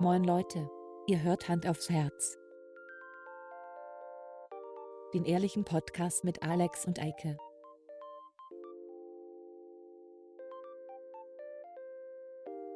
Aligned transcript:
Moin 0.00 0.24
Leute, 0.24 0.66
ihr 1.08 1.22
hört 1.22 1.46
Hand 1.50 1.66
aufs 1.66 1.90
Herz. 1.90 2.38
Den 5.12 5.26
ehrlichen 5.26 5.62
Podcast 5.66 6.24
mit 6.24 6.42
Alex 6.42 6.86
und 6.86 6.98
Eike. 6.98 7.36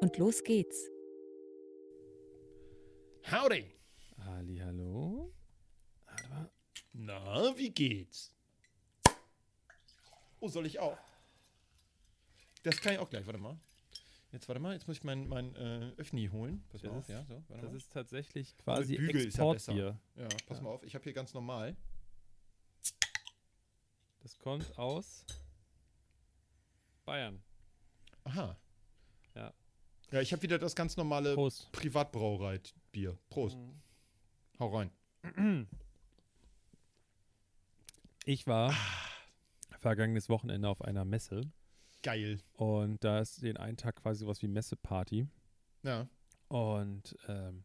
Und 0.02 0.18
los 0.18 0.44
geht's. 0.44 0.90
Howdy. 3.32 3.72
Ali, 4.18 4.58
hallo. 4.58 5.32
Na, 6.92 7.56
wie 7.56 7.70
geht's? 7.70 8.34
Oh, 10.40 10.48
soll 10.48 10.66
ich 10.66 10.78
auch? 10.78 10.98
Das 12.64 12.78
kann 12.82 12.92
ich 12.92 12.98
auch 12.98 13.08
gleich, 13.08 13.24
warte 13.24 13.40
mal. 13.40 13.58
Jetzt 14.34 14.48
warte 14.48 14.60
mal, 14.60 14.72
jetzt 14.74 14.88
muss 14.88 14.96
ich 14.96 15.04
mein, 15.04 15.28
mein 15.28 15.54
äh, 15.54 15.92
Öffni 15.96 16.26
holen. 16.26 16.64
Pass 16.70 16.82
mal 16.82 16.88
Das 16.88 16.96
auf, 16.98 17.02
ist- 17.04 17.08
ja, 17.10 17.24
so, 17.24 17.34
warte 17.48 17.62
Das 17.62 17.70
mal. 17.70 17.76
ist 17.76 17.92
tatsächlich 17.92 18.56
quasi 18.56 18.96
Bügel 18.96 19.26
ist 19.28 19.36
ja 19.38 19.52
Exportbier. 19.52 19.96
Ja, 20.16 20.26
pass 20.48 20.60
mal 20.60 20.70
auf, 20.70 20.82
ich 20.82 20.94
habe 20.96 21.04
hier 21.04 21.12
ganz 21.12 21.32
normal. 21.34 21.76
das 24.24 24.36
kommt 24.40 24.76
aus 24.76 25.24
Bayern. 27.04 27.40
Aha. 28.24 28.56
Ja. 29.36 29.54
Ja, 30.10 30.20
ich 30.20 30.32
habe 30.32 30.42
wieder 30.42 30.58
das 30.58 30.74
ganz 30.74 30.96
normale 30.96 31.34
Prost. 31.34 31.70
Privatbrauerei-Bier. 31.70 33.16
Prost. 33.30 33.56
Mhm. 33.56 33.80
Hau 34.58 34.76
rein. 34.76 34.90
Ich 38.24 38.46
war 38.48 38.74
vergangenes 39.78 40.28
Wochenende 40.28 40.68
auf 40.68 40.82
einer 40.82 41.04
Messe 41.04 41.42
Geil. 42.04 42.38
und 42.52 43.02
da 43.02 43.20
ist 43.20 43.42
den 43.42 43.56
einen 43.56 43.76
Tag 43.76 43.96
quasi 43.96 44.20
sowas 44.20 44.42
wie 44.42 44.48
Messeparty. 44.48 45.26
Ja. 45.82 46.06
Und 46.48 47.16
ähm, 47.28 47.64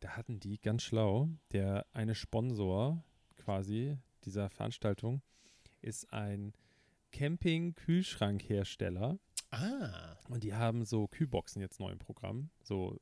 da 0.00 0.10
hatten 0.16 0.40
die 0.40 0.60
ganz 0.60 0.82
schlau, 0.82 1.28
der 1.52 1.86
eine 1.92 2.14
Sponsor 2.14 3.02
quasi 3.36 3.96
dieser 4.24 4.50
Veranstaltung 4.50 5.22
ist 5.80 6.12
ein 6.12 6.52
Camping-Kühlschrankhersteller. 7.12 9.18
Ah. 9.50 10.16
Und 10.28 10.44
die 10.44 10.54
haben 10.54 10.84
so 10.84 11.06
Kühlboxen 11.08 11.60
jetzt 11.62 11.80
neu 11.80 11.90
im 11.90 11.98
Programm. 11.98 12.50
So 12.62 12.98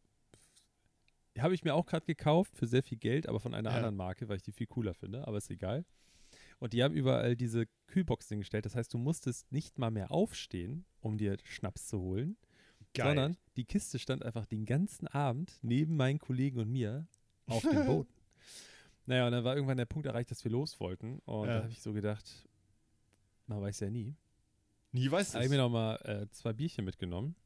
habe 1.39 1.55
ich 1.55 1.63
mir 1.63 1.75
auch 1.75 1.87
gerade 1.87 2.07
gekauft 2.07 2.57
für 2.57 2.67
sehr 2.67 2.83
viel 2.83 2.99
Geld, 2.99 3.29
aber 3.29 3.39
von 3.41 3.55
einer 3.55 3.71
Ja. 3.71 3.77
anderen 3.77 3.97
Marke, 3.97 4.29
weil 4.29 4.37
ich 4.37 4.43
die 4.43 4.53
viel 4.53 4.67
cooler 4.67 4.95
finde, 4.95 5.27
aber 5.27 5.39
ist 5.39 5.51
egal. 5.51 5.85
Und 6.59 6.73
die 6.73 6.83
haben 6.83 6.95
überall 6.95 7.37
diese 7.37 7.67
Kühlboxen 7.87 8.35
hingestellt. 8.35 8.67
Das 8.67 8.75
heißt, 8.75 8.93
du 8.93 8.99
musstest 8.99 9.51
nicht 9.53 9.79
mal 9.79 9.91
mehr 9.91 10.11
aufstehen, 10.11 10.85
um 11.01 11.17
dir 11.17 11.37
Schnaps 11.45 11.87
zu 11.87 12.01
holen, 12.01 12.37
Geil. 12.95 13.07
sondern 13.07 13.37
die 13.57 13.65
Kiste 13.65 13.99
stand 13.99 14.25
einfach 14.25 14.45
den 14.47 14.65
ganzen 14.65 15.07
Abend 15.09 15.59
neben 15.63 15.97
meinen 15.97 16.19
Kollegen 16.19 16.59
und 16.59 16.71
mir 16.71 17.07
auf 17.47 17.63
dem 17.63 17.87
Boden. 17.87 18.13
Naja, 19.07 19.27
und 19.27 19.33
dann 19.33 19.45
war 19.45 19.55
irgendwann 19.55 19.77
der 19.79 19.87
Punkt 19.87 20.07
erreicht, 20.07 20.31
dass 20.31 20.43
wir 20.45 20.51
los 20.51 20.81
wollten. 20.81 21.21
Und 21.21 21.47
Ja. 21.49 21.57
da 21.59 21.63
habe 21.63 21.73
ich 21.73 21.81
so 21.81 21.93
gedacht, 21.93 22.47
man 23.47 23.61
weiß 23.63 23.81
ja 23.81 23.91
nie. 23.91 24.15
Nie 24.93 25.11
weißt 25.11 25.35
Da 25.35 25.39
habe 25.39 25.45
ich 25.45 25.51
mir 25.51 25.59
nochmal 25.59 25.97
äh, 26.05 26.27
zwei 26.33 26.53
Bierchen 26.53 26.85
mitgenommen. 26.85 27.37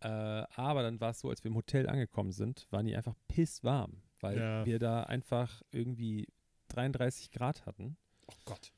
Äh, 0.00 0.06
aber 0.08 0.82
dann 0.82 1.00
war 1.00 1.10
es 1.10 1.20
so, 1.20 1.30
als 1.30 1.42
wir 1.42 1.50
im 1.50 1.56
Hotel 1.56 1.88
angekommen 1.88 2.30
sind, 2.30 2.66
waren 2.70 2.86
die 2.86 2.94
einfach 2.94 3.14
pisswarm, 3.26 4.02
weil 4.20 4.38
Ja. 4.38 4.66
wir 4.66 4.78
da 4.78 5.02
einfach 5.04 5.62
irgendwie 5.72 6.28
33 6.68 7.30
Grad 7.32 7.64
hatten. 7.66 7.96
Oh 8.28 8.34
Gott. 8.44 8.72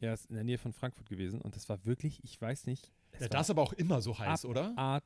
Ja, 0.00 0.12
ist 0.12 0.26
in 0.26 0.34
der 0.34 0.44
Nähe 0.44 0.58
von 0.58 0.72
Frankfurt 0.72 1.08
gewesen 1.08 1.40
und 1.40 1.56
das 1.56 1.68
war 1.68 1.84
wirklich, 1.84 2.22
ich 2.24 2.40
weiß 2.40 2.66
nicht. 2.66 2.92
Ja, 3.20 3.28
das 3.28 3.46
ist 3.46 3.50
aber 3.50 3.62
auch 3.62 3.72
immer 3.72 4.00
so 4.00 4.18
heiß, 4.18 4.44
oder? 4.44 4.76
Art. 4.76 5.04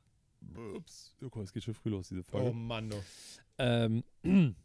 Ups, 0.74 1.14
oh 1.22 1.40
es 1.40 1.52
geht 1.52 1.62
schon 1.62 1.74
früh 1.74 1.90
los, 1.90 2.08
diese 2.08 2.24
Folge. 2.24 2.50
Oh 2.50 2.52
Mann. 2.52 2.92
Oh. 2.92 3.02
Ähm, 3.58 4.04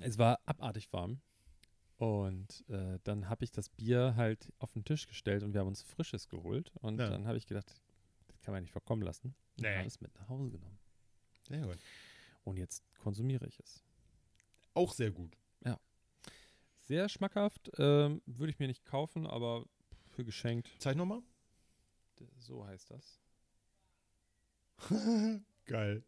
es 0.00 0.18
war 0.18 0.38
abartig 0.46 0.92
warm. 0.92 1.20
Und 1.96 2.64
äh, 2.68 2.98
dann 3.04 3.28
habe 3.28 3.44
ich 3.44 3.50
das 3.52 3.68
Bier 3.68 4.14
halt 4.16 4.52
auf 4.58 4.72
den 4.72 4.84
Tisch 4.84 5.06
gestellt 5.06 5.42
und 5.42 5.52
wir 5.52 5.60
haben 5.60 5.68
uns 5.68 5.82
Frisches 5.82 6.28
geholt. 6.28 6.72
Und 6.80 6.98
Ja. 6.98 7.08
dann 7.10 7.26
habe 7.26 7.38
ich 7.38 7.46
gedacht, 7.46 7.66
das 8.28 8.40
kann 8.42 8.52
man 8.54 8.62
nicht 8.62 8.72
verkommen 8.72 9.02
lassen. 9.02 9.34
Und 9.56 9.62
Nee. 9.62 9.76
habe 9.76 9.86
es 9.86 10.00
mit 10.00 10.14
nach 10.14 10.28
Hause 10.28 10.50
genommen. 10.50 10.78
Sehr 11.48 11.66
gut. 11.66 11.78
Und 12.44 12.56
jetzt 12.58 12.82
konsumiere 12.98 13.46
ich 13.46 13.58
es. 13.60 13.82
Auch 14.74 14.92
sehr 14.92 15.10
gut. 15.10 15.36
Sehr 16.84 17.08
schmackhaft, 17.08 17.70
ähm, 17.78 18.20
würde 18.26 18.50
ich 18.52 18.58
mir 18.58 18.66
nicht 18.68 18.84
kaufen, 18.84 19.26
aber 19.26 19.64
für 20.10 20.24
geschenkt. 20.24 20.70
Zeig 20.78 20.96
nochmal. 20.96 21.22
So 22.38 22.64
heißt 22.66 22.90
das. 22.90 23.20
Geil. 25.66 26.04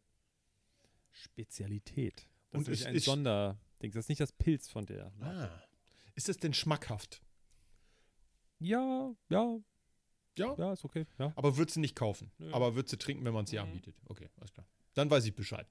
Spezialität. 1.12 2.28
Das 2.50 2.58
Und 2.60 2.68
ist 2.68 2.80
es 2.80 2.86
ein 2.86 2.94
ist- 2.94 3.04
Sonderding. 3.04 3.56
Das 3.92 4.04
ist 4.04 4.08
nicht 4.08 4.20
das 4.20 4.32
Pilz 4.32 4.68
von 4.68 4.86
der. 4.86 5.12
Ah. 5.20 5.62
Ist 6.14 6.28
das 6.28 6.36
denn 6.36 6.54
schmackhaft? 6.54 7.22
Ja, 8.58 9.14
ja, 9.28 9.58
Ja. 10.36 10.54
ja, 10.56 10.72
ist 10.72 10.84
okay. 10.84 11.06
Ja. 11.18 11.32
Aber 11.36 11.56
würdest 11.56 11.76
du 11.76 11.80
nicht 11.80 11.94
kaufen. 11.96 12.30
Nö. 12.38 12.52
Aber 12.52 12.74
würdest 12.74 12.92
du 12.92 12.98
trinken, 12.98 13.24
wenn 13.24 13.34
man 13.34 13.44
es 13.44 13.50
dir 13.50 13.62
Mhm. 13.62 13.68
anbietet. 13.70 13.96
Okay, 14.06 14.28
alles 14.36 14.52
klar. 14.52 14.66
Dann 14.94 15.10
weiß 15.10 15.24
ich 15.26 15.34
Bescheid. 15.34 15.66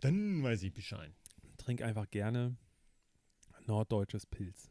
Dann 0.00 0.42
weiß 0.42 0.62
ich 0.62 0.72
Bescheid. 0.72 1.12
Trink 1.58 1.82
einfach 1.82 2.08
gerne 2.10 2.56
norddeutsches 3.68 4.26
Pilz. 4.26 4.70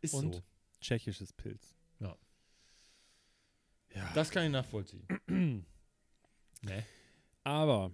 Ist 0.00 0.14
Und? 0.14 0.34
so. 0.34 0.42
Tschechisches 0.80 1.32
Pilz. 1.32 1.74
Ja. 2.00 2.16
Ja. 3.94 4.10
Das 4.14 4.30
kann 4.30 4.44
ich 4.44 4.50
nachvollziehen. 4.50 5.06
ne? 6.62 6.84
Aber 7.44 7.90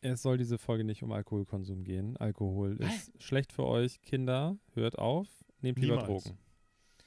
es 0.00 0.22
soll 0.22 0.36
diese 0.38 0.58
Folge 0.58 0.84
nicht 0.84 1.02
um 1.02 1.12
Alkoholkonsum 1.12 1.84
gehen. 1.84 2.16
Alkohol 2.16 2.78
Hä? 2.80 2.94
ist 2.94 3.22
schlecht 3.22 3.52
für 3.52 3.64
euch. 3.64 4.00
Kinder, 4.02 4.58
hört 4.74 4.98
auf. 4.98 5.28
Nehmt 5.60 5.78
lieber 5.78 5.96
Niemals. 6.02 6.24
Drogen. 6.24 6.38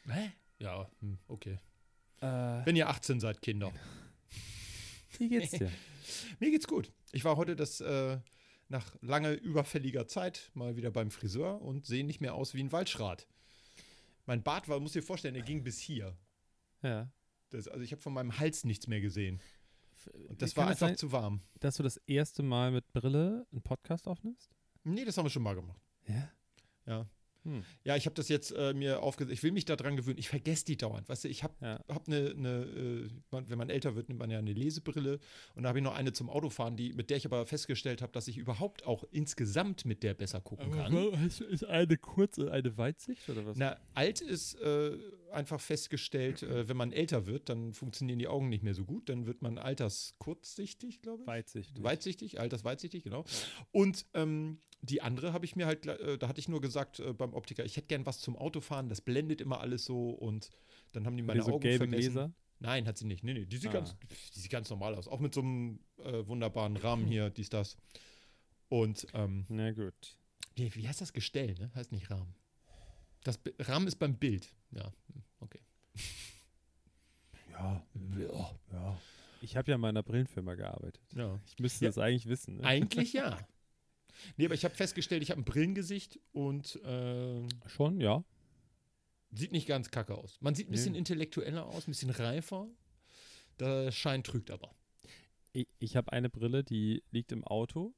Hä? 0.07 0.31
Ja, 0.59 0.89
hm, 0.99 1.19
okay. 1.27 1.59
Äh, 2.21 2.25
Wenn 2.65 2.75
ihr 2.75 2.89
18 2.89 3.19
seid, 3.19 3.41
Kinder. 3.41 3.71
wie 5.19 5.29
geht's 5.29 5.51
dir? 5.51 5.71
Mir 6.39 6.51
geht's 6.51 6.67
gut. 6.67 6.91
Ich 7.11 7.23
war 7.23 7.35
heute 7.37 7.55
das 7.55 7.81
äh, 7.81 8.19
nach 8.69 8.95
lange 9.01 9.33
überfälliger 9.33 10.07
Zeit 10.07 10.51
mal 10.53 10.75
wieder 10.75 10.91
beim 10.91 11.11
Friseur 11.11 11.61
und 11.61 11.85
sehe 11.85 12.03
nicht 12.05 12.21
mehr 12.21 12.35
aus 12.35 12.53
wie 12.53 12.61
ein 12.61 12.71
Waldschrat. 12.71 13.27
Mein 14.25 14.43
Bart 14.43 14.67
war, 14.67 14.79
muss 14.79 14.91
dir 14.93 15.03
vorstellen, 15.03 15.33
der 15.35 15.43
ging 15.43 15.63
bis 15.63 15.79
hier. 15.79 16.17
ja. 16.81 17.11
Das, 17.49 17.69
also 17.69 17.81
ich 17.81 17.93
habe 17.93 18.01
von 18.01 18.11
meinem 18.11 18.37
Hals 18.39 18.65
nichts 18.65 18.87
mehr 18.87 18.99
gesehen. 18.99 19.39
Und 20.27 20.41
das 20.41 20.53
Kann 20.53 20.63
war 20.63 20.71
einfach 20.71 20.87
sein, 20.87 20.97
zu 20.97 21.13
warm. 21.13 21.39
dass 21.61 21.77
du 21.77 21.83
das 21.83 21.95
erste 21.95 22.43
Mal 22.43 22.71
mit 22.71 22.91
Brille 22.91 23.47
einen 23.53 23.61
Podcast 23.61 24.05
aufnimmst? 24.09 24.51
Nee, 24.83 25.05
das 25.05 25.17
haben 25.17 25.23
wir 25.25 25.29
schon 25.29 25.43
mal 25.43 25.55
gemacht. 25.55 25.81
Ja. 26.07 26.29
Ja. 26.85 27.09
Hm. 27.47 27.63
Ja, 27.83 27.95
ich 27.95 28.05
habe 28.05 28.13
das 28.15 28.27
jetzt 28.29 28.51
äh, 28.51 28.73
mir 28.73 29.01
aufgesetzt. 29.01 29.33
Ich 29.33 29.41
will 29.43 29.51
mich 29.51 29.65
daran 29.65 29.95
gewöhnen. 29.95 30.17
Ich 30.19 30.29
vergesse 30.29 30.65
die 30.65 30.77
dauernd. 30.77 31.07
Weißt 31.09 31.23
du, 31.23 31.27
ich 31.29 31.43
habe 31.43 31.53
Ja. 31.61 31.79
hab 31.87 32.07
eine, 32.07 32.31
eine 32.37 32.49
äh, 32.63 33.09
wenn 33.47 33.57
man 33.57 33.69
älter 33.69 33.95
wird, 33.95 34.09
nimmt 34.09 34.19
man 34.19 34.29
ja 34.29 34.37
eine 34.39 34.53
Lesebrille. 34.53 35.19
Und 35.55 35.63
da 35.63 35.69
habe 35.69 35.79
ich 35.79 35.83
noch 35.83 35.95
eine 35.95 36.13
zum 36.13 36.29
Autofahren, 36.29 36.75
die, 36.75 36.93
mit 36.93 37.09
der 37.09 37.17
ich 37.17 37.25
aber 37.25 37.45
festgestellt 37.45 38.01
habe, 38.01 38.11
dass 38.11 38.27
ich 38.27 38.37
überhaupt 38.37 38.85
auch 38.85 39.05
insgesamt 39.11 39.85
mit 39.85 40.03
der 40.03 40.13
besser 40.13 40.41
gucken 40.41 40.71
kann. 40.71 40.93
ist 41.23 41.63
eine 41.65 41.97
kurze, 41.97 42.51
eine 42.51 42.77
Weitsicht 42.77 43.29
oder 43.29 43.45
was? 43.45 43.57
Na, 43.57 43.77
alt 43.93 44.21
ist 44.21 44.55
äh, 44.61 44.97
einfach 45.31 45.59
festgestellt, 45.59 46.43
äh, 46.43 46.67
wenn 46.67 46.77
man 46.77 46.91
älter 46.91 47.25
wird, 47.27 47.49
dann 47.49 47.73
funktionieren 47.73 48.19
die 48.19 48.27
Augen 48.27 48.49
nicht 48.49 48.63
mehr 48.63 48.73
so 48.73 48.85
gut. 48.85 49.09
Dann 49.09 49.25
wird 49.25 49.41
man 49.41 49.57
alterskurzsichtig, 49.57 51.01
glaube 51.01 51.23
ich. 51.23 51.27
Weitsicht. 51.27 51.83
Weitsichtig, 51.83 52.39
altersweitsichtig, 52.39 53.03
genau. 53.03 53.25
Und 53.71 54.05
ähm, 54.13 54.59
die 54.81 55.01
andere 55.01 55.33
habe 55.33 55.45
ich 55.45 55.55
mir 55.55 55.65
halt, 55.65 55.85
äh, 55.87 56.17
da 56.17 56.27
hatte 56.27 56.39
ich 56.39 56.47
nur 56.49 56.61
gesagt 56.61 56.99
äh, 56.99 57.13
beim 57.13 57.33
Optiker, 57.33 57.65
ich 57.65 57.77
hätte 57.77 57.87
gern 57.87 58.05
was 58.05 58.19
zum 58.19 58.35
Autofahren, 58.35 58.89
das 58.89 59.01
blendet 59.01 59.41
immer 59.41 59.59
alles 59.59 59.85
so 59.85 60.09
und 60.11 60.49
dann 60.91 61.05
haben 61.05 61.17
die 61.17 61.23
meine 61.23 61.41
so 61.43 61.53
Augen 61.53 61.61
gelbe 61.61 61.85
vermessen. 61.85 62.13
Gläser? 62.13 62.33
Nein, 62.59 62.87
hat 62.87 62.97
sie 62.97 63.05
nicht. 63.05 63.23
Nee, 63.23 63.33
nee, 63.33 63.45
die 63.45 63.57
sieht, 63.57 63.69
Ah. 63.69 63.73
ganz, 63.73 63.95
die 64.35 64.39
sieht 64.39 64.51
ganz 64.51 64.69
normal 64.69 64.95
aus. 64.95 65.07
Auch 65.07 65.19
mit 65.19 65.33
so 65.33 65.41
einem 65.41 65.79
äh, 65.99 66.25
wunderbaren 66.27 66.75
Rahmen 66.77 67.05
hier, 67.05 67.29
dies, 67.29 67.49
das. 67.49 67.77
Und 68.69 69.07
ähm, 69.13 69.45
Na 69.49 69.71
gut. 69.71 70.17
wie, 70.55 70.73
wie 70.75 70.87
heißt 70.87 71.01
das 71.01 71.13
Gestell, 71.13 71.53
ne? 71.59 71.71
Heißt 71.75 71.91
nicht 71.91 72.09
Rahmen. 72.09 72.33
Das 73.23 73.39
Rahmen 73.59 73.87
ist 73.87 73.97
beim 73.97 74.15
Bild. 74.17 74.53
Ja, 74.71 74.85
hm, 75.07 75.23
okay. 75.39 75.61
Ja. 77.51 77.83
ja. 78.71 78.99
Ich 79.41 79.57
habe 79.57 79.71
ja 79.71 79.77
mal 79.77 79.89
in 79.89 79.97
einer 79.97 80.03
Brillenfirma 80.03 80.55
gearbeitet. 80.55 81.01
Ja. 81.15 81.39
Ich 81.47 81.57
müsste 81.59 81.85
Ja. 81.85 81.89
das 81.89 81.97
eigentlich 81.97 82.27
wissen. 82.27 82.57
Ne? 82.57 82.63
Eigentlich 82.63 83.13
ja. 83.13 83.37
Nee, 84.35 84.45
aber 84.45 84.55
ich 84.55 84.65
habe 84.65 84.73
festgestellt, 84.73 85.21
ich 85.21 85.29
habe 85.29 85.41
ein 85.41 85.45
Brillengesicht 85.45 86.19
und 86.31 86.75
äh, 86.83 87.47
Schon, 87.67 88.01
ja. 88.01 88.23
Sieht 89.31 89.51
nicht 89.51 89.67
ganz 89.67 89.91
kacke 89.91 90.15
aus. 90.15 90.39
Man 90.41 90.55
sieht 90.55 90.69
ein 90.69 90.71
bisschen 90.71 90.93
Nee. 90.93 90.97
intellektueller 90.99 91.65
aus, 91.67 91.87
ein 91.87 91.91
bisschen 91.91 92.09
reifer. 92.09 92.67
Der 93.59 93.91
Schein 93.91 94.23
trügt 94.23 94.49
aber. 94.49 94.73
Ich, 95.53 95.67
ich 95.79 95.95
habe 95.95 96.11
eine 96.13 96.29
Brille, 96.31 96.63
die 96.63 97.03
liegt 97.11 97.31
im 97.31 97.43
Auto. 97.43 97.93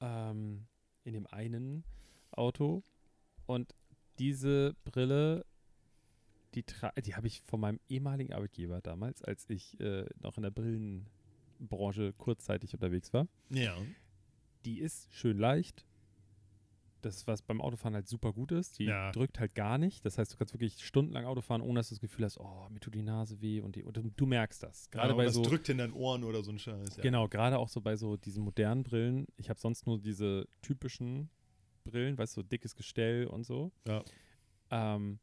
Ähm, 0.00 0.66
in 1.04 1.14
dem 1.14 1.26
einen 1.26 1.84
Auto. 2.32 2.82
Und 3.46 3.74
diese 4.18 4.74
Brille, 4.84 5.46
die, 6.54 6.64
die 7.04 7.14
habe 7.14 7.26
ich 7.26 7.42
von 7.42 7.60
meinem 7.60 7.80
ehemaligen 7.88 8.32
Arbeitgeber 8.32 8.80
damals, 8.80 9.22
als 9.22 9.48
ich 9.48 9.78
äh, 9.80 10.04
noch 10.22 10.36
in 10.36 10.42
der 10.42 10.50
Brillenbranche 10.50 12.12
kurzzeitig 12.14 12.74
unterwegs 12.74 13.12
war. 13.12 13.28
Ja. 13.50 13.76
die 14.64 14.80
ist 14.80 15.08
schön 15.14 15.38
leicht. 15.38 15.86
Das, 17.02 17.26
was 17.26 17.40
beim 17.40 17.62
Autofahren 17.62 17.94
halt 17.94 18.06
super 18.08 18.34
gut 18.34 18.52
ist. 18.52 18.78
Die 18.78 18.84
Ja. 18.84 19.10
drückt 19.12 19.40
halt 19.40 19.54
gar 19.54 19.78
nicht. 19.78 20.04
Das 20.04 20.18
heißt, 20.18 20.34
du 20.34 20.36
kannst 20.36 20.52
wirklich 20.52 20.84
stundenlang 20.84 21.24
Auto 21.24 21.40
fahren, 21.40 21.62
ohne 21.62 21.80
dass 21.80 21.88
du 21.88 21.94
das 21.94 22.00
Gefühl 22.00 22.26
hast, 22.26 22.38
oh, 22.38 22.68
mir 22.68 22.78
tut 22.78 22.94
die 22.94 23.00
Nase 23.02 23.40
weh. 23.40 23.62
Und, 23.62 23.76
die, 23.76 23.84
und 23.84 23.96
du, 23.96 24.02
du 24.14 24.26
merkst 24.26 24.62
das. 24.62 24.90
Gerade 24.90 25.08
Ja, 25.10 25.14
bei 25.14 25.24
das 25.24 25.32
so. 25.32 25.42
drückt 25.42 25.70
in 25.70 25.78
deinen 25.78 25.94
Ohren 25.94 26.24
oder 26.24 26.42
so 26.42 26.50
ein 26.52 26.58
Scheiß. 26.58 26.96
Ja. 26.96 27.02
Genau, 27.02 27.26
gerade 27.26 27.58
auch 27.58 27.70
so 27.70 27.80
bei 27.80 27.96
so 27.96 28.18
diesen 28.18 28.44
modernen 28.44 28.82
Brillen. 28.82 29.26
Ich 29.38 29.48
habe 29.48 29.58
sonst 29.58 29.86
nur 29.86 29.98
diese 29.98 30.46
typischen 30.60 31.30
Brillen, 31.84 32.18
weißt 32.18 32.36
du, 32.36 32.42
so 32.42 32.46
dickes 32.46 32.74
Gestell 32.76 33.26
und 33.28 33.44
so. 33.44 33.72
Ja. 33.88 34.04
Ähm, 34.70 35.20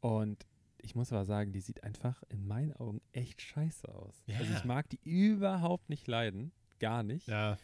und 0.00 0.46
ich 0.78 0.94
muss 0.94 1.12
aber 1.12 1.24
sagen, 1.24 1.52
die 1.52 1.60
sieht 1.60 1.82
einfach 1.82 2.22
in 2.28 2.46
meinen 2.46 2.72
Augen 2.74 3.00
echt 3.12 3.40
scheiße 3.42 3.92
aus. 3.92 4.22
Also 4.28 4.52
Ja. 4.52 4.58
ich 4.58 4.64
mag 4.64 4.88
die 4.90 5.00
überhaupt 5.02 5.88
nicht 5.88 6.06
leiden. 6.06 6.52
Gar 6.78 7.02
nicht. 7.02 7.26
Ja. 7.28 7.56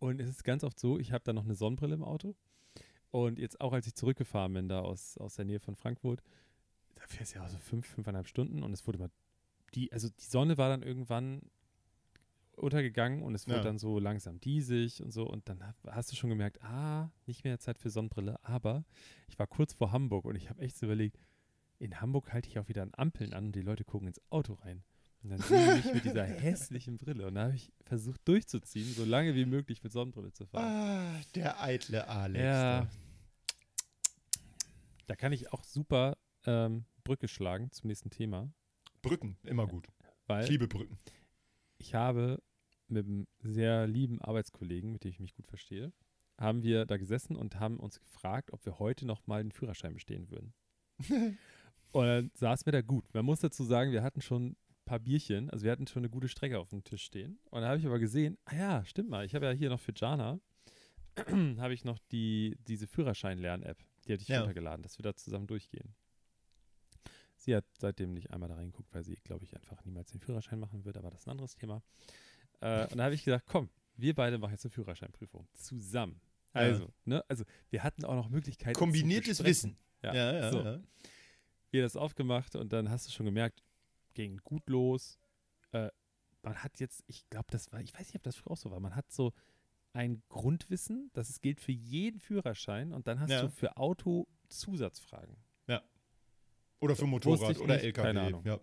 Und 0.00 0.20
es 0.20 0.28
ist 0.28 0.44
ganz 0.44 0.64
oft 0.64 0.78
so, 0.78 0.98
ich 0.98 1.12
habe 1.12 1.24
da 1.24 1.32
noch 1.32 1.44
eine 1.44 1.54
Sonnenbrille 1.54 1.94
im 1.94 2.04
Auto. 2.04 2.34
Und 3.10 3.38
jetzt 3.38 3.60
auch, 3.60 3.72
als 3.72 3.86
ich 3.86 3.94
zurückgefahren 3.94 4.52
bin, 4.52 4.68
da 4.68 4.80
aus, 4.80 5.16
aus 5.18 5.34
der 5.36 5.44
Nähe 5.46 5.60
von 5.60 5.76
Frankfurt, 5.76 6.22
da 6.94 7.02
fährst 7.06 7.34
du 7.34 7.38
ja 7.38 7.44
auch 7.44 7.48
so 7.48 7.58
fünf, 7.58 7.86
fünfeinhalb 7.86 8.26
Stunden 8.28 8.62
und 8.62 8.72
es 8.72 8.86
wurde 8.86 8.98
mal, 8.98 9.10
die, 9.74 9.90
also 9.92 10.08
die 10.08 10.24
Sonne 10.24 10.58
war 10.58 10.68
dann 10.68 10.82
irgendwann 10.82 11.40
untergegangen 12.56 13.22
und 13.22 13.34
es 13.34 13.46
wurde 13.46 13.58
Ja. 13.58 13.62
dann 13.62 13.78
so 13.78 13.98
langsam 14.00 14.40
diesig 14.40 15.00
und 15.02 15.12
so 15.12 15.24
und 15.28 15.48
dann 15.48 15.62
hast 15.86 16.10
du 16.10 16.16
schon 16.16 16.28
gemerkt, 16.30 16.62
ah, 16.64 17.10
nicht 17.26 17.44
mehr 17.44 17.58
Zeit 17.60 17.78
für 17.78 17.88
Sonnenbrille, 17.88 18.38
aber 18.44 18.84
ich 19.28 19.38
war 19.38 19.46
kurz 19.46 19.72
vor 19.74 19.92
Hamburg 19.92 20.24
und 20.24 20.34
ich 20.34 20.50
habe 20.50 20.60
echt 20.62 20.76
so 20.76 20.86
überlegt, 20.86 21.18
in 21.78 22.00
Hamburg 22.00 22.32
halte 22.32 22.48
ich 22.48 22.58
auch 22.58 22.68
wieder 22.68 22.82
an 22.82 22.92
Ampeln 22.94 23.32
an 23.32 23.46
und 23.46 23.52
die 23.52 23.60
Leute 23.62 23.84
gucken 23.84 24.08
ins 24.08 24.20
Auto 24.30 24.54
rein. 24.54 24.82
Und 25.22 25.30
dann 25.30 25.40
sehe 25.40 25.78
ich 25.78 25.84
mich 25.84 25.94
mit 25.94 26.04
dieser 26.04 26.24
hässlichen 26.24 26.96
Brille 26.96 27.26
und 27.26 27.34
da 27.34 27.44
habe 27.44 27.54
ich 27.56 27.72
versucht 27.84 28.20
durchzuziehen, 28.26 28.92
so 28.94 29.04
lange 29.04 29.34
wie 29.34 29.46
möglich 29.46 29.82
mit 29.82 29.92
Sonnenbrille 29.92 30.32
zu 30.32 30.46
fahren. 30.46 30.64
Ah, 30.64 31.20
der 31.34 31.60
eitle 31.60 32.06
Alex. 32.08 32.44
Ja. 32.44 32.88
da. 35.06 35.16
Kann 35.16 35.32
ich 35.32 35.52
auch 35.52 35.64
super 35.64 36.16
ähm, 36.46 36.84
Brücke 37.02 37.26
schlagen 37.26 37.72
zum 37.72 37.88
nächsten 37.88 38.10
Thema, 38.10 38.52
Brücken, 39.02 39.36
immer 39.44 39.66
gut. 39.66 39.88
weil 40.26 40.44
Ich 40.44 40.50
liebe 40.50 40.68
Brücken. 40.68 40.98
ich 41.78 41.94
habe 41.94 42.40
mit 42.86 43.06
einem 43.06 43.26
sehr 43.40 43.86
lieben 43.86 44.20
Arbeitskollegen, 44.20 44.92
mit 44.92 45.04
dem 45.04 45.10
ich 45.10 45.20
mich 45.20 45.34
gut 45.34 45.46
verstehe, 45.48 45.92
haben 46.38 46.62
wir 46.62 46.86
da 46.86 46.96
gesessen 46.96 47.34
und 47.34 47.58
haben 47.58 47.80
uns 47.80 47.98
gefragt, 47.98 48.52
ob 48.52 48.64
wir 48.64 48.78
heute 48.78 49.04
noch 49.06 49.26
mal 49.26 49.42
den 49.42 49.52
Führerschein 49.52 49.94
bestehen 49.94 50.30
würden. 50.30 50.54
und 51.92 52.06
dann 52.06 52.30
saßen 52.34 52.66
wir 52.66 52.72
da 52.72 52.80
gut. 52.82 53.04
Man 53.14 53.24
muss 53.24 53.40
dazu 53.40 53.64
sagen, 53.64 53.92
wir 53.92 54.02
hatten 54.02 54.20
schon 54.20 54.50
ein 54.50 54.56
paar 54.84 54.98
Bierchen, 54.98 55.50
also 55.50 55.64
wir 55.64 55.72
hatten 55.72 55.86
schon 55.86 56.00
eine 56.00 56.10
gute 56.10 56.28
Strecke 56.28 56.58
auf 56.58 56.70
dem 56.70 56.84
Tisch 56.84 57.02
stehen. 57.04 57.38
Und 57.50 57.62
da 57.62 57.68
habe 57.68 57.78
ich 57.78 57.86
aber 57.86 57.98
gesehen, 57.98 58.38
ah 58.44 58.54
ja, 58.56 58.84
stimmt 58.84 59.10
mal, 59.10 59.24
ich 59.24 59.34
habe 59.34 59.46
ja 59.46 59.52
hier 59.52 59.68
noch 59.70 59.80
für 59.80 59.92
Jana, 59.94 60.40
habe 61.58 61.74
ich 61.74 61.84
noch 61.84 61.98
die, 62.12 62.56
diese 62.66 62.86
Führerschein-Lern-App, 62.86 63.78
die 64.06 64.12
hatte 64.12 64.22
ich 64.22 64.28
Ja. 64.28 64.40
runtergeladen, 64.40 64.82
dass 64.82 64.98
wir 64.98 65.02
da 65.02 65.14
zusammen 65.14 65.46
durchgehen. 65.46 65.94
Sie 67.36 67.54
hat 67.54 67.64
seitdem 67.78 68.14
nicht 68.14 68.30
einmal 68.32 68.48
da 68.48 68.56
reingeguckt, 68.56 68.92
weil 68.92 69.04
sie, 69.04 69.14
glaube 69.22 69.44
ich, 69.44 69.54
einfach 69.54 69.84
niemals 69.84 70.10
den 70.10 70.20
Führerschein 70.20 70.58
machen 70.58 70.84
wird, 70.84 70.96
aber 70.96 71.10
das 71.10 71.20
ist 71.20 71.26
ein 71.28 71.32
anderes 71.32 71.54
Thema. 71.54 71.82
Äh, 72.60 72.86
und 72.88 72.96
da 72.98 73.04
habe 73.04 73.14
ich 73.14 73.24
gesagt, 73.24 73.46
komm, 73.46 73.68
wir 73.96 74.14
beide 74.14 74.38
machen 74.38 74.52
jetzt 74.52 74.64
eine 74.64 74.72
Führerscheinprüfung. 74.72 75.46
Zusammen. 75.54 76.20
Ja. 76.54 76.60
Also, 76.60 76.92
ne, 77.04 77.24
also 77.28 77.44
wir 77.70 77.84
hatten 77.84 78.04
auch 78.04 78.14
noch 78.16 78.28
Möglichkeiten. 78.28 78.76
Kombiniertes. 78.76 79.44
Wissen. 79.44 79.76
Ja, 80.02 80.14
ja, 80.14 80.32
ja. 80.34 80.50
so. 80.50 80.62
ja. 80.62 80.80
Wir 81.70 81.82
das 81.82 81.96
aufgemacht 81.96 82.56
und 82.56 82.72
dann 82.72 82.88
hast 82.90 83.06
du 83.06 83.12
schon 83.12 83.26
gemerkt, 83.26 83.62
ging 84.14 84.38
gut 84.44 84.68
los. 84.68 85.18
Äh, 85.72 85.88
man 86.42 86.62
hat 86.62 86.80
jetzt, 86.80 87.04
ich 87.06 87.28
glaube, 87.30 87.46
das 87.50 87.70
war, 87.72 87.80
ich 87.80 87.92
weiß 87.92 88.06
nicht, 88.08 88.16
ob 88.16 88.22
das 88.22 88.36
früher 88.36 88.52
auch 88.52 88.56
so 88.56 88.70
war, 88.70 88.80
man 88.80 88.94
hat 88.94 89.10
so 89.12 89.32
ein 89.92 90.22
Grundwissen, 90.28 91.10
das 91.14 91.28
es 91.30 91.40
gilt 91.40 91.60
für 91.60 91.72
jeden 91.72 92.20
Führerschein 92.20 92.92
und 92.92 93.06
dann 93.06 93.20
hast 93.20 93.30
Ja. 93.30 93.42
du 93.42 93.50
für 93.50 93.76
Auto 93.76 94.26
Zusatzfragen. 94.48 95.36
Oder 96.80 96.94
für 96.94 97.06
Motorrad 97.08 97.58
oder 97.58 97.74
nicht, 97.74 97.86
LKW. 97.86 98.06
keine 98.06 98.20
Ahnung. 98.22 98.44
Ja. 98.46 98.60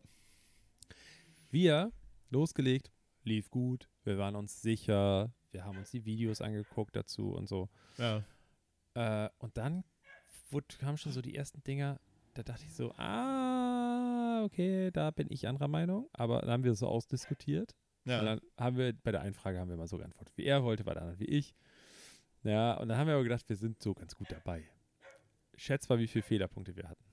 Wir 1.50 1.92
losgelegt, 2.30 2.92
lief 3.24 3.50
gut, 3.50 3.90
wir 4.06 4.18
waren 4.18 4.36
uns 4.38 4.62
sicher, 4.62 5.34
wir 5.52 5.66
haben 5.66 5.78
uns 5.78 5.92
die 5.92 6.06
Videos 6.06 6.40
angeguckt 6.42 6.96
dazu 6.96 7.34
und 7.34 7.48
so. 7.50 7.68
Ja. 7.98 8.24
Äh, 8.94 9.30
und 9.40 9.58
dann 9.58 9.84
wurde, 10.50 10.68
kamen 10.78 10.98
schon 10.98 11.12
so 11.12 11.22
die 11.22 11.36
ersten 11.36 11.62
Dinger, 11.64 12.00
da 12.36 12.44
dachte 12.44 12.64
ich 12.66 12.74
so, 12.74 12.92
ah, 12.98 14.44
okay, 14.44 14.92
da 14.92 15.10
bin 15.12 15.28
ich 15.32 15.48
anderer 15.48 15.68
Meinung. 15.68 16.08
Aber 16.14 16.42
dann 16.42 16.52
haben 16.52 16.64
wir 16.64 16.76
so 16.76 16.88
ausdiskutiert. 16.88 17.76
Ja. 18.06 18.20
Und 18.20 18.26
dann 18.28 18.42
haben 18.60 18.78
wir, 18.78 18.94
bei 18.94 19.12
der 19.12 19.22
einen 19.22 19.34
Frage 19.34 19.60
haben 19.60 19.70
wir 19.70 19.78
mal 19.78 19.88
so 19.88 19.98
geantwortet, 19.98 20.34
wie 20.38 20.46
er 20.46 20.64
wollte, 20.64 20.84
bei 20.84 20.94
der 20.94 21.02
anderen 21.02 21.20
wie 21.20 21.26
ich. 21.26 21.56
Ja, 22.44 22.76
und 22.76 22.90
dann 22.90 22.98
haben 23.00 23.08
wir 23.08 23.16
aber 23.16 23.24
gedacht, 23.24 23.50
wir 23.50 23.56
sind 23.56 23.82
so 23.82 23.94
ganz 23.96 24.16
gut 24.16 24.32
dabei. 24.32 24.64
Schätz 25.56 25.90
mal, 25.90 25.98
wie 25.98 26.08
viele 26.08 26.22
Fehlerpunkte 26.22 26.76
wir 26.76 26.88
hatten. 26.88 27.04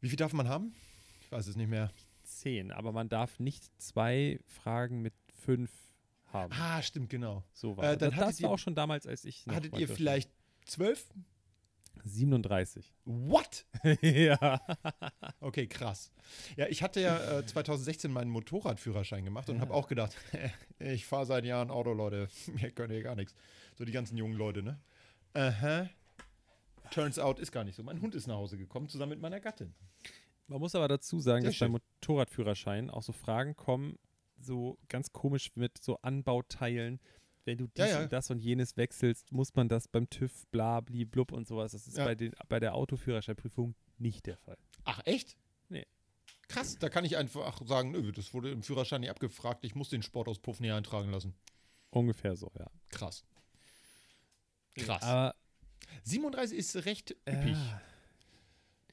Wie 0.00 0.08
viel 0.08 0.16
darf 0.18 0.32
man 0.34 0.48
haben? 0.48 0.74
Ich 1.22 1.32
weiß 1.32 1.46
es 1.46 1.56
nicht 1.56 1.68
mehr. 1.70 1.90
Zehn, 2.24 2.72
aber 2.72 2.92
man 2.92 3.08
darf 3.08 3.38
nicht 3.38 3.64
zwei 3.80 4.40
Fragen 4.46 5.00
mit 5.00 5.14
fünf 5.32 5.70
haben. 6.26 6.52
Ah, 6.58 6.82
stimmt, 6.82 7.08
genau. 7.08 7.44
So 7.52 7.76
war 7.76 7.84
Äh, 7.84 7.88
das. 7.96 7.98
dann 7.98 8.10
das 8.10 8.18
hattet 8.18 8.42
war 8.42 8.50
ihr- 8.50 8.54
auch 8.54 8.58
schon 8.58 8.74
damals, 8.74 9.06
als 9.06 9.24
ich 9.24 9.46
Hattet 9.46 9.78
ihr 9.78 9.88
vielleicht 9.88 10.30
zwölf? 10.66 11.06
37. 12.04 12.92
What? 13.04 13.64
ja. 14.02 14.60
Okay, 15.40 15.66
krass. 15.66 16.10
Ja, 16.56 16.66
ich 16.68 16.82
hatte 16.82 17.00
ja 17.00 17.38
äh, 17.38 17.46
2016 17.46 18.10
meinen 18.12 18.30
Motorradführerschein 18.30 19.24
gemacht 19.24 19.48
und 19.48 19.56
Ja. 19.56 19.62
habe 19.62 19.74
auch 19.74 19.88
gedacht, 19.88 20.16
ich 20.78 21.06
fahre 21.06 21.26
seit 21.26 21.44
Jahren 21.44 21.70
Auto, 21.70 21.92
Leute. 21.92 22.28
Mir 22.54 22.70
können 22.70 22.92
hier 22.92 23.02
gar 23.02 23.14
nichts. 23.16 23.34
So 23.76 23.84
die 23.84 23.92
ganzen 23.92 24.16
jungen 24.16 24.34
Leute, 24.34 24.62
ne? 24.62 24.78
Aha. 25.34 25.88
Turns 26.90 27.18
out 27.18 27.38
ist 27.38 27.52
gar 27.52 27.64
nicht 27.64 27.74
so. 27.76 27.82
Mein 27.82 28.00
Hund 28.02 28.14
ist 28.14 28.26
nach 28.26 28.36
Hause 28.36 28.58
gekommen, 28.58 28.88
zusammen 28.88 29.10
mit 29.10 29.20
meiner 29.20 29.40
Gattin. 29.40 29.74
Man 30.46 30.60
muss 30.60 30.74
aber 30.74 30.88
dazu 30.88 31.20
sagen, 31.20 31.42
Sehr 31.42 31.50
dass 31.50 31.58
beim 31.60 31.72
Motorradführerschein 31.72 32.90
auch 32.90 33.02
so 33.02 33.12
Fragen 33.12 33.56
kommen, 33.56 33.98
so 34.38 34.78
ganz 34.88 35.12
komisch 35.12 35.52
mit 35.54 35.78
so 35.78 35.96
Anbauteilen. 36.02 37.00
Wenn 37.44 37.58
du 37.58 37.66
dies 37.66 37.78
Ja, 37.78 37.86
ja. 37.86 38.02
und 38.02 38.12
das 38.12 38.30
und 38.30 38.38
jenes 38.40 38.76
wechselst, 38.76 39.32
muss 39.32 39.54
man 39.54 39.68
das 39.68 39.88
beim 39.88 40.08
TÜV, 40.08 40.46
bla, 40.52 40.80
bli, 40.80 41.04
blub 41.04 41.32
und 41.32 41.46
sowas. 41.48 41.72
Das 41.72 41.86
ist 41.86 41.96
Ja. 41.96 42.04
bei, 42.04 42.14
den, 42.14 42.32
bei 42.48 42.60
der 42.60 42.74
Autoführerscheinprüfung 42.74 43.74
nicht 43.98 44.26
der 44.26 44.36
Fall. 44.36 44.56
Ach, 44.84 45.00
echt? 45.04 45.36
Nee. 45.68 45.86
Krass, 46.48 46.78
da 46.78 46.88
kann 46.88 47.04
ich 47.04 47.16
einfach 47.16 47.60
sagen, 47.66 47.90
nö, 47.92 48.12
das 48.12 48.32
wurde 48.34 48.50
im 48.50 48.62
Führerschein 48.62 49.00
nicht 49.00 49.10
abgefragt, 49.10 49.64
ich 49.64 49.74
muss 49.74 49.88
den 49.88 50.02
Sportauspuff 50.02 50.60
nie 50.60 50.70
eintragen 50.70 51.10
lassen. 51.10 51.34
Ungefähr 51.90 52.36
so, 52.36 52.50
ja. 52.58 52.70
Krass. 52.90 53.24
Krass. 54.76 55.02
Aber 55.02 55.34
37 56.04 56.56
ist 56.58 56.76
recht 56.84 57.10
üppig. 57.28 57.56
äh, 57.56 57.78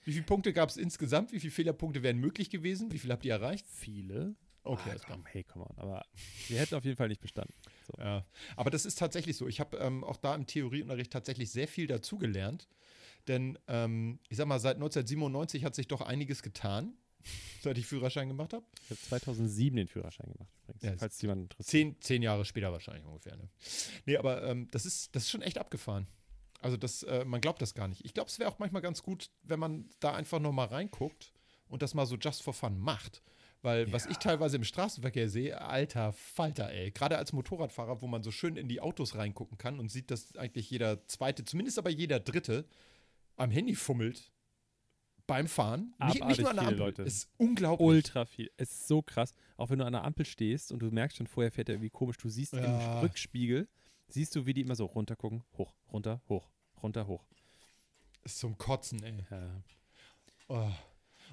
Wie 0.04 0.12
viele 0.14 0.26
Punkte 0.26 0.54
gab 0.54 0.70
es 0.70 0.78
insgesamt? 0.78 1.32
Wie 1.32 1.40
viele 1.40 1.52
Fehlerpunkte 1.52 2.04
wären 2.04 2.18
möglich 2.18 2.50
gewesen? 2.50 2.92
Wie 2.92 3.00
viel 3.00 3.12
habt 3.12 3.26
ihr 3.26 3.34
erreicht? 3.34 3.66
viele. 3.70 4.36
Okay, 4.64 4.92
ah, 4.94 5.02
komm, 5.08 5.26
hey, 5.26 5.44
come 5.44 5.66
on. 5.66 5.78
Aber 5.78 6.06
wir 6.48 6.60
hätten 6.60 6.76
auf 6.76 6.84
jeden 6.84 6.98
Fall 6.98 7.08
nicht 7.08 7.22
bestanden. 7.22 7.54
So. 7.88 7.94
Ja, 7.98 8.26
aber 8.56 8.70
das 8.70 8.86
ist 8.86 8.98
tatsächlich 9.00 9.38
so. 9.38 9.48
Ich 9.48 9.60
habe 9.60 9.78
ähm, 9.78 10.04
auch 10.04 10.18
da 10.18 10.36
im 10.36 10.46
Theorieunterricht 10.46 11.12
tatsächlich 11.12 11.52
sehr 11.52 11.68
viel 11.68 11.88
dazugelernt. 11.88 12.68
Denn 13.28 13.58
ähm, 13.68 14.20
ich 14.30 14.38
sag 14.38 14.48
mal, 14.48 14.60
seit 14.60 14.76
1997 14.76 15.64
hat 15.64 15.76
sich 15.76 15.88
doch 15.88 16.02
einiges 16.02 16.42
getan, 16.42 16.94
seit 17.62 17.78
ich 17.78 17.86
Führerschein 17.86 18.28
gemacht 18.28 18.54
habe. 18.54 18.66
Ich 18.84 18.90
habe 18.92 19.02
2007 19.02 19.76
den 19.76 19.88
Führerschein 19.88 20.32
gemacht, 20.32 20.50
übrigens, 20.64 20.84
Ja, 20.84 20.98
falls 20.98 21.22
jemand 21.22 21.42
interessiert. 21.44 21.70
Zehn, 21.70 22.02
zehn 22.02 22.22
Jahre 22.22 22.46
später 22.46 22.72
wahrscheinlich 22.72 23.06
ungefähr. 23.06 23.36
Ne? 23.38 23.50
Nee, 24.06 24.18
aber 24.18 24.44
ähm, 24.44 24.68
das, 24.72 24.86
ist, 24.86 25.16
das 25.16 25.24
ist 25.24 25.30
schon 25.30 25.42
echt 25.42 25.58
abgefahren. 25.58 26.08
Also 26.62 26.76
das, 26.76 27.04
äh, 27.04 27.24
man 27.24 27.40
glaubt 27.40 27.62
das 27.62 27.74
gar 27.74 27.88
nicht. 27.88 28.04
Ich 28.04 28.14
glaube, 28.14 28.30
es 28.30 28.40
wäre 28.40 28.50
auch 28.50 28.60
manchmal 28.60 28.82
ganz 28.82 29.02
gut, 29.04 29.30
wenn 29.44 29.60
man 29.60 29.90
da 30.00 30.14
einfach 30.14 30.40
noch 30.40 30.52
mal 30.52 30.66
reinguckt 30.66 31.32
und 31.70 31.82
das 31.82 31.94
mal 31.94 32.06
so 32.06 32.18
just 32.18 32.44
for 32.44 32.54
fun 32.54 32.78
macht. 32.80 33.22
Weil 33.62 33.92
was 33.92 34.06
ich 34.06 34.18
teilweise 34.18 34.56
im 34.56 34.64
Straßenverkehr 34.64 35.28
sehe, 35.30 35.60
alter 35.60 36.14
Falter, 36.14 36.72
ey. 36.72 36.92
Gerade 36.92 37.18
als 37.18 37.34
Motorradfahrer, 37.34 38.02
wo 38.02 38.08
man 38.08 38.24
so 38.24 38.32
schön 38.32 38.56
in 38.56 38.70
die 38.70 38.80
Autos 38.80 39.16
reingucken 39.16 39.58
kann 39.58 39.80
und 39.80 39.90
sieht, 39.92 40.12
dass 40.12 40.36
eigentlich 40.38 40.70
jeder 40.70 41.06
zweite, 41.08 41.44
zumindest 41.44 41.78
aber 41.78 41.90
jeder 41.90 42.20
dritte, 42.22 42.66
am 43.36 43.52
Handy 43.52 43.76
fummelt 43.76 44.32
beim 45.28 45.48
Fahren. 45.48 45.94
Nicht, 46.00 46.14
nicht 46.14 46.22
Abartig 46.24 46.40
nur 46.40 46.50
an 46.50 46.56
der 46.56 46.66
Ampel. 46.68 46.78
Leute. 46.80 47.02
Ist 47.04 47.30
unglaublich. 47.38 47.86
Ultra 47.86 48.26
viel. 48.26 48.50
Es 48.58 48.72
ist 48.72 48.88
so 48.88 49.02
krass. 49.02 49.34
Auch 49.58 49.70
wenn 49.70 49.80
du 49.80 49.86
an 49.86 49.94
der 49.94 50.04
Ampel 50.06 50.26
stehst 50.26 50.72
und 50.72 50.80
du 50.80 50.90
merkst 50.90 51.18
schon, 51.18 51.28
vorher 51.28 51.52
fährt 51.52 51.70
er 51.70 51.76
irgendwie 51.76 51.90
komisch. 51.90 52.18
Du 52.18 52.30
siehst 52.30 52.54
Ja. 52.54 52.60
im 52.96 53.00
Rückspiegel, 53.02 53.68
siehst 54.08 54.36
du, 54.36 54.46
wie 54.46 54.54
die 54.54 54.62
immer 54.62 54.76
so 54.76 54.86
runtergucken. 54.86 55.44
Hoch, 55.58 55.76
runter, 55.92 56.22
hoch, 56.30 56.50
runter, 56.82 57.08
hoch. 57.08 57.26
Ist 58.24 58.40
zum 58.40 58.58
Kotzen, 58.58 59.04
ey. 59.04 59.24
Ja. 59.30 59.64
Oh. 60.48 60.72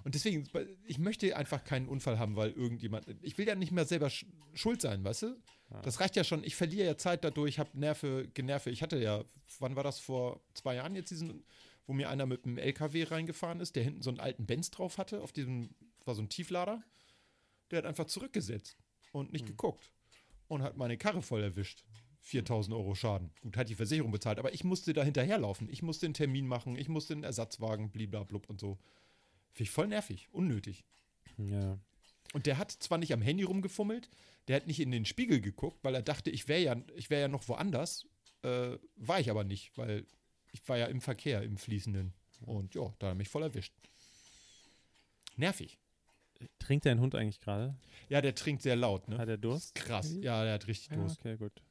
Und 0.06 0.14
deswegen, 0.14 0.48
ich 0.84 1.00
möchte 1.00 1.36
einfach 1.36 1.64
keinen 1.64 1.88
Unfall 1.88 2.16
haben, 2.16 2.36
weil 2.36 2.52
irgendjemand. 2.52 3.06
Ich 3.22 3.38
will 3.38 3.48
ja 3.48 3.56
nicht 3.56 3.72
mehr 3.72 3.86
selber 3.86 4.08
sch 4.08 4.24
schuld 4.54 4.80
sein, 4.80 5.02
weißt 5.02 5.22
du? 5.22 5.36
Ja. 5.72 5.82
Das 5.82 5.98
reicht 5.98 6.14
ja 6.14 6.22
schon. 6.22 6.44
Ich 6.44 6.54
verliere 6.54 6.86
ja 6.86 6.96
Zeit 6.96 7.24
dadurch, 7.24 7.58
habe 7.58 7.76
Nerve, 7.76 8.28
Generve. 8.32 8.70
Ich 8.70 8.82
hatte 8.82 8.98
ja, 9.02 9.24
wann 9.58 9.74
war 9.74 9.82
das 9.82 9.98
vor 9.98 10.40
zwei 10.54 10.76
Jahren 10.76 10.94
jetzt 10.94 11.10
diesen, 11.10 11.42
wo 11.88 11.92
mir 11.92 12.08
einer 12.08 12.24
mit 12.24 12.44
einem 12.44 12.56
LKW 12.56 13.02
reingefahren 13.02 13.58
ist, 13.58 13.74
der 13.74 13.82
hinten 13.82 14.00
so 14.00 14.10
einen 14.10 14.20
alten 14.20 14.46
Benz 14.46 14.70
drauf 14.70 14.96
hatte, 14.98 15.22
auf 15.22 15.32
diesem, 15.32 15.70
war 16.04 16.14
so 16.14 16.22
ein 16.22 16.28
Tieflader. 16.28 16.84
Der 17.72 17.78
hat 17.78 17.86
einfach 17.86 18.06
zurückgesetzt 18.06 18.76
und 19.10 19.32
nicht 19.32 19.42
Hm. 19.42 19.56
geguckt 19.56 19.90
und 20.46 20.62
hat 20.62 20.76
meine 20.76 20.96
Karre 20.96 21.20
voll 21.20 21.42
erwischt. 21.42 21.82
4000 22.20 22.76
Euro 22.76 22.94
Schaden. 22.94 23.32
Gut, 23.40 23.56
hat 23.56 23.68
die 23.68 23.74
Versicherung 23.74 24.12
bezahlt, 24.12 24.38
aber 24.38 24.54
ich 24.54 24.62
musste 24.62 24.92
da 24.92 25.02
hinterherlaufen. 25.02 25.68
Ich 25.68 25.82
musste 25.82 26.06
einen 26.06 26.14
Termin 26.14 26.46
machen, 26.46 26.76
ich 26.76 26.88
musste 26.88 27.14
einen 27.14 27.24
Ersatzwagen, 27.24 27.90
bliblablub 27.90 28.48
und 28.48 28.60
so. 28.60 28.78
Finde 29.56 29.68
ich 29.68 29.70
voll 29.70 29.86
nervig, 29.88 30.28
unnötig. 30.32 30.84
Ja. 31.38 31.78
Und 32.34 32.44
der 32.44 32.58
hat 32.58 32.72
zwar 32.72 32.98
nicht 32.98 33.14
am 33.14 33.22
Handy 33.22 33.42
rumgefummelt, 33.42 34.10
der 34.48 34.56
hat 34.56 34.66
nicht 34.66 34.80
in 34.80 34.90
den 34.90 35.06
Spiegel 35.06 35.40
geguckt, 35.40 35.82
weil 35.82 35.94
er 35.94 36.02
dachte, 36.02 36.28
ich 36.30 36.46
wäre 36.46 36.60
ja, 36.60 36.76
ich 36.94 37.08
wär 37.08 37.20
ja 37.20 37.28
noch 37.28 37.48
woanders. 37.48 38.06
Äh, 38.42 38.76
war 38.96 39.18
ich 39.18 39.30
aber 39.30 39.44
nicht, 39.44 39.72
weil 39.78 40.04
ich 40.52 40.68
war 40.68 40.76
ja 40.76 40.84
im 40.86 41.00
Verkehr, 41.00 41.40
im 41.40 41.56
Fließenden. 41.56 42.12
Und 42.42 42.74
ja, 42.74 42.82
da 42.98 43.06
hat 43.06 43.12
er 43.12 43.14
mich 43.14 43.30
voll 43.30 43.44
erwischt. 43.44 43.72
Nervig. 45.36 45.78
Trinkt 46.58 46.84
dein 46.84 47.00
Hund 47.00 47.14
eigentlich 47.14 47.40
gerade? 47.40 47.78
Ja, 48.10 48.20
der 48.20 48.34
trinkt 48.34 48.60
sehr 48.60 48.76
laut, 48.76 49.08
ne? 49.08 49.16
Hat 49.16 49.28
er 49.30 49.38
Durst? 49.38 49.74
Krass. 49.74 50.12
Ja, 50.20 50.44
der 50.44 50.52
hat 50.52 50.66
richtig 50.66 50.90
Ja, 50.90 50.96
Durst. 50.96 51.20
okay, 51.20 51.38
gut. 51.38 51.62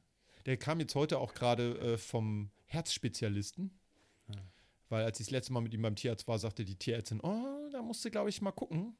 Der 0.44 0.56
kam 0.56 0.80
jetzt 0.80 0.96
heute 0.96 1.20
auch 1.20 1.34
gerade 1.34 1.78
äh, 1.78 1.98
vom 1.98 2.50
Herzspezialisten. 2.64 3.78
Ah. 4.26 4.34
Weil 4.88 5.04
als 5.04 5.20
ich 5.20 5.26
das 5.26 5.30
letzte 5.30 5.52
Mal 5.52 5.60
mit 5.60 5.72
ihm 5.72 5.82
beim 5.82 5.94
Tierarzt 5.94 6.26
war, 6.26 6.40
sagte 6.40 6.64
die 6.64 6.74
Tierärztin, 6.76 7.20
oh, 7.20 7.55
da 7.76 7.82
musst 7.82 8.04
du, 8.04 8.10
glaube 8.10 8.28
ich, 8.30 8.40
mal 8.42 8.52
gucken. 8.52 8.96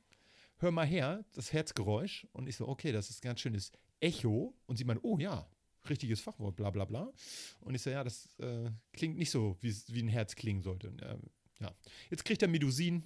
Hör 0.59 0.71
mal 0.71 0.87
her, 0.87 1.25
das 1.33 1.53
Herzgeräusch. 1.53 2.27
Und 2.33 2.47
ich 2.49 2.57
so, 2.57 2.69
okay, 2.69 2.93
das 2.93 3.11
ist 3.11 3.23
ein 3.25 3.29
ganz 3.29 3.41
schönes 3.41 3.73
Echo. 4.01 4.55
Und 4.67 4.77
sie 4.77 4.85
meint, 4.85 5.01
oh 5.03 5.19
ja, 5.19 5.47
richtiges 5.89 6.21
Fachwort, 6.21 6.57
bla 6.57 6.71
bla 6.71 6.85
bla. 6.85 7.13
Und 7.61 7.75
ich 7.75 7.83
so, 7.83 7.91
ja, 7.91 8.03
das 8.05 8.29
äh, 8.39 8.71
klingt 8.93 9.17
nicht 9.19 9.31
so, 9.31 9.57
wie 9.61 9.75
wie 9.89 10.03
ein 10.03 10.09
Herz 10.09 10.35
klingen 10.35 10.63
sollte. 10.63 10.89
Ähm, 11.03 11.23
ja, 11.61 11.73
jetzt 12.11 12.25
kriegt 12.25 12.43
er 12.43 12.49
Medusin 12.49 13.03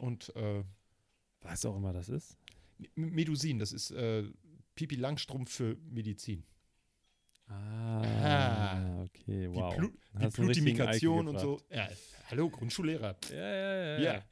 und 0.00 0.34
äh, 0.36 0.62
Was 1.40 1.64
auch 1.64 1.76
immer 1.76 1.92
das 1.92 2.08
ist. 2.08 2.36
M- 2.96 3.10
Medusin, 3.10 3.58
das 3.58 3.72
ist 3.72 3.90
äh, 3.92 4.24
Pipi 4.74 4.96
Langstrumpf 4.96 5.50
für 5.52 5.76
Medizin. 5.90 6.44
Ah, 7.48 9.02
okay, 9.04 9.48
wow. 9.52 9.72
Die, 9.74 10.26
Blu 10.28 10.52
die 10.52 10.60
Eike 10.82 10.96
und 11.28 11.38
so. 11.38 11.60
Ja, 11.70 11.88
hallo, 12.30 12.50
Grundschullehrer. 12.50 13.16
Ja, 13.30 13.36
ja, 13.36 13.98
ja. 13.98 13.98
Ja. 14.00 14.24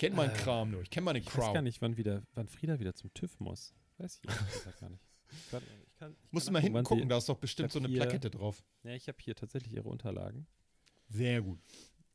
Ich 0.00 0.06
kenne 0.06 0.16
meinen 0.16 0.34
Äh, 0.34 0.38
Kram 0.38 0.70
nur. 0.70 0.80
Ich 0.80 0.88
kenne 0.88 1.04
meine 1.04 1.18
Ich 1.18 1.26
weiß 1.26 1.52
gar 1.52 1.60
nicht, 1.60 1.82
wann, 1.82 1.98
wieder, 1.98 2.22
wann 2.32 2.48
Frieda 2.48 2.78
wieder 2.80 2.94
zum 2.94 3.12
TÜV 3.12 3.38
muss. 3.38 3.74
Weiß 3.98 4.16
ich 4.16 4.22
gesagt 4.22 4.80
gar 4.80 4.88
nicht. 4.88 5.04
Ich 5.32 5.50
kann, 5.50 5.62
ich 5.86 5.94
kann, 5.96 6.16
ich 6.24 6.32
Musst 6.32 6.48
du 6.48 6.52
mal 6.52 6.60
hinten 6.62 6.82
gucken, 6.82 7.08
da 7.10 7.18
ist 7.18 7.28
doch 7.28 7.36
bestimmt 7.36 7.70
so 7.70 7.78
eine 7.78 7.86
hier- 7.88 8.00
Plakette 8.00 8.30
drauf. 8.30 8.64
Ja, 8.82 8.94
ich 8.94 9.06
habe 9.08 9.18
hier 9.20 9.36
tatsächlich 9.36 9.74
ihre 9.74 9.88
Unterlagen. 9.90 10.46
Sehr 11.06 11.42
gut. 11.42 11.60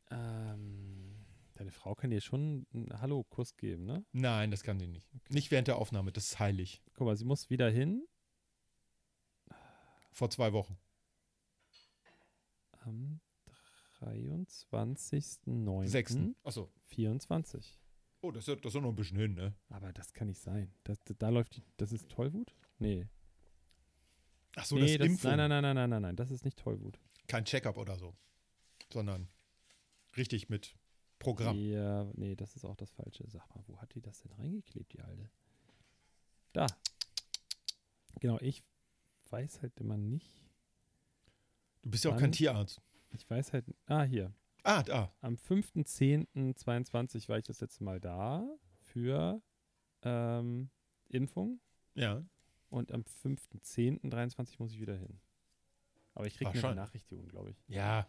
Ähm, 0.09 1.15
deine 1.53 1.71
Frau 1.71 1.93
kann 1.95 2.09
dir 2.09 2.19
schon 2.21 2.65
einen 2.73 2.99
Hallo-Kuss 2.99 3.55
geben, 3.55 3.85
ne? 3.85 4.03
Nein, 4.11 4.49
das 4.51 4.63
kann 4.63 4.79
sie 4.79 4.87
nicht. 4.87 5.05
Nicht 5.29 5.51
während 5.51 5.67
der 5.69 5.77
Aufnahme, 5.77 6.11
das 6.11 6.25
ist 6.25 6.39
heilig. 6.39 6.81
Guck 6.95 7.05
mal, 7.05 7.15
sie 7.15 7.23
muss 7.23 7.49
wieder 7.51 7.69
hin. 7.69 8.05
Vor 10.11 10.29
zwei 10.31 10.51
Wochen. 10.53 10.77
Am 12.79 13.21
23.09. 14.01 15.87
Sechsten. 15.87 16.35
Achso. 16.43 16.69
24. 16.87 17.79
Oh, 18.21 18.31
das 18.31 18.47
ist, 18.47 18.65
das 18.65 18.73
ist 18.73 18.81
noch 18.81 18.89
ein 18.89 18.95
bisschen 18.95 19.19
hin, 19.19 19.35
ne? 19.35 19.53
Aber 19.69 19.93
das 19.93 20.13
kann 20.13 20.27
nicht 20.27 20.41
sein. 20.41 20.73
Das, 20.83 20.97
da, 21.19 21.29
läuft 21.29 21.57
die, 21.57 21.63
das 21.77 21.91
ist 21.91 22.09
Tollwut? 22.09 22.55
Nee. 22.79 23.07
Achso, 24.55 24.75
nee, 24.75 24.97
das 24.97 24.97
das, 24.97 25.07
Impfung. 25.07 25.35
nein, 25.35 25.49
nein, 25.49 25.49
nein, 25.49 25.61
nein, 25.61 25.75
nein, 25.75 25.89
nein, 25.89 26.01
nein, 26.01 26.15
das 26.15 26.31
ist 26.31 26.43
nicht 26.43 26.57
Tollwut. 26.57 26.99
Kein 27.27 27.45
Checkup 27.45 27.77
oder 27.77 27.97
so. 27.97 28.15
Sondern 28.91 29.27
richtig 30.17 30.49
mit 30.49 30.75
Programm. 31.19 31.57
Ja, 31.57 32.05
nee, 32.15 32.35
das 32.35 32.55
ist 32.55 32.65
auch 32.65 32.75
das 32.75 32.91
Falsche. 32.91 33.25
Sag 33.27 33.47
mal, 33.55 33.63
wo 33.67 33.77
hat 33.79 33.93
die 33.93 34.01
das 34.01 34.21
denn 34.21 34.31
reingeklebt, 34.33 34.93
die 34.93 35.01
Alte? 35.01 35.29
Da. 36.53 36.67
Genau, 38.19 38.39
ich 38.39 38.63
weiß 39.29 39.61
halt 39.61 39.79
immer 39.79 39.97
nicht. 39.97 40.49
Du 41.81 41.89
bist 41.89 42.05
ja 42.05 42.11
auch 42.11 42.17
kein 42.17 42.31
Tierarzt. 42.31 42.81
Ich 43.17 43.29
weiß 43.29 43.53
halt. 43.53 43.65
Ah, 43.87 44.03
hier. 44.03 44.33
Ah, 44.63 44.83
da. 44.83 45.13
Am 45.21 45.35
5.10.22 45.35 47.29
war 47.29 47.37
ich 47.37 47.45
das 47.45 47.61
letzte 47.61 47.83
Mal 47.83 47.99
da 47.99 48.47
für 48.79 49.41
ähm, 50.01 50.69
Impfung. 51.09 51.59
Ja. 51.93 52.23
Und 52.69 52.91
am 52.91 53.03
5.10.23 53.23 54.55
muss 54.57 54.71
ich 54.71 54.81
wieder 54.81 54.95
hin. 54.95 55.19
Aber 56.13 56.25
ich 56.25 56.35
kriege 56.35 56.49
eine. 56.51 56.61
Benachrichtigung, 56.61 57.27
glaube 57.27 57.51
ich. 57.51 57.63
Ja. 57.67 58.07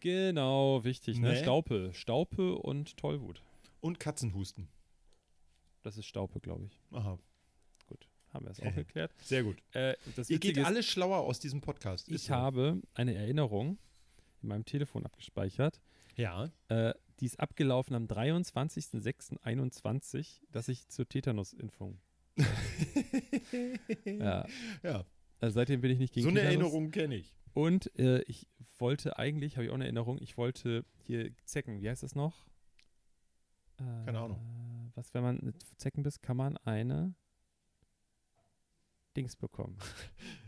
Genau, 0.00 0.84
wichtig. 0.84 1.18
Ne? 1.18 1.32
Nee. 1.32 1.42
Staupe. 1.42 1.90
Staupe 1.92 2.54
und 2.54 2.96
Tollwut. 2.96 3.42
Und 3.80 3.98
Katzenhusten. 3.98 4.68
Das 5.82 5.96
ist 5.96 6.06
Staupe, 6.06 6.40
glaube 6.40 6.66
ich. 6.66 6.78
Aha. 6.92 7.18
Gut, 7.86 8.08
haben 8.30 8.44
wir 8.46 8.52
es 8.52 8.60
auch 8.62 8.74
geklärt. 8.74 9.12
Sehr 9.22 9.42
gut. 9.42 9.56
Äh, 9.72 9.96
Ihr 10.28 10.38
geht 10.38 10.58
alle 10.58 10.82
schlauer 10.82 11.18
aus 11.18 11.40
diesem 11.40 11.60
Podcast. 11.60 12.08
Ist 12.08 12.22
ich 12.22 12.28
so. 12.28 12.34
habe 12.34 12.80
eine 12.94 13.14
Erinnerung 13.14 13.78
in 14.42 14.48
meinem 14.48 14.64
Telefon 14.64 15.04
abgespeichert. 15.04 15.80
Ja. 16.16 16.50
Äh, 16.68 16.94
die 17.20 17.26
ist 17.26 17.38
abgelaufen 17.40 17.94
am 17.96 18.06
23.06.21, 18.06 20.40
dass 20.50 20.68
ich 20.68 20.88
zur 20.88 21.08
Tetanus-Impfung. 21.08 21.98
ja, 24.04 24.46
Ja. 24.82 25.04
also 25.40 25.54
seitdem 25.54 25.80
bin 25.80 25.90
ich 25.90 25.98
nicht 25.98 26.12
gegen 26.14 26.24
So 26.24 26.30
eine 26.30 26.40
Tetanus. 26.40 26.54
Erinnerung 26.62 26.90
kenne 26.90 27.16
ich. 27.16 27.34
Und 27.54 27.94
äh, 27.98 28.20
ich 28.22 28.46
wollte 28.78 29.18
eigentlich, 29.18 29.56
habe 29.56 29.64
ich 29.64 29.70
auch 29.70 29.74
eine 29.74 29.84
Erinnerung, 29.84 30.18
ich 30.20 30.36
wollte 30.36 30.84
hier 31.06 31.30
Zecken, 31.44 31.80
wie 31.80 31.88
heißt 31.88 32.02
das 32.04 32.14
noch? 32.14 32.46
Äh, 33.78 34.04
Keine 34.04 34.20
Ahnung. 34.20 34.92
Was, 34.94 35.12
wenn 35.14 35.22
man 35.22 35.38
mit 35.42 35.56
Zecken 35.80 36.02
bist, 36.04 36.22
kann 36.22 36.36
man 36.36 36.56
eine 36.58 37.14
Dings 39.16 39.34
bekommen. 39.36 39.76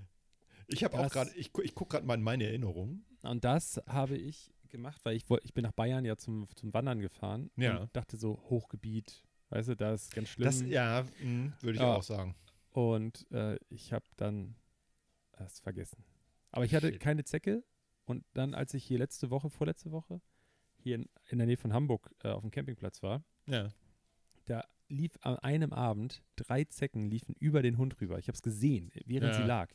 Ich 0.73 0.85
habe 0.85 0.95
auch 0.99 1.03
Das- 1.05 1.13
gerade, 1.13 1.31
ich, 1.37 1.51
ich 1.63 1.75
gucke 1.75 1.93
gerade 1.97 2.07
mal 2.07 2.15
in 2.15 2.23
meine 2.23 2.45
Erinnerungen. 2.45 3.05
Und 3.23 3.45
das 3.45 3.81
habe 3.87 4.17
ich 4.17 4.53
gemacht, 4.69 5.01
weil 5.05 5.17
ich 5.17 5.29
wollte, 5.29 5.45
ich 5.47 5.53
bin 5.55 5.63
nach 5.65 5.73
Bayern 5.73 6.05
ja 6.05 6.17
zum, 6.17 6.49
zum 6.55 6.73
Wandern 6.73 7.01
gefahren 7.01 7.51
Ja. 7.57 7.79
und 7.79 7.95
dachte 7.97 8.17
so, 8.17 8.41
Hochgebiet, 8.49 9.25
weißt 9.51 9.71
du, 9.71 9.77
da 9.77 9.95
ist 9.95 10.15
ganz 10.15 10.29
schlimm. 10.29 10.45
Das, 10.47 10.61
ja, 10.63 11.05
mh, 11.23 11.53
würde 11.61 11.75
ich 11.77 11.81
Ja. 11.83 11.97
auch 11.97 12.03
sagen. 12.03 12.35
Und 12.71 13.27
äh, 13.33 13.59
ich 13.69 13.93
habe 13.93 14.05
dann 14.17 14.55
es 15.33 15.59
vergessen. 15.61 16.05
Aber 16.53 16.65
ich 16.65 16.75
hatte 16.75 16.89
Shit. 16.93 17.01
keine 17.01 17.25
Zecke. 17.25 17.65
Und 18.05 18.25
dann, 18.35 18.55
als 18.55 18.75
ich 18.75 18.85
hier 18.85 18.99
letzte 18.99 19.31
Woche, 19.31 19.51
vorletzte 19.51 19.91
Woche, 19.91 20.21
hier 20.77 20.97
in, 20.97 21.09
in 21.29 21.39
der 21.39 21.47
Nähe 21.47 21.57
von 21.57 21.73
Hamburg 21.73 22.11
äh, 22.23 22.29
auf 22.29 22.43
dem 22.43 22.51
Campingplatz 22.51 23.03
war, 23.03 23.23
Ja. 23.47 23.69
da 24.47 24.65
lief 24.89 25.13
an 25.21 25.37
einem 25.41 25.73
Abend 25.73 26.23
drei 26.37 26.65
Zecken 26.65 27.09
liefen 27.11 27.35
über 27.39 27.63
den 27.63 27.77
Hund 27.79 28.01
rüber. 28.01 28.19
Ich 28.19 28.29
habe 28.29 28.35
es 28.37 28.43
gesehen, 28.43 28.91
während 29.05 29.35
Ja. 29.35 29.41
sie 29.41 29.47
lag. 29.47 29.73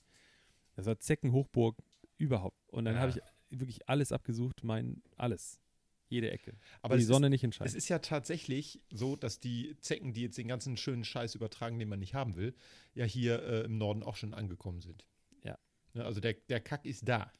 Das 0.76 0.86
war 0.86 1.00
Zeckenhochburg 1.00 1.78
überhaupt. 2.18 2.58
Und 2.72 2.86
dann 2.86 2.96
Ja. 2.96 3.02
habe 3.02 3.12
ich 3.12 3.60
wirklich 3.60 3.88
alles 3.90 4.12
abgesucht, 4.12 4.64
mein 4.64 5.02
alles. 5.18 5.60
Jede 6.08 6.30
Ecke. 6.30 6.56
Aber 6.84 6.98
die 6.98 7.02
es 7.02 7.08
Sonne 7.08 7.28
ist, 7.28 7.32
nicht 7.32 7.42
es 7.42 7.46
entscheidet. 7.46 7.74
ist 7.74 7.90
ja 7.90 7.98
tatsächlich 7.98 8.80
so, 8.92 9.16
dass 9.16 9.40
die 9.40 9.76
Zecken, 9.80 10.14
die 10.14 10.22
jetzt 10.22 10.38
den 10.38 10.48
ganzen 10.48 10.78
schönen 10.78 11.04
Scheiß 11.04 11.34
übertragen, 11.34 11.80
den 11.80 11.90
man 11.90 12.00
nicht 12.00 12.14
haben 12.14 12.36
will, 12.36 12.54
ja 12.94 13.06
hier 13.06 13.42
äh, 13.42 13.62
im 13.62 13.78
Norden 13.80 14.04
auch 14.04 14.16
schon 14.16 14.34
angekommen 14.36 14.82
sind. 14.82 15.08
Ja. 15.44 15.58
Ne, 15.94 16.06
also 16.06 16.22
der, 16.22 16.34
der 16.34 16.60
Kack 16.62 16.86
ist 16.86 17.08
da. 17.08 17.32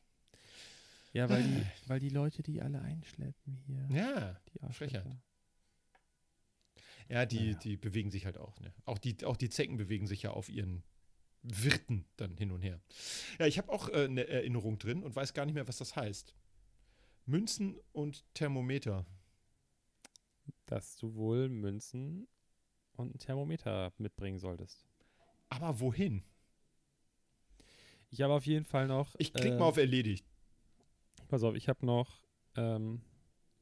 Ja, 1.14 1.30
weil 1.30 1.44
die, 1.44 1.62
weil 1.88 2.00
die 2.00 2.10
Leute 2.10 2.42
die 2.44 2.60
alle 2.62 2.82
einschleppen 2.82 3.56
hier. 3.68 3.88
Ja. 3.92 4.42
Die. 4.52 4.74
Frechheit. 4.74 5.06
Ja, 7.08 7.26
die, 7.26 7.38
Naja. 7.52 7.60
die 7.60 7.78
bewegen 7.78 8.10
sich 8.10 8.26
halt 8.26 8.38
auch. 8.38 8.60
Ne? 8.60 8.74
Auch, 8.86 8.98
die, 8.98 9.24
auch 9.26 9.38
die 9.38 9.50
Zecken 9.50 9.78
bewegen 9.78 10.08
sich 10.08 10.24
ja 10.24 10.32
auf 10.32 10.50
ihren 10.50 10.84
Wirten 11.48 12.06
dann 12.18 12.36
hin 12.38 12.52
und 12.52 12.62
her. 12.62 12.82
Ja, 13.40 13.46
ich 13.46 13.58
habe 13.58 13.72
auch 13.72 13.90
äh, 13.90 14.06
eine 14.06 14.28
Erinnerung 14.28 14.78
drin 14.80 15.04
und 15.04 15.16
weiß 15.16 15.34
gar 15.34 15.46
nicht 15.46 15.54
mehr, 15.56 15.68
was 15.68 15.78
das 15.78 15.96
heißt. 15.96 16.36
Münzen 17.26 17.78
und 17.92 18.26
Thermometer. 18.34 19.06
Dass 20.66 20.96
du 20.96 21.14
wohl 21.16 21.50
Münzen 21.50 22.28
und 22.94 23.16
ein 23.16 23.20
Thermometer 23.20 23.94
mitbringen 23.98 24.40
solltest. 24.40 24.86
Aber 25.50 25.80
wohin? 25.80 26.24
Ich 28.10 28.22
habe 28.22 28.34
auf 28.34 28.46
jeden 28.46 28.66
Fall 28.66 28.88
noch. 28.88 29.16
Ich 29.20 29.34
klicke 29.34 29.56
äh, 29.56 29.60
mal 29.60 29.66
auf 29.66 29.78
erledigt. 29.78 30.26
Pass 31.28 31.44
auf, 31.44 31.56
ich 31.56 31.68
habe 31.70 31.86
noch 31.86 32.22
ähm, 32.56 33.02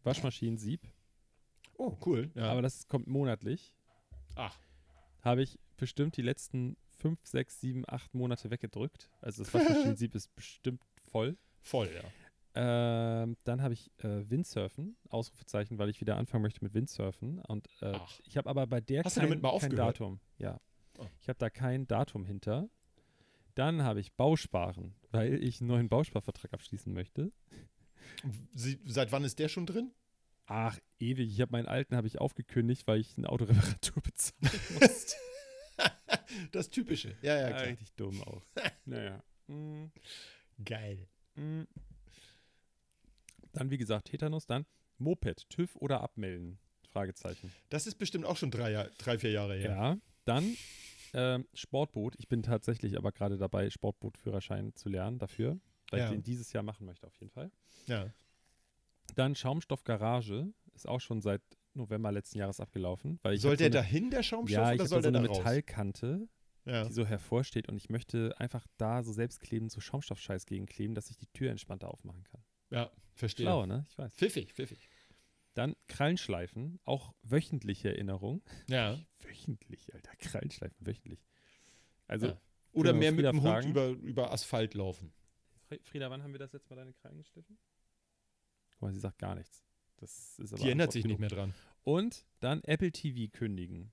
Waschmaschinen-Sieb, 0.03 0.81
Oh, 1.77 1.97
cool. 2.05 2.31
Ja. 2.35 2.51
aber 2.51 2.61
das 2.61 2.87
kommt 2.87 3.07
monatlich. 3.07 3.73
Ach, 4.35 4.55
Habe 5.21 5.41
ich 5.41 5.59
bestimmt 5.77 6.15
die 6.17 6.21
letzten 6.21 6.77
5, 7.03 7.19
6, 7.21 7.59
7, 7.59 7.83
8 7.85 8.13
Monate 8.13 8.49
weggedrückt. 8.49 9.09
Also 9.19 9.43
das 9.43 9.53
Waschmaschinen-Sieb 9.53 10.15
ist 10.15 10.33
bestimmt 10.35 10.81
voll. 11.11 11.37
voll, 11.59 11.89
ja. 11.93 12.03
Ähm, 12.55 13.35
dann 13.43 13.61
habe 13.61 13.73
ich 13.73 13.91
äh, 14.03 14.29
Windsurfen, 14.29 14.95
Ausrufezeichen, 15.09 15.79
weil 15.79 15.89
ich 15.89 15.99
wieder 15.99 16.15
anfangen 16.17 16.43
möchte 16.43 16.63
mit 16.63 16.73
Windsurfen. 16.73 17.39
Und 17.39 17.67
äh, 17.81 17.99
ich 18.23 18.37
habe 18.37 18.49
aber 18.49 18.67
bei 18.67 18.79
der 18.79 19.03
Hast 19.03 19.17
du 19.17 19.19
kein, 19.19 19.29
damit 19.29 19.43
mal 19.43 19.49
kein 19.49 19.55
aufgehört? 19.55 19.99
Datum. 19.99 20.19
Ja. 20.37 20.61
Oh. 20.97 21.05
Ich 21.19 21.27
habe 21.27 21.39
da 21.39 21.49
kein 21.49 21.87
Datum 21.87 22.25
hinter. 22.25 22.69
Dann 23.55 23.83
habe 23.83 23.99
ich 23.99 24.13
Bausparen, 24.13 24.95
weil 25.11 25.43
ich 25.43 25.59
einen 25.59 25.67
neuen 25.67 25.89
Bausparvertrag 25.89 26.53
abschließen 26.53 26.93
möchte. 26.93 27.33
Sie, 28.53 28.79
seit 28.85 29.11
wann 29.11 29.25
ist 29.25 29.39
der 29.39 29.49
schon 29.49 29.65
drin? 29.65 29.91
Ach, 30.45 30.79
ewig. 30.99 31.31
Ich 31.31 31.41
habe 31.41 31.51
meinen 31.51 31.67
alten 31.67 31.95
habe 31.97 32.07
ich 32.07 32.21
aufgekündigt, 32.21 32.87
weil 32.87 32.99
ich 32.99 33.17
eine 33.17 33.29
Autoreparatur 33.29 34.01
bezahlen 34.03 34.51
musste. 34.79 35.15
das 36.51 36.69
Typische. 36.69 37.15
Ja, 37.21 37.35
ja, 37.35 37.41
Ja, 37.41 37.49
klar. 37.49 37.63
richtig 37.67 37.93
dumm 37.93 38.21
auch. 38.23 38.43
naja. 38.85 39.23
Mm, 39.47 39.85
Geil. 40.63 41.07
mm. 41.35 41.63
Dann, 43.53 43.69
wie 43.69 43.77
gesagt, 43.77 44.07
Tetanus. 44.09 44.45
Dann 44.47 44.65
Moped, 44.97 45.49
TÜV 45.49 45.75
oder 45.75 46.01
abmelden? 46.01 46.59
Fragezeichen. 46.89 47.51
Das 47.69 47.87
ist 47.87 47.95
bestimmt 47.95 48.25
auch 48.25 48.37
schon 48.37 48.51
drei, 48.51 48.71
Jahr, 48.71 48.87
drei 48.99 49.17
vier 49.17 49.31
Jahre 49.31 49.55
her. 49.55 49.71
Ja. 49.71 49.97
Dann 50.25 50.55
ähm, 51.13 51.47
Sportboot. 51.53 52.15
Ich 52.19 52.27
bin 52.27 52.43
tatsächlich 52.43 52.97
aber 52.97 53.11
gerade 53.11 53.37
dabei, 53.37 53.69
Sportbootführerschein 53.69 54.75
zu 54.75 54.89
lernen 54.89 55.17
dafür, 55.19 55.59
weil 55.89 55.99
Ja. 55.99 56.05
ich 56.05 56.11
den 56.11 56.23
dieses 56.23 56.53
Jahr 56.53 56.63
machen 56.63 56.85
möchte 56.85 57.07
auf 57.07 57.15
jeden 57.19 57.31
Fall. 57.31 57.51
Ja. 57.87 58.13
Dann 59.15 59.35
Schaumstoffgarage. 59.35 60.53
Ist 60.75 60.87
auch 60.87 61.01
schon 61.01 61.21
seit 61.21 61.41
November 61.75 62.11
letzten 62.11 62.37
Jahres 62.39 62.59
abgelaufen. 62.59 63.19
Weil 63.23 63.35
ich 63.35 63.41
soll 63.41 63.51
hab 63.51 63.57
so 63.57 63.57
der 63.59 63.65
eine, 63.67 63.73
dahin, 63.89 64.09
der 64.11 64.23
Schaumstoff, 64.23 64.49
Ja, 64.57 64.71
ich 64.73 64.75
oder 64.75 64.83
habe 64.83 64.89
soll 64.89 65.01
da 65.01 65.07
so 65.07 65.11
der 65.11 65.19
eine 65.19 65.27
da 65.27 65.33
raus? 65.33 65.37
Metallkante, 65.39 66.27
Ja. 66.65 66.85
die 66.85 66.93
so 66.93 67.05
hervorsteht 67.05 67.67
und 67.69 67.77
ich 67.77 67.89
möchte 67.89 68.33
einfach 68.39 68.65
da 68.77 69.03
so 69.03 69.11
selbstklebend 69.11 69.71
so 69.71 69.81
Schaumstoffscheiß 69.81 70.45
gegenkleben, 70.45 70.95
dass 70.95 71.09
ich 71.09 71.17
die 71.17 71.27
Tür 71.27 71.51
entspannter 71.51 71.89
aufmachen 71.89 72.23
kann. 72.23 72.43
ja, 72.69 72.89
verstehe. 73.15 73.45
Schlau, 73.45 73.65
ne? 73.65 73.85
Ich 73.89 73.97
weiß. 73.97 74.13
Pfiffig, 74.15 74.53
pfiffig. 74.53 74.89
Dann 75.55 75.75
Krallenschleifen, 75.87 76.79
auch 76.83 77.13
wöchentliche 77.21 77.89
Erinnerung. 77.89 78.41
Ja. 78.67 78.97
Wöchentlich, 79.19 79.93
Alter, 79.93 80.15
Krallenschleifen, 80.17 80.75
wöchentlich. 80.85 81.23
Also, 82.07 82.27
Ja. 82.27 82.41
Oder 82.71 82.91
mehr 82.93 83.11
mit 83.11 83.19
Frieda 83.19 83.31
dem 83.31 83.41
Hund 83.43 83.51
fragen? 83.51 83.69
über, 83.69 83.87
über 83.89 84.31
Asphalt 84.31 84.73
laufen. 84.73 85.13
Fri- 85.69 85.79
Frieda, 85.83 86.09
wann 86.09 86.23
haben 86.23 86.31
wir 86.33 86.39
das 86.39 86.53
jetzt 86.53 86.67
mal 86.71 86.75
deine 86.75 86.91
Krallen 86.93 87.17
geschliffen? 87.19 87.59
Guck 88.71 88.81
mal, 88.81 88.93
sie 88.93 88.99
sagt 88.99 89.19
gar 89.19 89.35
nichts. 89.35 89.63
Das 90.03 90.37
ist 90.39 90.53
aber 90.53 90.61
Die 90.61 90.69
ändert 90.69 90.91
sich 90.91 91.05
nicht 91.05 91.17
genug. 91.17 91.19
mehr 91.19 91.29
dran. 91.29 91.53
Und 91.83 92.25
dann 92.39 92.61
Apple 92.63 92.91
TV 92.91 93.31
kündigen. 93.31 93.91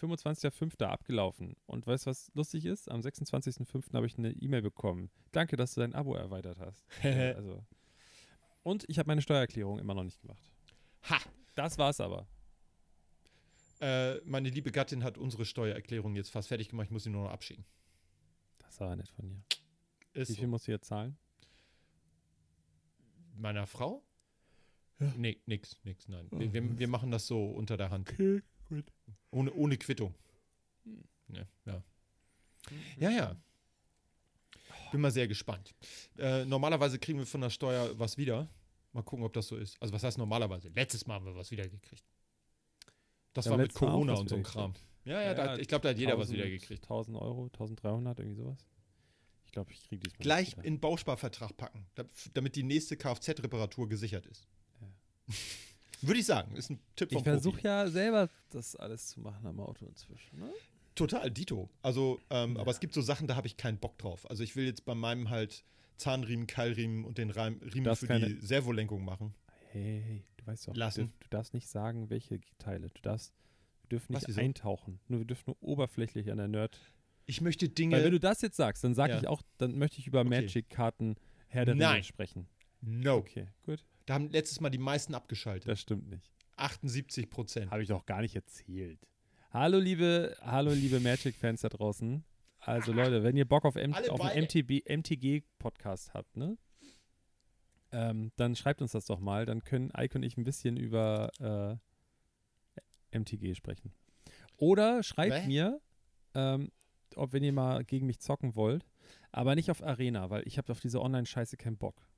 25.05. 0.00 0.84
abgelaufen. 0.84 1.56
Und 1.66 1.86
weißt 1.86 2.06
du, 2.06 2.10
was 2.10 2.30
lustig 2.34 2.66
ist? 2.66 2.90
Am 2.90 3.00
26.05. 3.00 3.94
habe 3.94 4.06
ich 4.06 4.16
eine 4.16 4.30
E-Mail 4.30 4.62
bekommen. 4.62 5.10
Danke, 5.32 5.56
dass 5.56 5.74
du 5.74 5.80
dein 5.80 5.94
Abo 5.94 6.14
erweitert 6.14 6.58
hast. 6.60 6.86
Also. 7.02 7.64
Und 8.62 8.84
ich 8.88 8.98
habe 8.98 9.06
meine 9.08 9.22
Steuererklärung 9.22 9.78
immer 9.78 9.94
noch 9.94 10.04
nicht 10.04 10.20
gemacht. 10.20 10.42
Ha! 11.08 11.18
Das 11.54 11.78
war's 11.78 12.00
aber. 12.00 12.28
Äh, 13.80 14.16
meine 14.24 14.50
liebe 14.50 14.70
Gattin 14.70 15.02
hat 15.02 15.16
unsere 15.18 15.44
Steuererklärung 15.44 16.14
jetzt 16.16 16.30
fast 16.30 16.48
fertig 16.48 16.68
gemacht. 16.68 16.86
Ich 16.86 16.90
muss 16.90 17.04
sie 17.04 17.10
nur 17.10 17.24
noch 17.24 17.30
abschicken. 17.30 17.64
Das 18.58 18.78
war 18.80 18.94
nett 18.94 19.08
von 19.08 19.28
dir. 19.28 19.42
Ist 20.12 20.28
Wie 20.28 20.32
so. 20.34 20.38
viel 20.40 20.48
musst 20.48 20.66
du 20.68 20.72
jetzt 20.72 20.86
zahlen? 20.88 21.16
Meiner 23.36 23.66
Frau? 23.66 24.02
Ja. 25.00 25.12
Nee, 25.16 25.40
nix, 25.46 25.76
nix, 25.84 26.08
nein. 26.08 26.26
Oh, 26.30 26.38
wir, 26.40 26.52
wir, 26.52 26.70
was? 26.70 26.78
wir 26.78 26.88
machen 26.88 27.10
das 27.10 27.26
so 27.26 27.44
unter 27.50 27.76
der 27.76 27.90
Hand. 27.90 28.10
Okay, 28.10 28.42
gut. 28.68 28.84
Ohne, 29.30 29.52
ohne 29.52 29.76
Quittung. 29.76 30.14
Hm. 30.84 31.04
Ja, 31.28 31.46
ja. 31.66 31.82
Ja, 32.98 33.10
ja. 33.10 33.36
Bin 34.90 35.00
mal 35.00 35.10
sehr 35.10 35.28
gespannt. 35.28 35.74
Äh, 36.16 36.44
normalerweise 36.46 36.98
kriegen 36.98 37.18
wir 37.18 37.26
von 37.26 37.40
der 37.42 37.50
Steuer 37.50 37.98
was 37.98 38.16
wieder. 38.16 38.48
Mal 38.92 39.02
gucken, 39.02 39.24
ob 39.24 39.32
das 39.34 39.46
so 39.48 39.56
ist. 39.56 39.80
Also 39.82 39.92
was 39.94 40.02
heißt 40.02 40.16
normalerweise? 40.18 40.68
Letztes 40.70 41.06
Mal 41.06 41.14
haben 41.14 41.26
wir 41.26 41.36
was 41.36 41.50
wieder 41.50 41.68
gekriegt. 41.68 42.04
Das 43.34 43.44
Wir 43.44 43.50
war 43.50 43.58
mit 43.58 43.74
Corona 43.74 44.12
was 44.14 44.20
und 44.20 44.28
so 44.30 44.36
ein 44.36 44.42
Kram. 44.42 44.74
Ja, 45.04 45.20
ja, 45.20 45.28
Ja, 45.28 45.34
da, 45.34 45.44
ja, 45.54 45.58
ich 45.58 45.68
glaube, 45.68 45.82
da 45.82 45.90
hat 45.90 45.98
jeder 45.98 46.18
was 46.18 46.28
1000 46.30 46.38
wieder 46.38 46.48
gekriegt. 46.50 46.84
1000 46.84 47.16
Euro, 47.18 47.44
1300, 47.44 48.18
irgendwie 48.18 48.36
sowas. 48.36 48.58
Ich 49.46 49.52
glaube, 49.52 49.72
ich 49.72 49.82
kriege 49.86 50.02
diesmal. 50.02 50.22
Gleich 50.22 50.56
in 50.62 50.80
Bausparvertrag 50.80 51.56
packen, 51.56 51.86
da- 51.94 52.04
damit 52.34 52.56
die 52.56 52.62
nächste 52.62 52.96
Kfz-Reparatur 52.96 53.88
gesichert 53.88 54.26
ist. 54.26 54.48
Würde 56.02 56.20
ich 56.20 56.26
sagen, 56.26 56.54
ist 56.56 56.70
ein 56.70 56.78
Tipp 56.96 57.10
vom 57.10 57.18
Ich 57.18 57.24
versuche 57.24 57.60
ja 57.62 57.88
selber 57.88 58.28
das 58.50 58.76
alles 58.76 59.08
zu 59.08 59.20
machen 59.20 59.46
am 59.46 59.58
Auto 59.60 59.84
inzwischen. 59.86 60.38
Ne? 60.38 60.52
Total, 60.94 61.30
Dito. 61.30 61.68
Also, 61.82 62.20
ähm, 62.30 62.54
Ja. 62.54 62.60
aber 62.60 62.70
es 62.70 62.78
gibt 62.80 62.94
so 62.94 63.00
Sachen, 63.02 63.26
da 63.26 63.34
habe 63.36 63.46
ich 63.48 63.56
keinen 63.56 63.78
Bock 63.78 63.98
drauf. 63.98 64.28
Also 64.30 64.42
ich 64.44 64.54
will 64.56 64.64
jetzt 64.66 64.84
bei 64.84 64.94
meinem 64.94 65.28
halt 65.30 65.64
Zahnriemen, 65.96 66.46
Keilriemen 66.46 67.04
und 67.04 67.18
den 67.18 67.30
Reim, 67.30 67.60
Riemen 67.62 67.84
darfst 67.84 68.06
für 68.06 68.18
die 68.20 68.38
Servolenkung 68.46 69.04
machen. 69.04 69.34
Hey, 69.72 70.22
du 70.36 70.46
weißt 70.46 70.68
doch, 70.68 70.76
Lassen. 70.76 71.06
Du, 71.06 71.12
du 71.24 71.28
darfst 71.30 71.52
nicht 71.54 71.68
sagen, 71.68 72.08
welche 72.10 72.40
Teile. 72.58 72.88
Du 72.90 73.00
darfst, 73.02 73.32
wir 73.82 73.88
dürfen 73.90 74.14
Was, 74.14 74.22
nicht 74.22 74.28
wieso? 74.36 74.40
eintauchen. 74.40 75.00
Nur 75.08 75.20
wir 75.20 75.26
dürfen 75.26 75.44
nur 75.46 75.56
oberflächlich 75.60 76.30
an 76.30 76.38
der 76.38 76.48
Nerd. 76.48 76.80
Ich 77.26 77.40
möchte 77.40 77.68
Dinge. 77.68 77.96
Weil 77.96 78.04
wenn 78.04 78.12
du 78.12 78.20
das 78.20 78.40
jetzt 78.40 78.56
sagst, 78.56 78.84
dann 78.84 78.94
sage 78.94 79.14
Ja. 79.14 79.18
ich 79.18 79.26
auch, 79.26 79.42
dann 79.58 79.76
möchte 79.78 79.98
ich 79.98 80.06
über 80.06 80.20
Okay. 80.20 80.28
Magic-Karten 80.30 81.16
Herr 81.48 81.64
der 81.64 81.74
Ringe 81.74 82.04
sprechen. 82.04 82.46
no. 82.80 83.16
Okay, 83.16 83.48
gut. 83.64 83.84
Da 84.08 84.14
haben 84.14 84.30
letztes 84.30 84.62
Mal 84.62 84.70
die 84.70 84.78
meisten 84.78 85.14
abgeschaltet. 85.14 85.68
Das 85.68 85.80
stimmt 85.80 86.08
nicht. 86.08 86.30
78 86.56 87.28
Prozent. 87.28 87.70
Habe 87.70 87.82
ich 87.82 87.88
doch 87.88 88.06
gar 88.06 88.22
nicht 88.22 88.34
erzählt. 88.34 89.06
Hallo 89.50 89.78
liebe, 89.78 90.34
hallo 90.40 90.72
liebe 90.72 90.98
Magic-Fans 90.98 91.60
da 91.60 91.68
draußen. 91.68 92.24
Also 92.58 92.92
Leute, 92.92 93.22
wenn 93.22 93.36
ihr 93.36 93.44
Bock 93.44 93.66
auf, 93.66 93.76
M 93.76 93.92
Alle 93.92 94.10
auf 94.10 94.22
einen 94.22 94.46
MTG-Podcast 94.46 96.14
habt, 96.14 96.38
ne? 96.38 96.56
Ähm, 97.92 98.32
dann 98.36 98.56
schreibt 98.56 98.80
uns 98.80 98.92
das 98.92 99.04
doch 99.04 99.20
mal. 99.20 99.44
Dann 99.44 99.62
können 99.62 99.92
Ike 99.94 100.16
und 100.16 100.22
ich 100.22 100.38
ein 100.38 100.44
bisschen 100.44 100.78
über 100.78 101.30
äh, 103.12 103.18
MTG 103.18 103.54
sprechen. 103.56 103.92
Oder 104.56 105.02
schreibt 105.02 105.42
Hä? 105.42 105.46
mir, 105.46 105.82
ähm, 106.34 106.72
ob 107.14 107.34
wenn 107.34 107.44
ihr 107.44 107.52
mal 107.52 107.84
gegen 107.84 108.06
mich 108.06 108.20
zocken 108.20 108.54
wollt, 108.54 108.86
aber 109.32 109.54
nicht 109.54 109.70
auf 109.70 109.82
Arena, 109.82 110.30
weil 110.30 110.48
ich 110.48 110.56
habe 110.56 110.72
auf 110.72 110.80
diese 110.80 111.02
Online-Scheiße 111.02 111.58
keinen 111.58 111.76
Bock. 111.76 112.08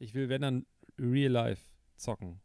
Ich 0.00 0.14
will, 0.14 0.28
wenn 0.28 0.42
dann 0.42 0.66
real 0.98 1.30
life 1.30 1.62
zocken. 1.96 2.40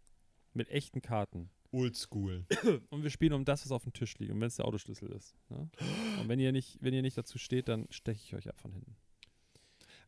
Mit 0.53 0.69
echten 0.69 1.01
Karten. 1.01 1.49
Oldschool. 1.71 2.45
Und 2.89 3.03
wir 3.03 3.09
spielen 3.09 3.33
um 3.33 3.43
das, 3.45 3.65
was 3.65 3.71
auf 3.71 3.83
dem 3.83 3.93
Tisch 3.93 4.17
liegt. 4.19 4.31
Und 4.31 4.39
wenn 4.39 4.47
es 4.47 4.57
der 4.57 4.65
Autoschlüssel 4.65 5.11
ist. 5.11 5.35
Ne? 5.49 5.69
Und 6.19 6.27
wenn 6.29 6.39
ihr, 6.39 6.51
nicht, 6.51 6.77
wenn 6.81 6.93
ihr 6.93 7.01
nicht 7.01 7.17
dazu 7.17 7.37
steht, 7.37 7.67
dann 7.67 7.87
steche 7.89 8.21
ich 8.23 8.35
euch 8.35 8.47
ab 8.49 8.59
von 8.59 8.71
hinten. 8.71 8.95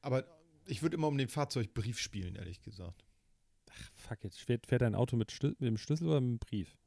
Aber 0.01 0.25
ich 0.67 0.81
würde 0.81 0.95
immer 0.95 1.07
um 1.07 1.17
den 1.17 1.29
Fahrzeugbrief 1.29 1.99
spielen, 1.99 2.35
ehrlich 2.35 2.61
gesagt. 2.61 3.03
Ach, 3.71 3.91
fuck 3.95 4.23
it. 4.23 4.35
Fährt, 4.35 4.67
fährt 4.67 4.81
dein 4.81 4.95
Auto 4.95 5.15
mit, 5.17 5.31
Schlü- 5.31 5.55
mit 5.59 5.67
dem 5.67 5.77
Schlüssel 5.77 6.07
oder 6.07 6.21
mit 6.21 6.29
dem 6.29 6.39
Brief? 6.39 6.77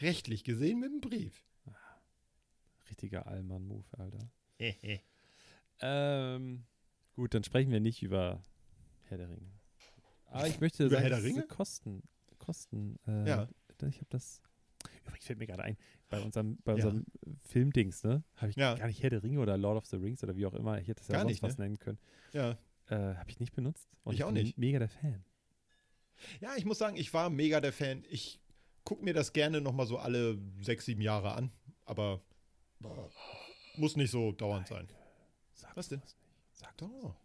Rechtlich 0.00 0.44
gesehen 0.44 0.80
mit 0.80 0.90
dem 0.92 1.00
Brief. 1.00 1.44
Richtiger 2.88 3.26
Allmann-Move, 3.26 3.84
Alter. 3.92 4.30
Ähm, 5.82 6.66
gut, 7.14 7.32
dann 7.32 7.42
sprechen 7.42 7.72
wir 7.72 7.80
nicht 7.80 8.02
über 8.02 8.42
Herr 9.04 9.16
der 9.16 9.30
Ringe. 9.30 9.50
Aber 10.30 10.46
ich 10.46 10.60
möchte 10.60 10.86
Über 10.86 10.96
sagen, 10.96 11.08
Herr 11.08 11.22
Ringe? 11.22 11.46
Kosten, 11.46 12.02
Kosten, 12.38 12.96
äh, 13.06 13.28
Ja. 13.28 13.48
ich 13.88 13.96
habe 13.96 14.06
das, 14.10 14.40
übrigens 15.06 15.26
fällt 15.26 15.38
mir 15.38 15.46
gerade 15.46 15.62
ein, 15.64 15.76
bei 16.08 16.20
unserem, 16.20 16.58
bei 16.64 16.72
Ja. 16.76 16.86
unserem 16.86 17.04
Filmdings, 17.44 18.02
ne, 18.04 18.22
habe 18.36 18.50
ich 18.50 18.56
Ja. 18.56 18.74
gar 18.76 18.86
nicht 18.86 19.02
Herr 19.02 19.10
der 19.10 19.22
Ringe 19.22 19.40
oder 19.40 19.56
Lord 19.58 19.76
of 19.76 19.86
the 19.86 19.96
Rings 19.96 20.22
oder 20.22 20.36
wie 20.36 20.46
auch 20.46 20.54
immer, 20.54 20.80
ich 20.80 20.88
hätte 20.88 21.02
es 21.02 21.08
ja 21.08 21.12
Gar 21.14 21.22
sonst 21.22 21.30
nicht, 21.32 21.42
was 21.42 21.58
ne? 21.58 21.64
nennen 21.64 21.78
können, 21.78 21.98
Ja. 22.32 22.52
äh, 22.88 23.14
habe 23.16 23.28
ich 23.30 23.40
nicht 23.40 23.54
benutzt. 23.54 23.88
Und 24.04 24.14
Ich 24.14 24.22
auch 24.24 24.32
bin 24.32 24.42
nicht. 24.42 24.56
mega 24.58 24.78
der 24.78 24.88
Fan. 24.88 25.24
Ja, 26.40 26.54
ich 26.56 26.64
muss 26.64 26.78
sagen, 26.78 26.96
ich 26.96 27.12
war 27.14 27.30
mega 27.30 27.60
der 27.60 27.72
Fan. 27.72 28.04
Ich 28.10 28.40
gucke 28.84 29.02
mir 29.04 29.14
das 29.14 29.32
gerne 29.32 29.60
nochmal 29.60 29.86
so 29.86 29.98
alle 29.98 30.38
sechs, 30.60 30.84
sieben 30.84 31.00
Jahre 31.00 31.32
an. 31.32 31.50
Aber 31.86 32.20
muss 33.76 33.96
nicht 33.96 34.10
so 34.10 34.32
dauernd 34.32 34.68
sein. 34.68 34.86
Sag 35.54 35.76
Was 35.76 35.88
denn? 35.88 36.02
Sag 36.52 36.76
Doch. 36.76 37.16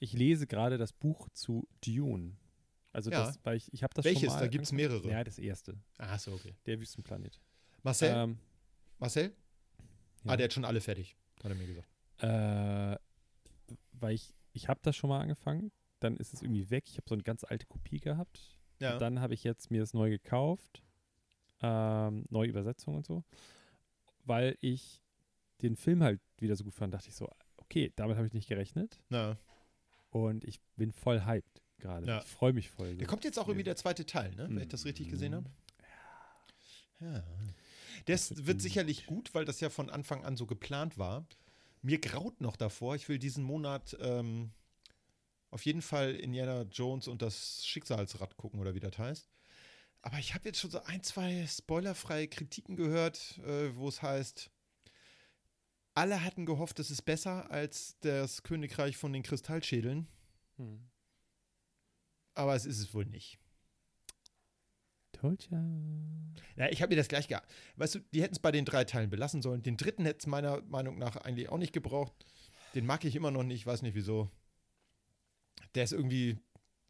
Ich 0.00 0.12
lese 0.12 0.46
gerade 0.46 0.76
das 0.78 0.92
Buch 0.92 1.28
zu 1.32 1.68
Dune. 1.84 2.36
Also 2.92 3.10
Ja. 3.10 3.26
das, 3.26 3.38
weil 3.44 3.56
ich, 3.56 3.72
ich 3.72 3.82
habe 3.84 3.94
das 3.94 4.04
Welches? 4.04 4.22
schon 4.24 4.30
mal 4.32 4.40
Da 4.40 4.46
gibt's 4.48 4.72
angefangen. 4.72 4.92
mehrere. 5.02 5.10
Ja, 5.18 5.22
das 5.22 5.38
erste. 5.38 5.78
Ah, 5.98 6.18
so, 6.18 6.32
okay. 6.32 6.54
Der 6.66 6.80
Wüstenplanet. 6.80 7.40
Marcel? 7.82 8.12
Ähm, 8.12 8.38
Marcel? 8.98 9.32
ja. 10.24 10.32
Ah, 10.32 10.36
der 10.36 10.44
hat 10.44 10.52
schon 10.52 10.64
alle 10.64 10.80
fertig, 10.80 11.16
hat 11.42 11.50
er 11.50 11.54
mir 11.54 11.66
gesagt. 11.66 11.88
Äh, 12.18 12.98
weil 13.92 14.14
ich, 14.14 14.34
ich 14.52 14.68
habe 14.68 14.80
das 14.82 14.96
schon 14.96 15.08
mal 15.08 15.20
angefangen, 15.20 15.70
dann 16.00 16.16
ist 16.16 16.34
es 16.34 16.42
irgendwie 16.42 16.68
weg. 16.70 16.84
Ich 16.88 16.96
habe 16.96 17.08
so 17.08 17.14
eine 17.14 17.22
ganz 17.22 17.44
alte 17.44 17.66
Kopie 17.66 18.00
gehabt. 18.00 18.58
Ja. 18.80 18.98
Dann 18.98 19.20
habe 19.20 19.34
ich 19.34 19.44
jetzt 19.44 19.70
mir 19.70 19.80
das 19.80 19.92
neu 19.94 20.10
gekauft. 20.10 20.82
Ähm, 21.62 22.24
neue 22.30 22.48
Übersetzung 22.48 22.96
und 22.96 23.04
so. 23.06 23.22
Weil 24.24 24.56
ich 24.60 25.02
den 25.60 25.76
Film 25.76 26.02
halt 26.02 26.20
wieder 26.38 26.56
so 26.56 26.64
gut 26.64 26.74
fand, 26.74 26.94
dachte 26.94 27.08
ich 27.08 27.14
so, 27.14 27.30
okay, 27.58 27.92
damit 27.96 28.16
habe 28.16 28.26
ich 28.26 28.32
nicht 28.32 28.48
gerechnet. 28.48 28.98
Na, 29.10 29.36
Und 30.10 30.44
ich 30.44 30.60
bin 30.76 30.92
voll 30.92 31.24
hyped 31.24 31.62
gerade. 31.78 32.06
Ja. 32.06 32.18
Ich 32.20 32.26
freue 32.26 32.52
mich 32.52 32.70
voll. 32.70 32.96
der 32.96 33.06
kommt 33.06 33.24
jetzt 33.24 33.38
auch 33.38 33.48
irgendwie 33.48 33.64
der 33.64 33.76
zweite 33.76 34.04
Teil, 34.06 34.34
ne? 34.34 34.48
Wenn 34.48 34.60
ich 34.62 34.68
das 34.68 34.84
richtig 34.84 35.08
gesehen 35.08 35.34
habe. 35.34 35.50
Ja. 37.00 37.24
Das 38.06 38.30
wird 38.30 38.46
wird 38.46 38.58
gut. 38.58 38.62
sicherlich 38.62 39.06
gut, 39.06 39.34
weil 39.34 39.44
das 39.44 39.60
ja 39.60 39.70
von 39.70 39.90
Anfang 39.90 40.24
an 40.24 40.36
so 40.36 40.46
geplant 40.46 40.98
war. 40.98 41.26
Mir 41.82 41.98
graut 41.98 42.40
noch 42.40 42.56
davor. 42.56 42.94
Ich 42.94 43.08
will 43.08 43.18
diesen 43.18 43.42
Monat 43.42 43.96
ähm, 44.00 44.50
auf 45.50 45.64
jeden 45.64 45.82
Fall 45.82 46.14
Indiana 46.14 46.62
Jones 46.62 47.08
und 47.08 47.22
das 47.22 47.66
Schicksalsrad 47.66 48.36
gucken 48.36 48.60
oder 48.60 48.74
wie 48.74 48.80
das 48.80 48.98
heißt. 48.98 49.30
Aber 50.02 50.18
ich 50.18 50.34
habe 50.34 50.48
jetzt 50.48 50.60
schon 50.60 50.70
so 50.70 50.82
ein, 50.84 51.02
zwei 51.02 51.46
spoilerfreie 51.46 52.28
Kritiken 52.28 52.76
gehört, 52.76 53.38
äh, 53.46 53.74
wo 53.76 53.88
es 53.88 54.00
heißt, 54.02 54.50
alle 55.94 56.22
hatten 56.24 56.46
gehofft, 56.46 56.78
es 56.78 56.90
ist 56.90 57.02
besser 57.02 57.50
als 57.50 57.96
das 58.00 58.42
Königreich 58.42 58.96
von 58.96 59.12
den 59.12 59.22
Kristallschädeln, 59.22 60.06
Hm. 60.56 60.88
aber 62.34 62.54
es 62.54 62.64
ist 62.66 62.78
es 62.78 62.94
wohl 62.94 63.06
nicht. 63.06 63.38
Told 65.12 65.50
ya. 65.50 65.62
Ja, 66.56 66.68
ich 66.70 66.80
habe 66.80 66.90
mir 66.90 66.96
das 66.96 67.08
gleich 67.08 67.28
gehabt. 67.28 67.50
Weißt 67.76 67.94
du, 67.96 67.98
die 68.14 68.22
hätten 68.22 68.34
es 68.34 68.38
bei 68.38 68.52
den 68.52 68.64
drei 68.64 68.84
Teilen 68.84 69.10
belassen 69.10 69.42
sollen. 69.42 69.62
Den 69.62 69.76
dritten 69.76 70.04
hätte 70.06 70.20
es 70.20 70.26
meiner 70.26 70.62
Meinung 70.62 70.98
nach 70.98 71.16
eigentlich 71.16 71.48
auch 71.50 71.58
nicht 71.58 71.72
gebraucht. 71.74 72.12
Den 72.74 72.86
mag 72.86 73.04
ich 73.04 73.16
immer 73.16 73.30
noch 73.30 73.42
nicht, 73.42 73.66
weiß 73.66 73.82
nicht 73.82 73.94
wieso. 73.94 74.30
Der 75.74 75.84
ist 75.84 75.92
irgendwie, 75.92 76.38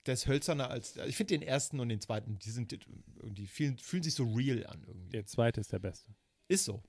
der 0.06 0.14
ist 0.14 0.26
hölzerner 0.26 0.70
als. 0.70 0.96
Ich 0.96 1.16
finde 1.16 1.34
den 1.38 1.42
ersten 1.42 1.80
und 1.80 1.88
den 1.88 2.00
zweiten, 2.00 2.38
die 2.38 2.50
sind 2.50 2.72
irgendwie, 3.16 3.46
fühlen, 3.46 3.78
fühlen 3.78 4.02
sich 4.02 4.14
so 4.14 4.24
real 4.32 4.64
an 4.66 4.84
irgendwie. 4.86 5.10
Der 5.10 5.26
zweite 5.26 5.60
ist 5.60 5.72
der 5.72 5.78
beste. 5.80 6.14
Ist 6.46 6.64
so. 6.64 6.82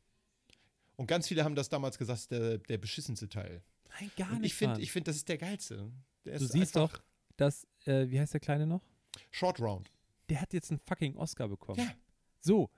Und 0.96 1.08
ganz 1.08 1.28
viele 1.28 1.44
haben 1.44 1.56
das 1.56 1.70
damals 1.70 1.98
gesagt, 1.98 2.32
der, 2.32 2.58
der 2.58 2.78
beschissenste 2.78 3.28
Teil. 3.30 3.64
Nein, 4.00 4.12
gar 4.18 4.32
Und 4.32 4.44
ich 4.44 4.54
finde, 4.54 4.82
ich 4.82 4.92
finde, 4.92 5.10
das 5.10 5.18
ist 5.18 5.28
der 5.30 5.38
geilste. 5.38 5.92
Der 6.26 6.38
Du 6.38 6.46
ist 6.46 6.52
siehst 6.52 6.76
doch, 6.76 7.02
dass, 7.38 7.68
äh, 7.86 8.08
wie 8.10 8.20
heißt 8.20 8.34
der 8.34 8.40
Kleine 8.40 8.68
noch? 8.68 8.84
Short 9.32 9.60
Round. 9.60 9.92
Der 10.30 10.40
hat 10.42 10.54
jetzt 10.54 10.70
einen 10.72 10.80
fucking 10.80 11.18
Oscar 11.18 11.48
bekommen. 11.48 11.80
Ja. 11.80 11.94
So, 12.40 12.70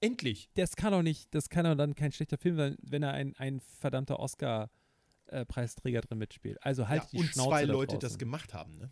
Endlich. 0.00 0.50
das 0.54 0.76
kann 0.76 0.92
doch 0.92 1.02
nicht, 1.02 1.34
das 1.34 1.48
kann 1.48 1.64
doch 1.64 1.76
dann 1.76 1.94
kein 1.94 2.12
schlechter 2.12 2.36
Film 2.36 2.56
sein, 2.56 2.76
wenn 2.82 3.02
er 3.02 3.12
ein, 3.12 3.34
ein 3.36 3.60
verdammter 3.60 4.18
Oscar-Preisträger 4.18 6.00
drin 6.00 6.18
mitspielt. 6.18 6.62
Also 6.62 6.88
halt 6.88 7.02
ja, 7.04 7.08
die 7.12 7.18
und 7.18 7.26
Schnauze 7.26 7.48
zwei 7.48 7.66
da 7.66 7.72
Leute 7.72 7.94
das 7.94 8.12
draußen. 8.12 8.18
gemacht 8.18 8.54
haben, 8.54 8.76
ne? 8.78 8.90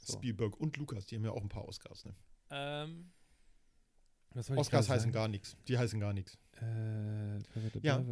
So. 0.00 0.14
Spielberg 0.14 0.56
und 0.58 0.76
Lukas, 0.76 1.06
die 1.06 1.16
haben 1.16 1.24
ja 1.24 1.32
auch 1.32 1.42
ein 1.42 1.48
paar 1.48 1.66
Oscars, 1.66 2.04
ne? 2.04 2.14
Ähm, 2.50 3.10
Oscars 4.58 4.88
heißen 4.88 5.00
sagen? 5.04 5.12
gar 5.12 5.28
nichts. 5.28 5.56
Die 5.68 5.78
heißen 5.78 5.98
gar 6.00 6.12
nichts. 6.12 6.36
Äh, 6.60 7.38
Ja. 7.82 8.02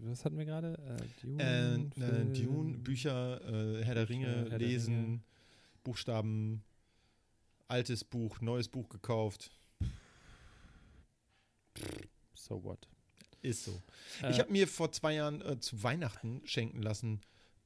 was 0.00 0.24
hatten 0.24 0.38
wir 0.38 0.44
gerade? 0.44 0.74
Äh, 0.78 1.20
Dune, 1.26 1.90
Äh, 1.96 2.00
äh, 2.00 2.24
Dune, 2.44 2.78
Bücher, 2.78 3.40
äh, 3.78 3.84
Herr 3.84 3.94
der 3.94 4.08
Ringe, 4.08 4.26
Herr 4.48 4.58
der 4.58 4.58
Lesen, 4.58 4.94
Ringe. 5.04 5.20
Buchstaben, 5.82 6.62
altes 7.68 8.04
Buch, 8.04 8.40
neues 8.40 8.68
Buch 8.68 8.88
gekauft. 8.88 9.50
So 12.34 12.62
what? 12.64 12.88
Ist 13.42 13.64
so. 13.64 13.80
Äh, 14.22 14.30
Ich 14.30 14.38
habe 14.40 14.52
mir 14.52 14.68
vor 14.68 14.92
zwei 14.92 15.14
Jahren 15.14 15.60
zu 15.60 15.82
Weihnachten 15.82 16.42
schenken 16.44 16.82
lassen 16.82 17.20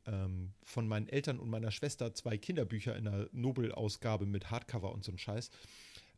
ähm, 0.06 0.52
von 0.62 0.86
meinen 0.86 1.08
Eltern 1.08 1.38
und 1.40 1.48
meiner 1.50 1.70
Schwester 1.70 2.14
zwei 2.14 2.38
Kinderbücher 2.38 2.94
in 2.96 3.08
einer 3.08 3.28
Nobel-Ausgabe 3.32 4.26
mit 4.26 4.50
Hardcover 4.50 4.92
und 4.92 5.04
so 5.04 5.12
ein 5.12 5.18
Scheiß. 5.18 5.50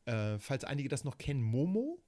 Äh, 0.06 0.38
falls 0.38 0.64
einige 0.64 0.88
das 0.88 1.04
noch 1.04 1.18
kennen, 1.18 1.42
Momo, 1.42 2.02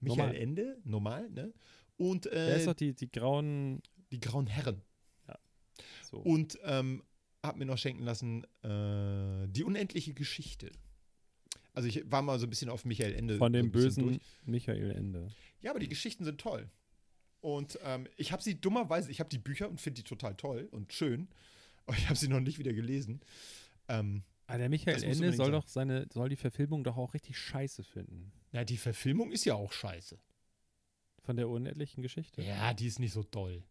Michael 0.00 0.28
Normal. 0.28 0.36
Ende, 0.36 0.80
normal, 0.84 1.30
ne? 1.30 1.52
Und 1.96 2.24
Wer 2.24 2.56
ist 2.56 2.62
äh, 2.62 2.66
doch 2.66 2.74
die, 2.74 2.94
die 2.94 3.10
grauen. 3.10 3.82
die 4.10 4.18
Grauen 4.20 4.46
Herren. 4.46 4.82
So. 6.10 6.18
Und 6.18 6.58
ähm, 6.64 7.02
habe 7.42 7.58
mir 7.58 7.64
noch 7.64 7.78
schenken 7.78 8.04
lassen 8.04 8.44
äh, 8.62 9.48
die 9.48 9.64
unendliche 9.64 10.14
Geschichte. 10.14 10.70
Also 11.72 11.88
ich 11.88 12.10
war 12.10 12.22
mal 12.22 12.38
so 12.38 12.46
ein 12.46 12.50
bisschen 12.50 12.68
auf 12.68 12.84
Michael 12.84 13.14
Ende. 13.14 13.38
von 13.38 13.52
so 13.52 13.58
dem 13.58 13.72
bisschen 13.72 14.04
bösen 14.04 14.04
durch. 14.04 14.20
Michael 14.44 14.90
Ende. 14.90 15.28
Ja, 15.60 15.70
aber 15.70 15.80
die 15.80 15.88
Geschichten 15.88 16.24
sind 16.24 16.40
toll. 16.40 16.68
Und 17.40 17.78
ähm, 17.84 18.06
ich 18.16 18.30
habe 18.30 18.42
sie 18.42 18.60
dummerweise, 18.60 19.10
ich 19.10 19.18
habe 19.20 19.30
die 19.30 19.38
Bücher 19.38 19.68
und 19.68 19.80
finde 19.80 20.02
die 20.02 20.08
total 20.08 20.36
toll 20.36 20.68
und 20.70 20.92
schön, 20.92 21.28
aber 21.86 21.96
ich 21.96 22.06
habe 22.06 22.16
sie 22.16 22.28
noch 22.28 22.40
nicht 22.40 22.58
wieder 22.58 22.72
gelesen. 22.72 23.20
Ähm, 23.88 24.22
Ah, 24.54 24.58
der 24.58 24.68
Michael 24.68 25.02
Ende 25.02 25.32
soll 25.32 25.46
sein. 25.46 25.52
doch 25.52 25.66
seine, 25.66 26.06
soll 26.12 26.28
die 26.28 26.36
Verfilmung 26.36 26.84
doch 26.84 26.96
auch 26.98 27.14
richtig 27.14 27.38
scheiße 27.38 27.82
finden. 27.84 28.32
na, 28.52 28.64
die 28.64 28.76
Verfilmung 28.76 29.32
ist 29.32 29.44
ja 29.46 29.54
auch 29.54 29.72
scheiße. 29.72 30.18
Von 31.22 31.36
der 31.36 31.48
unendlichen 31.48 32.02
Geschichte. 32.02 32.42
Ja, 32.42 32.74
die 32.74 32.86
ist 32.86 32.98
nicht 32.98 33.12
so 33.12 33.22
doll. 33.22 33.62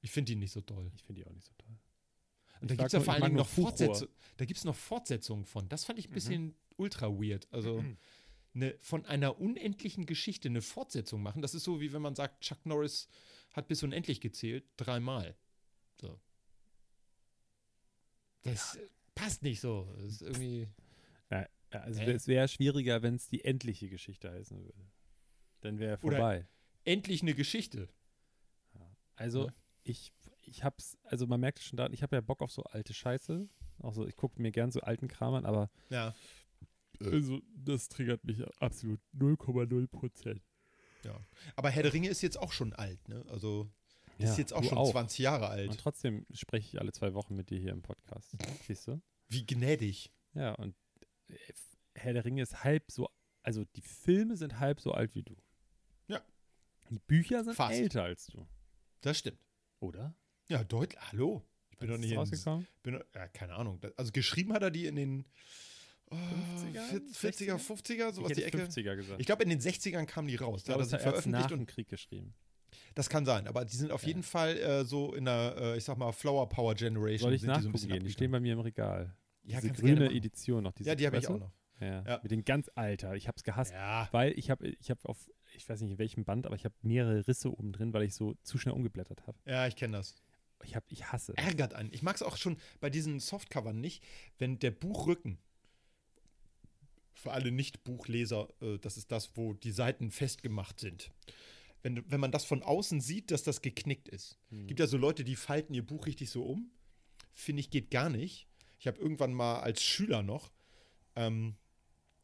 Ich 0.00 0.10
finde 0.10 0.32
die 0.32 0.36
nicht 0.36 0.50
so 0.52 0.60
doll. 0.62 0.90
Ich 0.96 1.02
finde 1.04 1.20
die 1.20 1.26
auch 1.28 1.32
nicht 1.32 1.46
so 1.46 1.52
toll. 1.58 1.78
Und 2.60 2.70
da 2.70 2.74
Ich 2.74 2.78
gibt 2.78 2.86
es 2.88 2.92
ja 2.94 3.00
vor 3.00 3.14
allen 3.14 3.22
Dingen 3.24 3.36
noch. 3.36 3.48
Fortsetzungen. 3.48 4.12
Da 4.38 4.44
gibt 4.46 4.58
es 4.58 4.64
noch 4.64 4.74
Fortsetzungen 4.74 5.44
von. 5.44 5.68
Das 5.68 5.84
fand 5.84 5.98
ich 5.98 6.06
ein 6.06 6.10
Mhm. 6.10 6.14
bisschen 6.14 6.54
ultra 6.76 7.08
weird. 7.08 7.46
Also 7.52 7.84
eine, 8.54 8.74
von 8.80 9.04
einer 9.06 9.38
unendlichen 9.38 10.06
Geschichte 10.06 10.48
eine 10.48 10.62
Fortsetzung 10.62 11.22
machen, 11.22 11.40
das 11.42 11.54
ist 11.54 11.62
so, 11.64 11.80
wie 11.80 11.92
wenn 11.92 12.02
man 12.02 12.16
sagt, 12.16 12.40
Chuck 12.42 12.66
Norris 12.66 13.06
hat 13.52 13.68
bis 13.68 13.82
unendlich 13.84 14.20
gezählt, 14.20 14.64
dreimal. 14.76 15.36
So. 16.00 16.18
Das 18.42 18.78
passt 19.20 19.42
nicht 19.42 19.60
so. 19.60 19.92
Das 19.98 20.06
ist 20.06 20.22
irgendwie. 20.22 20.68
Ja, 21.30 21.46
also 21.70 22.00
es 22.02 22.26
wäre 22.26 22.48
schwieriger, 22.48 23.02
wenn 23.02 23.14
es 23.14 23.28
die 23.28 23.44
endliche 23.44 23.88
Geschichte 23.88 24.30
heißen 24.30 24.62
würde. 24.64 24.90
Dann 25.60 25.78
wäre 25.78 25.98
Oder- 26.02 26.16
vorbei. 26.16 26.48
Endlich 26.84 27.22
eine 27.22 27.34
Geschichte. 27.34 27.88
Also 29.16 29.46
Ja. 29.46 29.54
ich, 29.84 30.12
ich 30.42 30.64
hab's, 30.64 30.96
also 31.04 31.26
man 31.26 31.40
merkt 31.40 31.58
es 31.58 31.64
schon 31.66 31.76
da, 31.76 31.86
ich 31.90 32.02
habe 32.02 32.16
ja 32.16 32.20
Bock 32.22 32.40
auf 32.40 32.50
so 32.50 32.62
alte 32.64 32.94
Scheiße. 32.94 33.48
Auch 33.80 33.94
so, 33.94 34.06
ich 34.06 34.16
gucke 34.16 34.40
mir 34.40 34.50
gern 34.50 34.70
so 34.72 34.80
alten 34.80 35.08
Kram 35.08 35.34
an, 35.34 35.44
aber 35.44 35.70
Ja. 35.90 36.14
also 37.00 37.40
das 37.54 37.88
triggert 37.88 38.24
mich 38.24 38.42
absolut 38.60 39.00
0,0 39.14 39.86
Prozent. 39.88 40.42
Aber 41.56 41.70
Herr 41.70 41.82
der 41.82 41.92
Ringe 41.94 42.08
ist 42.08 42.20
jetzt 42.22 42.38
auch 42.38 42.52
schon 42.52 42.72
alt, 42.74 43.08
ne? 43.08 43.24
Also 43.28 43.70
Ja, 44.18 44.30
ist 44.30 44.36
jetzt 44.38 44.52
auch 44.52 44.62
schon 44.64 44.76
auch. 44.76 44.90
20 44.90 45.18
Jahre 45.20 45.44
Und 45.46 45.50
alt. 45.50 45.78
trotzdem 45.80 46.26
spreche 46.32 46.66
ich 46.68 46.80
alle 46.80 46.92
zwei 46.92 47.14
Wochen 47.14 47.34
mit 47.34 47.48
dir 47.50 47.58
hier 47.58 47.72
im 47.72 47.80
Podcast. 47.82 48.36
Siehst 48.66 48.86
du? 48.88 49.00
Wie 49.30 49.46
gnädig. 49.46 50.12
Ja, 50.34 50.52
und 50.54 50.74
äh, 51.28 51.34
Herr 51.94 52.12
der 52.12 52.24
Ringe 52.24 52.42
ist 52.42 52.62
halb 52.64 52.90
so, 52.90 53.08
also 53.42 53.64
die 53.64 53.80
Filme 53.82 54.36
sind 54.36 54.60
halb 54.60 54.80
so 54.80 54.92
alt 54.92 55.14
wie 55.14 55.22
du. 55.22 55.34
Ja. 56.08 56.20
Die 56.90 56.98
Bücher 56.98 57.42
sind 57.44 57.54
Fast. 57.54 57.72
älter 57.78 58.02
als 58.04 58.26
du. 58.26 58.46
Das 59.00 59.18
stimmt. 59.18 59.38
Oder? 59.78 60.14
Ja, 60.48 60.62
deutlich. 60.64 61.00
Hallo. 61.10 61.42
Ich 61.70 61.78
bin 61.78 61.88
doch 61.88 61.94
Ist 61.94 62.00
nicht 62.00 62.08
es 62.10 62.12
in, 62.12 62.18
rausgekommen? 62.18 62.66
bin, 62.82 63.00
ja, 63.14 63.28
keine 63.28 63.54
Ahnung. 63.54 63.80
Also 63.96 64.12
geschrieben 64.12 64.52
hat 64.52 64.62
er 64.62 64.70
die 64.70 64.86
in 64.86 64.96
den 64.96 65.24
oh, 66.10 66.16
50ern? 66.16 67.14
40er, 67.14 67.54
50er, 67.56 68.12
sowas 68.12 68.32
die 68.32 68.42
Ecke. 68.44 68.58
50er 68.66 68.96
gesagt. 68.96 69.20
Ich 69.20 69.26
glaube, 69.26 69.44
in 69.44 69.48
den 69.48 69.60
60ern 69.60 70.04
kamen 70.06 70.28
die 70.28 70.36
raus. 70.36 70.64
Da 70.64 70.74
hat 70.74 70.80
das 70.80 70.92
er 70.92 70.98
sie 70.98 71.04
er 71.04 71.06
nach 71.06 71.12
veröffentlicht 71.12 71.50
dem 71.50 71.60
und 71.60 71.66
Krieg 71.66 71.88
geschrieben. 71.88 72.34
das 72.94 73.08
kann 73.08 73.24
sein. 73.24 73.46
Aber 73.46 73.64
die 73.64 73.76
sind 73.76 73.90
auf 73.92 74.02
Ja. 74.02 74.08
jeden 74.08 74.22
Fall 74.22 74.56
äh, 74.58 74.84
so 74.84 75.14
in 75.14 75.24
der, 75.24 75.54
äh, 75.58 75.76
ich 75.78 75.84
sag 75.84 75.96
mal, 75.96 76.12
Flower 76.12 76.48
Power 76.48 76.74
Generation. 76.74 77.20
Soll 77.28 77.34
ich 77.34 77.40
sind 77.40 77.56
die 77.56 77.62
so 77.62 77.68
nachgucken 77.68 77.88
gehen? 77.88 78.04
Die 78.04 78.12
stehen 78.12 78.30
bei 78.30 78.40
mir 78.40 78.52
im 78.52 78.60
Regal. 78.60 79.16
Ja, 79.52 79.60
diese 79.60 79.72
grüne. 79.74 80.10
Edition 80.10 80.62
noch. 80.62 80.72
Diese, 80.72 80.90
Ja, 80.90 80.94
die 80.94 81.06
habe 81.06 81.18
ich 81.18 81.28
auch 81.28 81.38
noch. 81.38 81.52
Ja, 81.80 82.04
Ja. 82.06 82.20
Mit 82.22 82.30
den 82.30 82.44
ganz 82.44 82.70
alter. 82.74 83.14
Ich 83.16 83.26
habe 83.28 83.36
es 83.36 83.42
gehasst, 83.44 83.72
Ja. 83.72 84.08
weil 84.12 84.32
ich 84.38 84.50
habe 84.50 84.68
ich 84.68 84.90
hab 84.90 85.04
auf, 85.06 85.30
ich 85.54 85.68
weiß 85.68 85.80
nicht 85.80 85.92
in 85.92 85.98
welchem 85.98 86.24
Band, 86.24 86.46
aber 86.46 86.54
ich 86.54 86.64
habe 86.64 86.74
mehrere 86.82 87.26
Risse 87.26 87.50
oben 87.50 87.72
drin, 87.72 87.92
weil 87.92 88.02
ich 88.02 88.14
so 88.14 88.34
zu 88.42 88.58
schnell 88.58 88.74
umgeblättert 88.74 89.26
habe. 89.26 89.38
Ja, 89.46 89.66
ich 89.66 89.76
kenne 89.76 89.96
das. 89.96 90.16
Ich, 90.62 90.76
hab, 90.76 90.84
ich 90.92 91.10
hasse. 91.10 91.32
Ärgert 91.38 91.72
einen. 91.72 91.90
Ich 91.92 92.02
mag 92.02 92.16
es 92.16 92.22
auch 92.22 92.36
schon 92.36 92.58
bei 92.80 92.90
diesen 92.90 93.18
Softcovern 93.18 93.80
nicht, 93.80 94.04
wenn 94.38 94.58
der 94.58 94.70
Buchrücken, 94.72 95.38
für 97.14 97.32
alle 97.32 97.50
Nicht-Buchleser, 97.52 98.48
äh, 98.62 98.78
das 98.78 98.96
ist 98.96 99.12
das, 99.12 99.36
wo 99.36 99.52
die 99.52 99.72
Seiten 99.72 100.10
festgemacht 100.10 100.80
sind. 100.80 101.10
Wenn, 101.82 102.02
wenn 102.10 102.20
man 102.20 102.32
das 102.32 102.44
von 102.44 102.62
außen 102.62 103.00
sieht, 103.00 103.30
dass 103.30 103.42
das 103.42 103.62
geknickt 103.62 104.08
ist. 104.08 104.38
Hm. 104.50 104.66
Gibt 104.66 104.80
ja 104.80 104.86
so 104.86 104.96
Leute, 104.96 105.24
die 105.24 105.36
falten 105.36 105.74
ihr 105.74 105.86
Buch 105.86 106.06
richtig 106.06 106.30
so 106.30 106.44
um. 106.44 106.70
Finde 107.32 107.60
ich, 107.60 107.70
geht 107.70 107.90
gar 107.90 108.10
nicht. 108.10 108.48
Ich 108.80 108.86
habe 108.86 108.98
irgendwann 108.98 109.34
mal 109.34 109.60
als 109.60 109.82
Schüler 109.82 110.22
noch 110.22 110.50
ähm, 111.14 111.54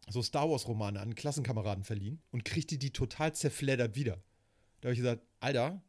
so 0.09 0.23
Star 0.23 0.51
Wars-Romane 0.51 0.99
an 0.99 1.14
Klassenkameraden 1.14 1.85
verliehen 1.85 2.23
und 2.31 2.47
kriegte 2.47 2.79
die 2.79 2.92
total 2.92 3.35
zerfleddert 3.35 3.95
wieder. 3.95 4.23
Da 4.81 4.88
habe 4.88 4.95
ich 4.95 5.01
gesagt, 5.01 5.23
Alter, 5.38 5.83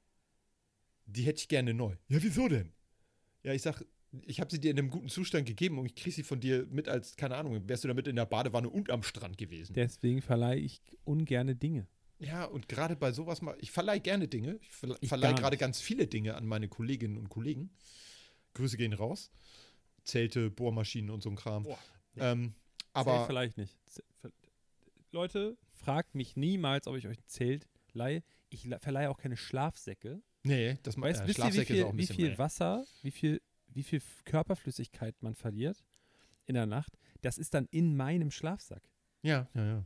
die 1.06 1.24
hätte 1.24 1.40
ich 1.40 1.48
gerne 1.48 1.74
neu. 1.74 1.96
Ja, 2.10 2.22
wieso 2.22 2.50
denn? 2.50 2.74
Ja, 3.44 3.54
ich 3.54 3.62
sag, 3.62 3.86
ich 4.26 4.42
habe 4.42 4.52
sie 4.52 4.60
dir 4.60 4.72
in 4.72 4.78
einem 4.78 4.90
guten 4.90 5.08
Zustand 5.08 5.48
gegeben 5.48 5.80
und 5.80 5.86
ich 5.86 5.96
kriege 5.96 6.14
sie 6.14 6.24
von 6.24 6.42
dir 6.42 6.66
mit 6.70 6.90
als, 6.90 7.16
keine 7.16 7.38
Ahnung, 7.38 7.68
wärst 7.70 7.86
du 7.86 7.88
damit 7.88 8.08
in 8.08 8.18
der 8.18 8.26
Badewanne 8.26 8.70
und 8.70 8.90
am 8.90 9.04
Strand 9.04 9.38
gewesen. 9.38 9.74
Deswegen 9.74 10.22
verleihe 10.22 10.60
ich 10.60 10.82
ungerne 11.06 11.56
Dinge. 11.56 11.88
Ja, 12.20 12.44
und 12.44 12.68
gerade 12.68 12.98
bei 12.98 13.14
sowas 13.14 13.42
mal, 13.42 13.56
ich 13.62 13.72
verleihe 13.72 14.02
gerne 14.02 14.28
Dinge. 14.28 14.58
Ich 14.62 14.72
verle 14.72 14.98
Ich 15.00 15.08
verleihe 15.08 15.36
gerade 15.36 15.56
ganz 15.56 15.80
viele 15.80 16.08
Dinge 16.08 16.36
an 16.36 16.46
meine 16.46 16.68
Kolleginnen 16.68 17.18
und 17.18 17.30
Kollegen. 17.30 17.70
Grüße 18.54 18.76
gehen 18.76 18.92
raus. 18.92 19.32
Zelte, 20.08 20.50
Bohrmaschinen 20.50 21.10
und 21.12 21.22
so 21.22 21.30
ein 21.30 21.36
Kram. 21.36 21.64
Boah, 21.64 21.78
ähm, 22.18 22.54
Zelt 22.54 22.56
aber 22.94 23.28
vielleicht 23.28 23.58
nicht. 23.58 23.76
Leute, 25.12 25.58
fragt 25.72 26.16
mich 26.16 26.36
niemals, 26.36 26.88
ob 26.88 26.96
ich 26.96 27.08
euch 27.08 27.18
ein 27.18 27.28
Zelt 27.28 27.68
leihe. 27.94 28.24
Ich 28.50 28.64
le- 28.66 28.80
verleihe 28.80 29.10
auch 29.10 29.18
keine 29.18 29.38
Schlafsäcke. 29.38 30.22
nee, 30.44 30.78
das 30.84 31.00
Weißt, 31.00 31.22
äh, 31.24 31.28
wisst 31.28 31.40
ihr, 31.40 31.46
wie 31.46 31.52
Schlafsäcke 31.52 31.74
ist 31.78 31.84
auch 31.84 31.92
viel, 31.92 32.00
wie 32.00 32.06
viel. 32.14 32.38
Wasser, 32.38 32.86
wie 33.02 33.12
viel, 33.12 33.42
wie 33.68 33.84
viel 33.84 34.02
Körperflüssigkeit 34.26 35.16
man 35.22 35.36
verliert 35.36 35.84
in 36.46 36.56
der 36.56 36.66
Nacht? 36.66 36.98
Das 37.22 37.38
ist 37.38 37.54
dann 37.54 37.68
in 37.72 37.96
meinem 37.96 38.32
Schlafsack. 38.32 38.84
Ja, 39.22 39.48
ja, 39.54 39.66
ja. 39.66 39.86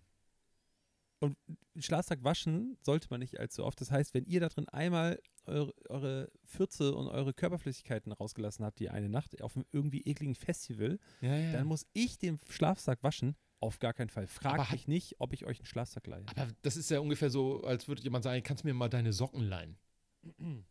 Und 1.21 1.37
Schlafsack 1.77 2.23
waschen 2.23 2.77
sollte 2.81 3.07
man 3.11 3.19
nicht 3.19 3.39
allzu 3.39 3.63
oft. 3.63 3.79
Das 3.79 3.91
heißt, 3.91 4.15
wenn 4.15 4.25
ihr 4.25 4.39
da 4.39 4.49
drin 4.49 4.67
einmal 4.69 5.19
eure, 5.45 5.71
eure 5.87 6.31
Fürze 6.43 6.95
und 6.95 7.07
eure 7.07 7.31
Körperflüssigkeiten 7.31 8.11
rausgelassen 8.11 8.65
habt, 8.65 8.79
die 8.79 8.89
eine 8.89 9.07
Nacht 9.07 9.39
auf 9.43 9.55
einem 9.55 9.65
irgendwie 9.71 10.01
ekligen 10.01 10.33
Festival, 10.33 10.97
ja, 11.21 11.35
ja. 11.35 11.51
dann 11.51 11.67
muss 11.67 11.85
ich 11.93 12.17
den 12.17 12.39
Schlafsack 12.49 13.03
waschen. 13.03 13.35
Auf 13.59 13.77
gar 13.77 13.93
keinen 13.93 14.09
Fall. 14.09 14.25
Fragt 14.25 14.59
Aber 14.59 14.71
mich 14.71 14.87
nicht, 14.87 15.15
ob 15.19 15.33
ich 15.33 15.45
euch 15.45 15.59
einen 15.59 15.67
Schlafsack 15.67 16.07
leihe. 16.07 16.25
aber 16.35 16.51
das 16.63 16.75
ist 16.75 16.89
ja 16.89 16.99
ungefähr 16.99 17.29
so, 17.29 17.61
als 17.63 17.87
würde 17.87 18.01
jemand 18.01 18.23
sagen, 18.23 18.41
kannst 18.41 18.63
du 18.63 18.67
mir 18.67 18.73
mal 18.73 18.89
deine 18.89 19.13
Socken 19.13 19.41
leihen. 19.41 19.77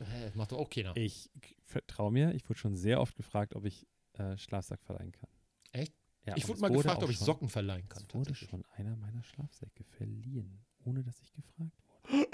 Äh, 0.00 0.30
macht 0.34 0.50
doch 0.50 0.58
auch 0.58 0.70
keiner. 0.70 0.96
Ich 0.96 1.30
vertraue 1.62 2.10
mir, 2.10 2.34
ich 2.34 2.48
wurde 2.48 2.58
schon 2.58 2.74
sehr 2.74 3.00
oft 3.00 3.14
gefragt, 3.14 3.54
ob 3.54 3.64
ich 3.64 3.86
äh, 4.14 4.36
Schlafsack 4.36 4.82
verleihen 4.82 5.12
kann. 5.12 5.30
Echt? 5.70 5.94
Ja, 6.26 6.36
ich 6.36 6.48
wurde 6.48 6.60
mal 6.60 6.70
gefragt, 6.70 6.98
auch 6.98 7.02
ob 7.04 7.10
ich 7.10 7.16
schon, 7.18 7.26
Socken 7.26 7.48
verleihen 7.48 7.88
kann. 7.88 8.04
Es 8.08 8.14
wurde 8.14 8.34
schon 8.34 8.64
einer 8.76 8.96
meiner 8.96 9.22
Schlafsäcke 9.22 9.84
verliehen, 9.84 10.64
ohne 10.84 11.02
dass 11.02 11.20
ich 11.20 11.32
gefragt 11.32 11.72
wurde. 12.06 12.26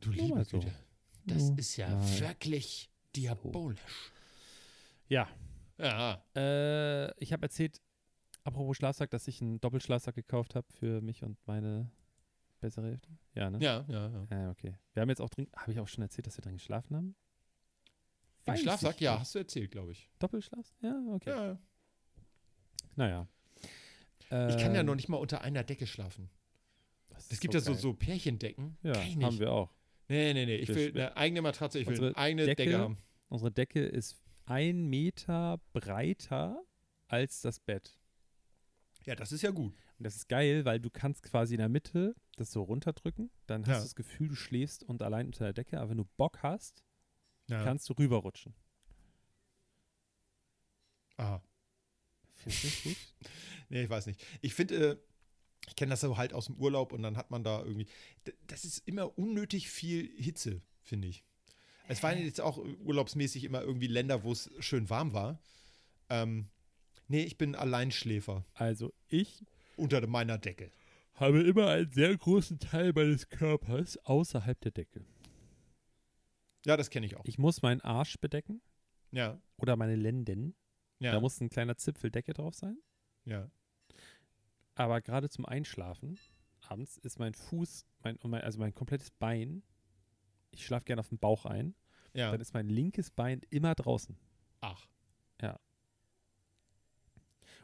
Du 0.00 0.10
Nur 0.10 0.14
liebe 0.16 0.34
mal 0.36 0.44
so. 0.44 0.60
Güte. 0.60 0.72
Das 1.24 1.42
Nun 1.42 1.58
ist 1.58 1.76
ja 1.76 1.88
mal. 1.88 2.20
wirklich 2.20 2.90
diabolisch. 3.14 4.12
Ja, 5.08 5.28
Ja. 5.78 6.22
Äh, 6.36 7.12
ich 7.22 7.32
habe 7.32 7.42
erzählt, 7.42 7.80
apropos 8.44 8.76
Schlafsack, 8.76 9.10
dass 9.10 9.26
ich 9.28 9.40
einen 9.40 9.60
Doppelschlafsack 9.60 10.14
gekauft 10.14 10.54
habe 10.54 10.66
für 10.72 11.00
mich 11.00 11.22
und 11.22 11.38
meine 11.46 11.90
bessere 12.60 12.86
Hälfte. 12.86 13.08
Ja, 13.34 13.50
ne? 13.50 13.58
Ja, 13.60 13.84
ja, 13.88 14.08
ja. 14.08 14.26
Ja, 14.30 14.50
okay. 14.50 14.76
Wir 14.94 15.00
haben 15.00 15.08
jetzt 15.08 15.20
auch 15.20 15.30
drin, 15.30 15.48
habe 15.56 15.72
ich 15.72 15.80
auch 15.80 15.88
schon 15.88 16.02
erzählt, 16.02 16.26
dass 16.26 16.38
wir 16.38 16.42
drin 16.42 16.54
geschlafen 16.54 16.96
haben? 16.96 17.16
Im 18.44 18.54
Weiß 18.54 18.60
Schlafsack, 18.60 19.00
ja, 19.00 19.18
hast 19.20 19.34
du 19.34 19.38
erzählt, 19.40 19.70
glaube 19.70 19.92
ich. 19.92 20.08
Doppelschlaf? 20.18 20.72
Ja, 20.80 21.00
okay. 21.10 21.30
Ja, 21.30 21.46
ja. 21.46 21.58
Naja. 22.96 23.26
Ich 24.20 24.28
kann 24.30 24.74
ja 24.74 24.80
Ähm, 24.80 24.86
noch 24.86 24.94
nicht 24.94 25.08
mal 25.08 25.18
unter 25.18 25.42
einer 25.42 25.62
Decke 25.64 25.86
schlafen. 25.86 26.30
das 27.10 27.30
Es 27.30 27.40
gibt 27.40 27.52
ja 27.54 27.60
so, 27.60 27.74
so 27.74 27.92
Pärchendecken. 27.94 28.78
Ja, 28.82 28.94
haben 28.96 29.38
wir 29.38 29.52
auch. 29.52 29.70
Nee, 30.08 30.32
nee, 30.34 30.46
nee. 30.46 30.56
Ich 30.56 30.68
will 30.68 30.90
eine 30.90 31.16
eigene 31.16 31.42
Matratze, 31.42 31.78
ich 31.78 31.86
will 31.86 32.12
eine 32.14 32.46
Decke, 32.46 32.64
Decke- 32.64 32.78
haben. 32.78 32.96
Unsere 33.28 33.50
Decke 33.50 33.80
ist 33.84 34.20
ein 34.46 34.86
Meter 34.88 35.60
breiter 35.72 36.62
als 37.08 37.40
das 37.42 37.60
Bett. 37.60 37.98
Ja, 39.04 39.14
das 39.14 39.32
ist 39.32 39.42
ja 39.42 39.50
gut. 39.50 39.74
Und 39.98 40.04
das 40.04 40.16
ist 40.16 40.28
geil, 40.28 40.64
weil 40.64 40.80
du 40.80 40.90
kannst 40.90 41.22
quasi 41.22 41.54
in 41.54 41.58
der 41.58 41.68
Mitte 41.68 42.14
das 42.36 42.50
so 42.52 42.62
runterdrücken. 42.62 43.30
Dann 43.46 43.62
hast 43.62 43.68
Ja. 43.68 43.76
du 43.78 43.82
das 43.82 43.94
Gefühl, 43.94 44.28
du 44.28 44.34
schläfst 44.34 44.82
und 44.82 45.02
allein 45.02 45.26
unter 45.26 45.44
der 45.44 45.52
Decke. 45.52 45.78
Aber 45.80 45.90
wenn 45.90 45.98
du 45.98 46.04
Bock 46.16 46.42
hast, 46.42 46.82
Ja. 47.48 47.62
kannst 47.64 47.88
du 47.88 47.94
rüberrutschen. 47.94 48.54
Aha. 51.16 51.42
Findest 52.42 52.64
du 52.64 52.68
das 52.68 52.82
gut? 52.82 52.96
Nee, 53.68 53.84
ich 53.84 53.88
weiß 53.90 54.04
nicht. 54.06 54.22
Ich 54.42 54.52
finde, 54.52 54.74
äh, 54.90 54.96
ich 55.66 55.76
kenne 55.76 55.90
das 55.90 56.02
so 56.02 56.18
halt 56.18 56.34
aus 56.34 56.46
dem 56.46 56.56
Urlaub 56.56 56.92
und 56.92 57.02
dann 57.02 57.16
hat 57.16 57.30
man 57.30 57.42
da 57.42 57.60
irgendwie. 57.62 57.86
Das 58.46 58.66
ist 58.66 58.86
immer 58.86 59.16
unnötig 59.18 59.70
viel 59.70 60.10
Hitze, 60.22 60.60
finde 60.82 61.08
ich. 61.08 61.24
Es 61.88 62.02
waren 62.02 62.18
jetzt 62.22 62.40
auch 62.42 62.58
urlaubsmäßig 62.58 63.44
immer 63.44 63.62
irgendwie 63.62 63.86
Länder, 63.86 64.24
wo 64.24 64.32
es 64.32 64.50
schön 64.58 64.90
warm 64.90 65.14
war. 65.14 65.40
Ähm, 66.10 66.48
nee, 67.08 67.22
ich 67.22 67.38
bin 67.38 67.54
Alleinschläfer 67.54 68.44
Also 68.54 68.92
ich 69.08 69.42
unter 69.76 70.06
meiner 70.06 70.36
Decke. 70.36 70.70
habe 71.14 71.42
immer 71.42 71.68
einen 71.68 71.90
sehr 71.92 72.14
großen 72.16 72.58
Teil 72.58 72.92
meines 72.94 73.30
Körpers 73.30 73.96
außerhalb 74.04 74.60
der 74.60 74.72
Decke. 74.72 75.04
Ja, 76.66 76.76
das 76.76 76.90
kenne 76.90 77.06
ich 77.06 77.16
auch. 77.16 77.24
Ich 77.24 77.38
muss 77.38 77.62
meinen 77.62 77.80
Arsch 77.80 78.18
bedecken 78.20 78.60
Ja, 79.12 79.40
oder 79.56 79.76
meine 79.76 79.96
Lenden. 79.96 80.54
Ja, 81.02 81.12
Da 81.12 81.20
muss 81.20 81.40
ein 81.40 81.48
kleiner 81.50 81.76
Zipfel 81.76 82.10
Decke 82.10 82.32
drauf 82.32 82.54
sein. 82.54 82.78
ja. 83.24 83.48
Aber 84.74 85.02
gerade 85.02 85.28
zum 85.28 85.44
Einschlafen 85.44 86.18
abends 86.62 86.96
ist 86.96 87.18
mein 87.18 87.34
Fuß, 87.34 87.84
mein, 88.02 88.18
also 88.42 88.58
mein 88.58 88.74
komplettes 88.74 89.10
Bein, 89.10 89.62
ich 90.50 90.64
schlafe 90.64 90.86
gerne 90.86 91.00
auf 91.00 91.08
dem 91.10 91.18
Bauch 91.18 91.44
ein, 91.44 91.74
Ja. 92.14 92.30
dann 92.30 92.40
ist 92.40 92.54
mein 92.54 92.68
linkes 92.70 93.10
Bein 93.10 93.42
immer 93.50 93.74
draußen. 93.74 94.16
Ach. 94.62 94.86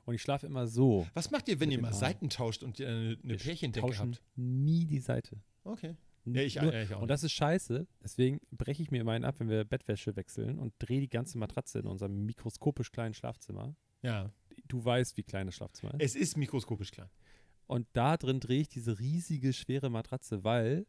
Und 0.04 0.14
ich 0.14 0.22
schlafe 0.22 0.46
immer 0.46 0.66
so. 0.66 1.06
Was 1.12 1.30
macht 1.30 1.48
ihr, 1.48 1.60
wenn 1.60 1.70
ihr 1.70 1.80
mal. 1.82 1.92
Seiten 1.92 2.30
tauscht 2.30 2.62
und 2.62 2.78
ihr 2.80 2.88
eine, 2.88 3.18
eine 3.22 3.36
Pärchendecke 3.36 3.98
habt? 3.98 4.22
nie 4.36 4.86
die 4.86 5.00
Seite. 5.00 5.36
Okay. 5.64 5.96
Ja, 6.34 6.42
ich, 6.42 6.56
Nur, 6.56 6.72
ja, 6.72 6.82
ich 6.82 6.94
auch. 6.94 7.02
und 7.02 7.08
das 7.08 7.22
ist 7.22 7.32
scheiße. 7.32 7.86
Deswegen 8.02 8.40
breche 8.50 8.82
ich 8.82 8.90
mir 8.90 9.04
meinen 9.04 9.24
ab, 9.24 9.36
wenn 9.38 9.48
wir 9.48 9.64
Bettwäsche 9.64 10.16
wechseln 10.16 10.58
und 10.58 10.74
drehe 10.78 11.00
die 11.00 11.08
ganze 11.08 11.38
Matratze 11.38 11.78
in 11.78 11.86
unserem 11.86 12.24
mikroskopisch 12.26 12.90
kleinen 12.92 13.14
Schlafzimmer. 13.14 13.74
ja. 14.02 14.32
Du 14.66 14.84
weißt, 14.84 15.16
wie 15.16 15.22
klein 15.22 15.46
das 15.46 15.54
Schlafzimmer 15.54 15.94
ist. 15.94 16.02
Es 16.02 16.20
ist 16.20 16.36
mikroskopisch 16.36 16.90
klein. 16.90 17.08
Und 17.66 17.86
da 17.94 18.16
drin 18.18 18.40
drehe 18.40 18.60
ich 18.60 18.68
diese 18.68 18.98
riesige, 18.98 19.52
schwere 19.54 19.88
Matratze, 19.88 20.42
weil 20.44 20.84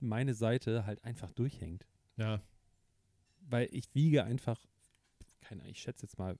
meine 0.00 0.32
Seite 0.34 0.86
halt 0.86 1.04
einfach 1.04 1.30
durchhängt. 1.32 1.84
Ja. 2.16 2.40
Weil 3.40 3.68
ich 3.72 3.92
wiege 3.94 4.24
einfach, 4.24 4.64
keine 5.40 5.62
Ahnung, 5.62 5.72
ich 5.72 5.80
schätze 5.82 6.06
jetzt 6.06 6.16
mal 6.16 6.38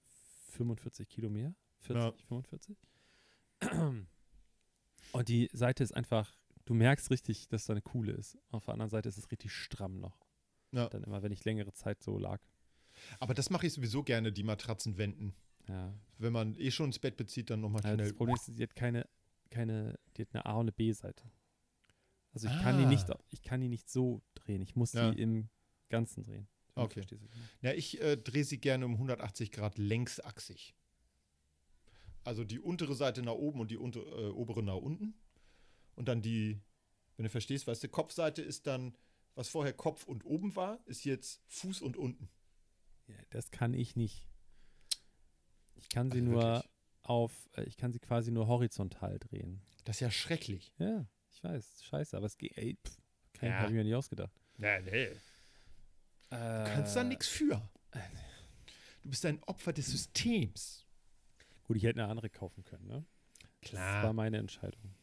45 0.52 1.08
Kilo 1.08 1.28
mehr. 1.28 1.54
40, 1.80 2.24
45. 2.26 2.76
Und 5.12 5.28
die 5.28 5.50
Seite 5.52 5.82
ist 5.84 5.92
einfach, 5.92 6.38
du 6.64 6.74
merkst 6.74 7.10
richtig, 7.10 7.48
dass 7.48 7.66
da 7.66 7.72
eine 7.72 7.82
coole 7.82 8.12
ist. 8.12 8.38
Auf 8.50 8.64
der 8.64 8.74
anderen 8.74 8.90
Seite 8.90 9.08
ist 9.08 9.18
es 9.18 9.30
richtig 9.30 9.52
stramm 9.52 9.98
noch. 10.00 10.18
Ja. 10.72 10.88
Dann 10.88 11.04
immer, 11.04 11.22
wenn 11.22 11.32
ich 11.32 11.44
längere 11.44 11.72
Zeit 11.72 12.02
so 12.02 12.18
lag. 12.18 12.40
Aber 13.20 13.34
das 13.34 13.50
mache 13.50 13.66
ich 13.66 13.72
sowieso 13.72 14.02
gerne, 14.02 14.32
die 14.32 14.42
Matratzen 14.42 14.96
wenden. 14.98 15.34
Ja. 15.68 15.92
Wenn 16.18 16.32
man 16.32 16.54
eh 16.56 16.70
schon 16.70 16.86
ins 16.86 16.98
Bett 16.98 17.16
bezieht, 17.16 17.50
dann 17.50 17.60
nochmal 17.60 17.82
Also 17.82 17.94
schnell. 17.96 18.08
das 18.08 18.16
Problem 18.16 18.36
ist, 18.36 18.46
sie 18.46 18.62
hat 18.62 18.74
keine, 18.74 19.08
keine, 19.50 19.98
die 20.16 20.22
hat 20.22 20.28
eine 20.34 20.46
A 20.46 20.54
und 20.54 20.60
eine 20.64 20.72
B-Seite. 20.72 21.24
Also 22.34 22.48
ich 22.48 22.62
kann 22.62 22.78
die 22.78 22.84
Ah. 22.84 22.88
nicht, 22.88 23.06
ich 23.28 23.42
kann 23.42 23.60
die 23.60 23.68
nicht 23.68 23.88
so 23.90 24.22
drehen. 24.34 24.62
Ich 24.62 24.74
muss 24.76 24.92
Ja. 24.94 25.10
die 25.10 25.20
im 25.20 25.48
Ganzen 25.90 26.24
drehen. 26.24 26.48
Okay. 26.74 27.02
Ja, 27.60 27.72
ich 27.74 28.00
äh, 28.00 28.16
drehe 28.16 28.44
sie 28.44 28.58
gerne 28.58 28.86
um 28.86 28.94
180 28.96 29.52
Grad 29.52 29.76
längsachsig. 29.76 30.74
Also 32.24 32.44
die 32.44 32.60
untere 32.60 32.94
Seite 32.94 33.22
nach 33.22 33.32
oben 33.34 33.60
und 33.60 33.70
die 33.70 33.76
unter, 33.76 34.00
äh, 34.00 34.28
obere 34.30 34.62
nach 34.62 34.76
unten. 34.76 35.14
Und 35.94 36.08
dann 36.08 36.22
die, 36.22 36.60
wenn 37.16 37.24
du 37.24 37.30
verstehst, 37.30 37.66
weißt 37.66 37.82
du, 37.84 37.88
Kopfseite 37.88 38.42
ist 38.42 38.66
dann, 38.66 38.96
was 39.34 39.48
vorher 39.48 39.72
Kopf 39.72 40.04
und 40.04 40.24
oben 40.24 40.54
war, 40.56 40.78
ist 40.86 41.04
jetzt 41.04 41.42
Fuß 41.48 41.80
und 41.82 41.96
unten. 41.96 42.28
Ja, 43.06 43.16
das 43.30 43.50
kann 43.50 43.74
ich 43.74 43.96
nicht. 43.96 44.28
Ich 45.74 45.88
kann 45.88 46.10
sie 46.10 46.18
Also 46.18 46.30
nur 46.30 46.42
wirklich. 46.42 46.70
auf, 47.02 47.48
äh, 47.56 47.64
ich 47.64 47.76
kann 47.76 47.92
sie 47.92 47.98
quasi 47.98 48.30
nur 48.30 48.46
horizontal 48.46 49.18
drehen. 49.18 49.62
Das 49.84 49.96
ist 49.96 50.00
ja 50.00 50.10
schrecklich. 50.10 50.72
Ja, 50.78 51.06
ich 51.30 51.42
weiß, 51.42 51.82
scheiße, 51.84 52.16
aber 52.16 52.26
es 52.26 52.36
geht, 52.38 52.56
ey, 52.56 52.76
pff, 52.84 52.96
kann 53.32 53.48
Ja. 53.48 53.54
habe 53.56 53.68
ich 53.68 53.74
mir 53.74 53.84
nicht 53.84 53.94
ausgedacht. 53.94 54.32
Ja, 54.58 54.80
nee. 54.80 55.08
Du 55.08 56.36
Du 56.36 56.64
kannst 56.74 56.96
da 56.96 57.04
nichts 57.04 57.26
für. 57.28 57.60
Du 59.02 59.10
bist 59.10 59.26
ein 59.26 59.42
Opfer 59.42 59.72
des 59.72 59.86
Systems. 59.86 60.86
Gut, 61.64 61.76
ich 61.76 61.82
hätte 61.82 62.00
eine 62.02 62.10
andere 62.10 62.30
kaufen 62.30 62.64
können, 62.64 62.86
ne? 62.86 63.04
Das 63.62 63.72
war 63.74 64.12
meine 64.12 64.38
Entscheidung. 64.38 64.94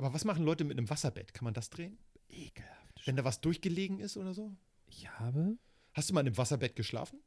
Aber 0.00 0.14
was 0.14 0.24
machen 0.24 0.44
Leute 0.46 0.64
mit 0.64 0.78
einem 0.78 0.88
Wasserbett? 0.88 1.34
Kann 1.34 1.44
man 1.44 1.52
das 1.52 1.68
drehen? 1.68 1.98
Ekelhaft. 2.30 3.06
Wenn 3.06 3.16
da 3.16 3.24
was 3.24 3.42
durchgelegen 3.42 4.00
ist 4.00 4.16
oder 4.16 4.32
so? 4.32 4.56
Ich 4.86 5.10
habe, 5.18 5.58
Hast 5.92 6.08
du 6.08 6.14
mal 6.14 6.22
in 6.22 6.28
einem 6.28 6.38
Wasserbett 6.38 6.74
geschlafen? 6.74 7.20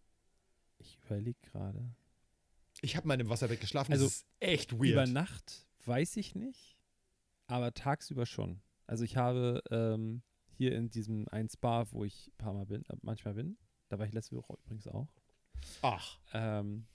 ich 0.79 0.97
überlege 1.05 1.37
gerade. 1.43 1.93
Ich 2.81 2.95
habe 2.97 3.07
mal 3.07 3.13
in 3.13 3.19
einem 3.19 3.29
Wasserbett 3.29 3.61
geschlafen. 3.61 3.91
Also, 3.91 4.05
das 4.05 4.13
ist 4.15 4.25
echt 4.39 4.71
Über 4.71 4.85
weird. 4.85 5.09
Nacht 5.09 5.67
weiß 5.85 6.17
ich 6.17 6.33
nicht, 6.33 6.75
aber 7.45 7.75
tagsüber 7.75 8.25
schon. 8.25 8.59
Also 8.87 9.03
ich 9.03 9.17
habe 9.17 9.61
ähm, 9.69 10.23
hier 10.49 10.75
in 10.75 10.89
diesem 10.89 11.27
einen 11.29 11.47
Spa, 11.49 11.85
wo 11.91 12.03
ich 12.03 12.27
ein 12.29 12.37
paar 12.39 12.53
Mal 12.53 12.65
bin, 12.65 12.83
äh, 12.89 12.95
manchmal 13.03 13.35
bin, 13.35 13.55
da 13.89 13.99
war 13.99 14.07
ich 14.07 14.13
letzte 14.13 14.35
Woche 14.35 14.57
übrigens 14.63 14.87
auch, 14.87 15.07
Ach. 15.83 16.19
ähm, 16.33 16.87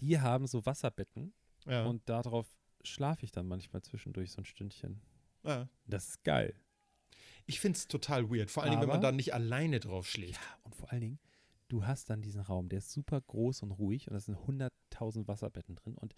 die 0.00 0.20
haben 0.20 0.46
so 0.46 0.66
Wasserbetten 0.66 1.32
Ja. 1.64 1.86
und 1.86 2.06
darauf 2.10 2.46
schlafe 2.82 3.24
ich 3.24 3.32
dann 3.32 3.46
manchmal 3.46 3.82
zwischendurch 3.82 4.32
so 4.32 4.42
ein 4.42 4.44
Stündchen. 4.44 5.00
ja. 5.44 5.68
Das 5.86 6.08
ist 6.08 6.24
geil. 6.24 6.54
Ich 7.46 7.60
finde 7.60 7.78
es 7.78 7.88
total 7.88 8.30
weird. 8.30 8.50
Vor 8.50 8.62
allem, 8.62 8.80
wenn 8.80 8.88
man 8.88 9.00
da 9.00 9.10
nicht 9.10 9.32
alleine 9.32 9.80
drauf 9.80 10.06
schläft. 10.06 10.34
Ja, 10.34 10.58
und 10.64 10.74
vor 10.74 10.92
allen 10.92 11.00
Dingen, 11.00 11.18
du 11.68 11.86
hast 11.86 12.10
dann 12.10 12.20
diesen 12.20 12.42
Raum, 12.42 12.68
der 12.68 12.80
ist 12.80 12.92
super 12.92 13.20
groß 13.20 13.62
und 13.62 13.70
ruhig 13.72 14.08
und 14.08 14.14
da 14.14 14.20
sind 14.20 14.36
100.000 14.36 15.26
Wasserbetten 15.28 15.74
drin 15.74 15.94
und 15.94 16.14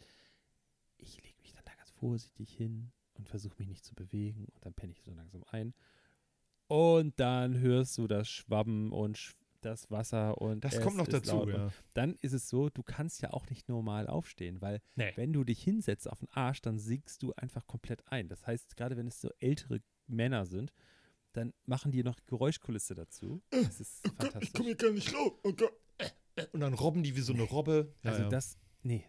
ich 0.96 1.16
lege 1.22 1.40
mich 1.40 1.52
dann 1.52 1.64
da 1.64 1.72
ganz 1.74 1.90
vorsichtig 1.92 2.52
hin 2.52 2.92
und 3.14 3.28
versuche 3.28 3.54
mich 3.58 3.68
nicht 3.68 3.84
zu 3.84 3.94
bewegen 3.94 4.46
und 4.46 4.64
dann 4.64 4.74
penne 4.74 4.92
ich 4.92 5.02
so 5.02 5.12
langsam 5.12 5.44
ein. 5.50 5.74
Und 6.66 7.18
dann 7.18 7.58
hörst 7.58 7.98
du 7.98 8.06
das 8.06 8.28
Schwabben 8.28 8.92
und 8.92 9.18
sch 9.18 9.34
das 9.60 9.90
Wasser 9.90 10.40
und 10.40 10.64
Das 10.64 10.80
kommt 10.80 10.96
noch 10.96 11.06
dazu, 11.08 11.48
ja. 11.48 11.70
Dann 11.94 12.16
ist 12.20 12.32
es 12.32 12.48
so, 12.48 12.68
du 12.70 12.82
kannst 12.82 13.22
ja 13.22 13.32
auch 13.32 13.48
nicht 13.50 13.68
normal 13.68 14.06
aufstehen, 14.06 14.60
weil 14.60 14.80
Nee. 14.96 15.12
wenn 15.16 15.32
du 15.32 15.44
dich 15.44 15.62
hinsetzt 15.62 16.08
auf 16.10 16.20
den 16.20 16.28
Arsch, 16.30 16.60
dann 16.62 16.78
sinkst 16.78 17.22
du 17.22 17.32
einfach 17.34 17.66
komplett 17.66 18.02
ein. 18.10 18.28
Das 18.28 18.46
heißt, 18.46 18.76
gerade 18.76 18.96
wenn 18.96 19.06
es 19.06 19.20
so 19.20 19.30
ältere 19.38 19.80
Männer 20.06 20.46
sind, 20.46 20.72
dann 21.32 21.52
machen 21.66 21.92
die 21.92 22.02
noch 22.02 22.18
Geräuschkulisse 22.26 22.94
dazu. 22.94 23.42
Das 23.50 23.80
ist 23.80 24.06
fantastisch. 24.18 24.50
hier 24.64 24.74
gar 24.74 24.90
nicht 24.92 25.14
raus. 25.14 25.32
Oh 25.44 25.52
Gott. 25.52 25.72
Und 26.52 26.60
dann 26.60 26.74
robben 26.74 27.02
die 27.02 27.14
wie 27.16 27.20
so 27.20 27.32
eine 27.32 27.42
Robbe. 27.42 27.94
Ja, 28.02 28.10
Also 28.10 28.22
ja. 28.24 28.28
das, 28.28 28.58
nee, 28.82 29.04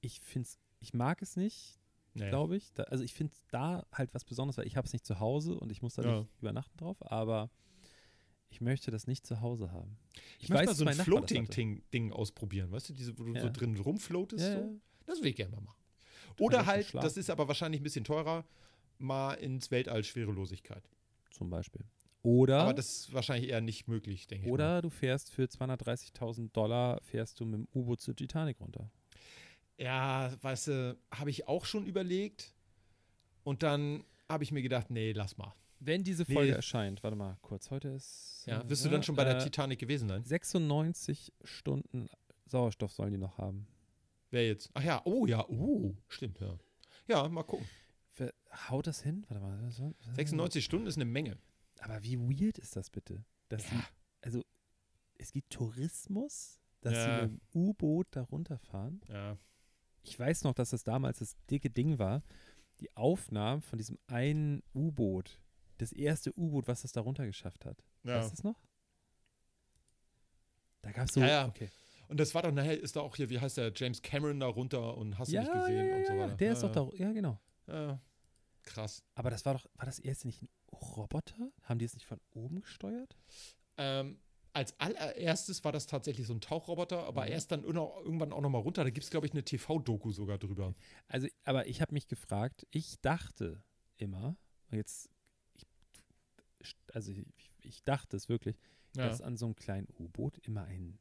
ich 0.00 0.20
find's, 0.20 0.58
ich 0.80 0.94
mag 0.94 1.22
es 1.22 1.36
nicht, 1.36 1.78
Nee. 2.14 2.28
glaube 2.28 2.56
ich. 2.56 2.72
Da, 2.74 2.82
also 2.84 3.04
ich 3.04 3.14
finde 3.14 3.32
da 3.50 3.86
halt 3.92 4.12
was 4.14 4.24
Besonderes, 4.24 4.58
weil 4.58 4.66
ich 4.66 4.76
habe 4.76 4.86
es 4.86 4.92
nicht 4.92 5.06
zu 5.06 5.18
Hause 5.20 5.54
und 5.58 5.70
ich 5.70 5.80
muss 5.82 5.94
da 5.94 6.02
nicht 6.20 6.28
übernachten 6.40 6.76
drauf, 6.76 6.96
aber 7.10 7.50
ich 8.52 8.60
möchte 8.60 8.90
das 8.90 9.06
nicht 9.06 9.26
zu 9.26 9.40
Hause 9.40 9.72
haben. 9.72 9.96
Ich 10.38 10.48
möchte 10.48 10.66
mal 10.66 10.74
so 10.74 10.84
ein. 10.84 10.94
Floating-Ding 10.94 12.12
ausprobieren. 12.12 12.70
Weißt 12.70 12.88
du, 12.90 12.92
diese, 12.92 13.18
wo 13.18 13.24
du 13.24 13.32
Ja. 13.34 13.40
so 13.42 13.50
drin 13.50 13.76
rumfloatest? 13.76 14.44
Ja, 14.44 14.52
so? 14.52 14.60
ja. 14.60 14.70
Das 15.06 15.20
will 15.20 15.28
ich 15.30 15.36
gerne 15.36 15.52
mal 15.56 15.62
machen. 15.62 15.78
ich 16.36 16.40
Oder 16.40 16.66
halt, 16.66 16.94
das 16.94 17.16
ist 17.16 17.30
aber 17.30 17.48
wahrscheinlich 17.48 17.80
ein 17.80 17.84
bisschen 17.84 18.04
teurer, 18.04 18.44
mal 18.98 19.34
ins 19.34 19.70
Weltall 19.70 20.04
Schwerelosigkeit. 20.04 20.82
Zum 21.30 21.50
Beispiel. 21.50 21.84
Oder, 22.22 22.60
Aber 22.60 22.74
das 22.74 22.86
ist 22.98 23.12
wahrscheinlich 23.12 23.50
eher 23.50 23.60
nicht 23.60 23.88
möglich, 23.88 24.28
denke 24.28 24.44
ich. 24.44 24.48
mal. 24.50 24.54
oder 24.54 24.82
du 24.82 24.90
fährst 24.90 25.32
für 25.32 25.44
230.000 25.48 26.52
Dollar, 26.52 27.00
fährst 27.02 27.40
du 27.40 27.44
mit 27.46 27.54
dem 27.54 27.68
U-Boot 27.74 28.00
zur 28.00 28.14
Titanic 28.14 28.60
runter. 28.60 28.90
Ja, 29.76 30.32
weißt 30.42 30.68
du, 30.68 30.98
habe 31.12 31.30
ich 31.30 31.48
auch 31.48 31.64
schon 31.64 31.84
überlegt. 31.86 32.54
Und 33.42 33.64
dann 33.64 34.04
habe 34.28 34.44
ich 34.44 34.52
mir 34.52 34.62
gedacht, 34.62 34.90
nee, 34.90 35.10
lass 35.12 35.36
mal. 35.36 35.52
Wenn 35.84 36.04
diese 36.04 36.24
Nee. 36.28 36.34
Folge 36.34 36.52
erscheint, 36.54 37.02
warte 37.02 37.16
mal 37.16 37.36
kurz, 37.42 37.70
heute 37.70 37.88
ist. 37.88 38.44
Ja, 38.46 38.68
wirst 38.68 38.84
du 38.84 38.88
dann 38.88 39.02
schon 39.02 39.16
bei 39.16 39.24
der 39.24 39.36
äh, 39.38 39.42
Titanic 39.42 39.78
gewesen 39.80 40.08
sein? 40.08 40.24
96 40.24 41.32
Stunden 41.44 42.08
Sauerstoff 42.46 42.92
sollen 42.92 43.12
die 43.12 43.18
noch 43.18 43.38
haben. 43.38 43.66
Wer 44.30 44.46
jetzt? 44.46 44.70
Ach 44.74 44.82
ja, 44.82 45.02
oh 45.04 45.26
ja, 45.26 45.44
oh, 45.48 45.94
stimmt, 46.08 46.38
ja. 46.40 46.56
Ja, 47.08 47.28
mal 47.28 47.42
gucken. 47.42 47.66
Wer- 48.16 48.32
Haut 48.68 48.86
das 48.86 49.02
hin? 49.02 49.24
Warte 49.28 49.42
mal. 49.42 49.58
was 49.62 49.76
soll- 49.76 49.94
96 50.14 50.64
Stunden 50.64 50.86
ist 50.86 50.96
eine 50.96 51.04
Menge. 51.04 51.36
Aber 51.80 52.02
wie 52.04 52.18
weird 52.18 52.58
ist 52.58 52.76
das 52.76 52.90
bitte? 52.90 53.24
Dass 53.48 53.68
sie, 53.68 53.74
Ja. 53.74 53.84
also, 54.20 54.44
es 55.18 55.32
gibt 55.32 55.50
Tourismus, 55.50 56.60
dass 56.80 56.92
Ja. 56.94 57.04
sie 57.04 57.22
mit 57.22 57.30
dem 57.32 57.40
U-Boot 57.54 58.06
da 58.12 58.22
runterfahren. 58.22 59.00
Ja. 59.08 59.36
Ich 60.04 60.18
weiß 60.18 60.44
noch, 60.44 60.54
dass 60.54 60.70
das 60.70 60.84
damals 60.84 61.18
das 61.18 61.36
dicke 61.50 61.70
Ding 61.70 61.98
war. 61.98 62.22
Die 62.80 62.94
Aufnahmen 62.96 63.62
von 63.62 63.78
diesem 63.78 63.98
einen 64.06 64.62
U-Boot. 64.74 65.40
Das 65.82 65.92
erste 65.92 66.32
U-Boot, 66.38 66.68
was 66.68 66.82
das 66.82 66.92
da 66.92 67.00
runter 67.00 67.26
geschafft 67.26 67.64
hat. 67.64 67.82
ja. 68.04 68.16
Weißt 68.18 68.28
du 68.30 68.36
das 68.36 68.44
noch? 68.44 68.60
Da 70.82 70.92
gab 70.92 71.08
es 71.08 71.14
so. 71.14 71.20
Ja, 71.20 71.26
ja. 71.26 71.48
Okay. 71.48 71.68
Und 72.08 72.20
das 72.20 72.34
war 72.34 72.42
doch 72.42 72.52
nachher, 72.52 72.78
ist 72.80 72.96
da 72.96 73.00
auch 73.00 73.16
hier, 73.16 73.30
wie 73.30 73.40
heißt 73.40 73.56
der, 73.56 73.72
James 73.74 74.02
Cameron 74.02 74.38
da 74.40 74.46
runter 74.46 74.96
und 74.96 75.18
hast 75.18 75.30
du 75.30 75.34
Ja, 75.36 75.42
nicht 75.42 75.52
ja, 75.54 75.60
gesehen 75.60 75.88
ja, 75.88 75.96
und 75.96 76.06
so 76.06 76.12
ja, 76.12 76.18
weiter. 76.20 76.36
Der 76.36 76.46
ja, 76.48 76.52
ist 76.52 76.62
doch 76.62 76.72
da. 76.72 76.88
Ja, 76.94 77.12
genau. 77.12 77.40
Ja. 77.66 78.00
Krass. 78.64 79.02
Aber 79.14 79.30
das 79.30 79.44
war 79.44 79.54
doch, 79.54 79.66
war 79.74 79.86
das 79.86 79.98
erste 79.98 80.26
nicht 80.28 80.42
ein 80.42 80.48
Roboter? 80.72 81.50
Haben 81.62 81.78
die 81.78 81.84
es 81.84 81.94
nicht 81.94 82.06
von 82.06 82.20
oben 82.32 82.60
gesteuert? 82.60 83.16
Ähm, 83.76 84.20
als 84.52 84.78
allererstes 84.78 85.64
war 85.64 85.72
das 85.72 85.86
tatsächlich 85.86 86.26
so 86.26 86.34
ein 86.34 86.40
Tauchroboter, 86.40 87.04
aber 87.04 87.22
Mhm. 87.24 87.32
erst 87.32 87.50
dann 87.50 87.64
irgendwann 87.64 88.32
auch 88.32 88.40
nochmal 88.42 88.60
runter. 88.60 88.84
Da 88.84 88.90
gibt 88.90 89.04
es, 89.04 89.10
glaube 89.10 89.26
ich, 89.26 89.32
eine 89.32 89.42
TV-Doku 89.44 90.10
sogar 90.12 90.38
drüber. 90.38 90.74
Also, 91.08 91.26
aber 91.44 91.66
ich 91.66 91.80
habe 91.80 91.92
mich 91.94 92.06
gefragt, 92.06 92.66
ich 92.70 93.00
dachte 93.00 93.62
immer, 93.96 94.36
und 94.70 94.76
jetzt, 94.76 95.08
also 96.92 97.10
ich, 97.10 97.24
ich 97.62 97.82
dachte 97.84 98.16
es 98.16 98.28
wirklich, 98.28 98.56
Ja. 98.96 99.08
dass 99.08 99.20
an 99.20 99.36
so 99.36 99.46
einem 99.46 99.54
kleinen 99.56 99.88
U-Boot 99.98 100.38
immer 100.46 100.64
ein 100.64 100.98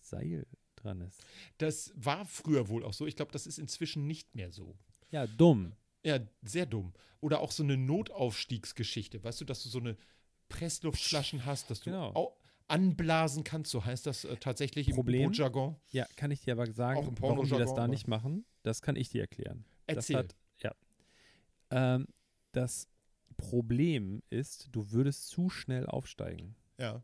Seil 0.00 0.46
dran 0.76 1.00
ist. 1.00 1.20
Das 1.58 1.92
war 1.96 2.24
früher 2.24 2.68
wohl 2.68 2.84
auch 2.84 2.92
so. 2.94 3.06
Ich 3.06 3.16
glaube, 3.16 3.32
das 3.32 3.46
ist 3.46 3.58
inzwischen 3.58 4.06
nicht 4.06 4.34
mehr 4.34 4.50
so. 4.50 4.76
Ja, 5.10 5.26
dumm. 5.26 5.72
Ja, 6.04 6.18
sehr 6.42 6.66
dumm. 6.66 6.92
Oder 7.20 7.40
auch 7.40 7.52
so 7.52 7.62
eine 7.62 7.76
Notaufstiegsgeschichte. 7.76 9.22
Weißt 9.22 9.40
du, 9.40 9.44
dass 9.44 9.62
du 9.62 9.68
so 9.68 9.78
eine 9.78 9.96
Pressluftflaschen 10.48 11.44
hast, 11.46 11.70
dass 11.70 11.80
du 11.80 11.90
Genau. 11.90 12.12
au- 12.14 12.36
anblasen 12.68 13.44
kannst, 13.44 13.70
so 13.70 13.84
heißt 13.84 14.06
das 14.06 14.24
äh, 14.24 14.36
tatsächlich 14.36 14.90
Problem? 14.90 15.26
im 15.26 15.32
Jargon. 15.32 15.76
Ja, 15.90 16.06
kann 16.16 16.30
ich 16.30 16.40
dir 16.40 16.52
aber 16.54 16.62
Auch 16.64 16.72
sagen, 16.74 17.06
im 17.06 17.20
warum 17.20 17.44
die 17.44 17.50
das 17.50 17.74
da 17.74 17.86
nicht 17.86 18.08
machen? 18.08 18.44
Das 18.62 18.80
kann 18.82 18.96
ich 18.96 19.08
dir 19.10 19.20
erklären. 19.22 19.64
Erzähl. 19.86 20.16
Das 20.16 20.24
hat, 20.24 20.36
ja. 20.62 20.74
Ähm, 21.70 22.06
das 22.52 22.88
Problem 23.32 24.22
ist, 24.30 24.68
du 24.72 24.90
würdest 24.92 25.28
zu 25.28 25.48
schnell 25.50 25.86
aufsteigen. 25.86 26.54
ja. 26.78 27.02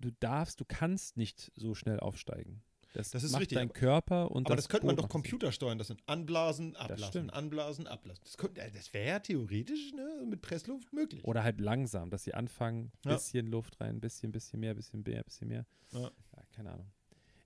Du 0.00 0.10
darfst, 0.18 0.60
du 0.60 0.64
kannst 0.66 1.16
nicht 1.16 1.52
so 1.54 1.76
schnell 1.76 2.00
aufsteigen. 2.00 2.60
Das, 2.92 3.12
Das 3.12 3.22
ist 3.22 3.30
macht 3.32 3.42
richtig, 3.42 3.56
dein 3.56 3.72
Körper 3.72 4.32
und 4.32 4.46
Aber 4.48 4.56
das, 4.56 4.68
könnte 4.68 4.84
man 4.86 4.96
doch 4.96 5.04
macht 5.04 5.14
das 5.14 5.22
nicht. 5.22 5.30
computersteuern. 5.30 5.78
Das 5.78 5.86
sind 5.86 6.02
Anblasen, 6.06 6.74
Ablassen. 6.74 7.30
Anblasen, 7.30 7.86
Ablassen. 7.86 8.20
Das, 8.24 8.36
könnte- 8.36 8.68
das 8.74 8.92
wäre 8.92 9.06
ja 9.06 9.18
theoretisch 9.20 9.92
ne, 9.94 10.24
mit 10.28 10.42
Pressluft 10.42 10.92
möglich. 10.92 11.22
Oder 11.24 11.44
halt 11.44 11.60
langsam, 11.60 12.10
dass 12.10 12.24
sie 12.24 12.34
anfangen, 12.34 12.90
Ja. 13.04 13.12
bisschen 13.14 13.46
Luft 13.46 13.80
rein, 13.80 14.00
bisschen, 14.00 14.32
bisschen 14.32 14.58
mehr, 14.58 14.74
bisschen 14.74 15.04
mehr, 15.04 15.22
bisschen 15.22 15.46
mehr. 15.48 15.64
Ja. 15.92 16.10
keine 16.50 16.72
Ahnung. 16.72 16.90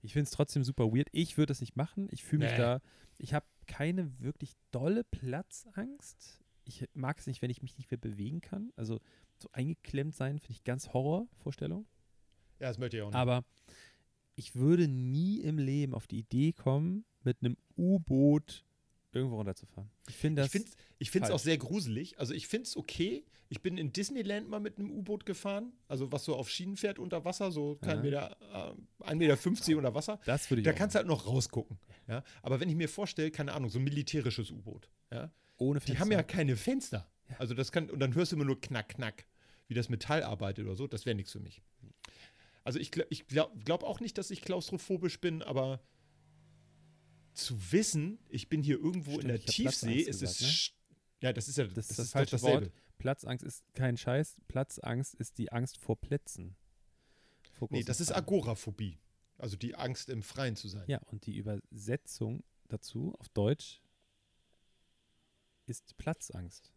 Ich 0.01 0.13
finde 0.13 0.23
es 0.23 0.31
trotzdem 0.31 0.63
super 0.63 0.85
weird. 0.91 1.09
Ich 1.11 1.37
würde 1.37 1.53
es 1.53 1.61
nicht 1.61 1.75
machen. 1.75 2.07
Ich 2.11 2.23
fühle 2.23 2.45
mich 2.45 2.53
Nee. 2.53 2.57
da, 2.57 2.81
ich 3.19 3.35
habe 3.35 3.45
keine 3.67 4.19
wirklich 4.19 4.55
dolle 4.71 5.03
Platzangst. 5.03 6.39
Ich 6.67 6.85
mag 6.93 7.17
es 7.19 7.27
nicht, 7.27 7.41
wenn 7.41 7.49
ich 7.49 7.61
mich 7.61 7.77
nicht 7.77 7.89
mehr 7.89 7.97
bewegen 7.97 8.41
kann. 8.41 8.71
Also 8.75 8.99
so 9.37 9.49
eingeklemmt 9.53 10.15
sein, 10.15 10.39
finde 10.39 10.53
ich 10.53 10.63
ganz 10.63 10.93
Horrorvorstellung. 10.93 11.85
Ja, 12.59 12.67
das 12.67 12.77
möchte 12.77 12.97
ich 12.97 13.03
auch 13.03 13.07
nicht. 13.07 13.15
Aber 13.15 13.43
ich 14.35 14.55
würde 14.55 14.87
nie 14.87 15.39
im 15.41 15.57
Leben 15.57 15.93
auf 15.93 16.07
die 16.07 16.19
Idee 16.19 16.53
kommen, 16.53 17.05
mit 17.23 17.37
einem 17.41 17.57
U-Boot 17.77 18.63
irgendwo 19.11 19.37
runterzufahren. 19.37 19.89
Ich 20.09 20.15
finde 20.15 20.43
das. 20.43 20.53
ich 20.99 21.09
finde 21.11 21.27
es 21.27 21.33
auch 21.33 21.39
sehr 21.39 21.57
gruselig. 21.57 22.19
Also 22.19 22.33
ich 22.33 22.47
finde 22.47 22.63
es 22.67 22.77
okay. 22.77 23.25
Ich 23.49 23.61
bin 23.61 23.77
in 23.77 23.93
Disneyland 23.93 24.49
mal 24.49 24.59
mit 24.59 24.77
einem 24.77 24.91
U-Boot 24.91 25.25
gefahren. 25.25 25.71
Also 25.87 26.11
was 26.11 26.25
so 26.25 26.35
auf 26.35 26.49
Schienen 26.49 26.75
fährt 26.75 26.99
unter 26.99 27.23
Wasser, 27.25 27.51
so 27.51 27.77
kein 27.77 27.97
Ja. 27.97 28.03
Meter, 28.03 28.37
äh, 29.01 29.03
1,50 29.09 29.67
Meter 29.69 29.77
unter 29.77 29.95
Wasser. 29.95 30.19
das 30.25 30.49
würde 30.51 30.61
ich 30.61 30.65
Da 30.65 30.73
kannst 30.73 30.95
du 30.95 30.97
halt 30.97 31.07
noch 31.07 31.25
rausgucken. 31.25 31.79
Ja? 32.07 32.23
Aber 32.41 32.59
wenn 32.59 32.69
ich 32.69 32.75
mir 32.75 32.89
vorstelle, 32.89 33.31
keine 33.31 33.53
Ahnung, 33.53 33.69
so 33.69 33.79
ein 33.79 33.83
militärisches 33.85 34.51
U-Boot, 34.51 34.89
ja? 35.11 35.31
Ohne 35.57 35.79
die 35.79 35.97
haben 35.99 36.11
ja 36.11 36.19
Fenster. 36.19 36.23
keine 36.37 36.55
Fenster. 36.55 37.11
Ja. 37.29 37.35
Also 37.39 37.53
das 37.53 37.71
kann, 37.71 37.89
und 37.89 37.99
dann 37.99 38.13
hörst 38.15 38.31
du 38.31 38.35
immer 38.35 38.45
nur 38.45 38.59
knack, 38.59 38.89
knack, 38.89 39.25
wie 39.67 39.73
das 39.73 39.89
Metall 39.89 40.23
arbeitet 40.23 40.65
oder 40.65 40.75
so. 40.75 40.87
Das 40.87 41.05
wäre 41.05 41.15
nichts 41.15 41.31
für 41.31 41.39
mich. 41.39 41.61
Also 42.63 42.79
ich, 42.79 42.91
ich 43.09 43.27
glaube 43.27 43.57
glaub 43.63 43.83
auch 43.83 43.99
nicht, 43.99 44.17
dass 44.17 44.29
ich 44.31 44.41
klaustrophobisch 44.41 45.19
bin, 45.19 45.41
aber 45.41 45.81
zu 47.33 47.71
wissen, 47.71 48.19
ich 48.29 48.49
bin 48.49 48.63
hier 48.63 48.77
irgendwo 48.77 49.11
Stimmt, 49.11 49.23
in 49.23 49.27
der 49.29 49.39
Tiefsee, 49.41 49.99
ist 50.01 50.21
es. 50.21 50.39
gesagt, 50.39 50.73
ne? 51.21 51.27
Ja, 51.27 51.33
das 51.33 51.47
ist 51.47 51.57
ja 51.57 51.65
Das 51.65 51.89
ist 51.89 51.99
das 51.99 52.07
doch 52.07 52.13
falsche 52.13 52.31
dasselbe. 52.31 52.65
Wort. 52.67 52.73
Platzangst 52.97 53.45
ist 53.45 53.63
kein 53.73 53.95
Scheiß. 53.97 54.37
Platzangst 54.47 55.13
ist 55.15 55.37
die 55.37 55.51
Angst 55.51 55.77
vor 55.77 55.99
Plätzen. 55.99 56.55
Vor 57.53 57.67
Nee, 57.71 57.83
das 57.83 58.01
ist. 58.01 58.11
Agoraphobie. 58.11 58.97
Also 59.37 59.55
die 59.55 59.75
Angst, 59.75 60.09
im 60.09 60.23
Freien 60.23 60.55
zu 60.55 60.67
sein. 60.67 60.83
Ja, 60.87 60.99
und 61.05 61.25
die 61.27 61.37
Übersetzung 61.37 62.43
dazu 62.69 63.13
auf 63.19 63.29
Deutsch 63.29 63.81
ist 65.67 65.97
Platzangst. 65.97 66.71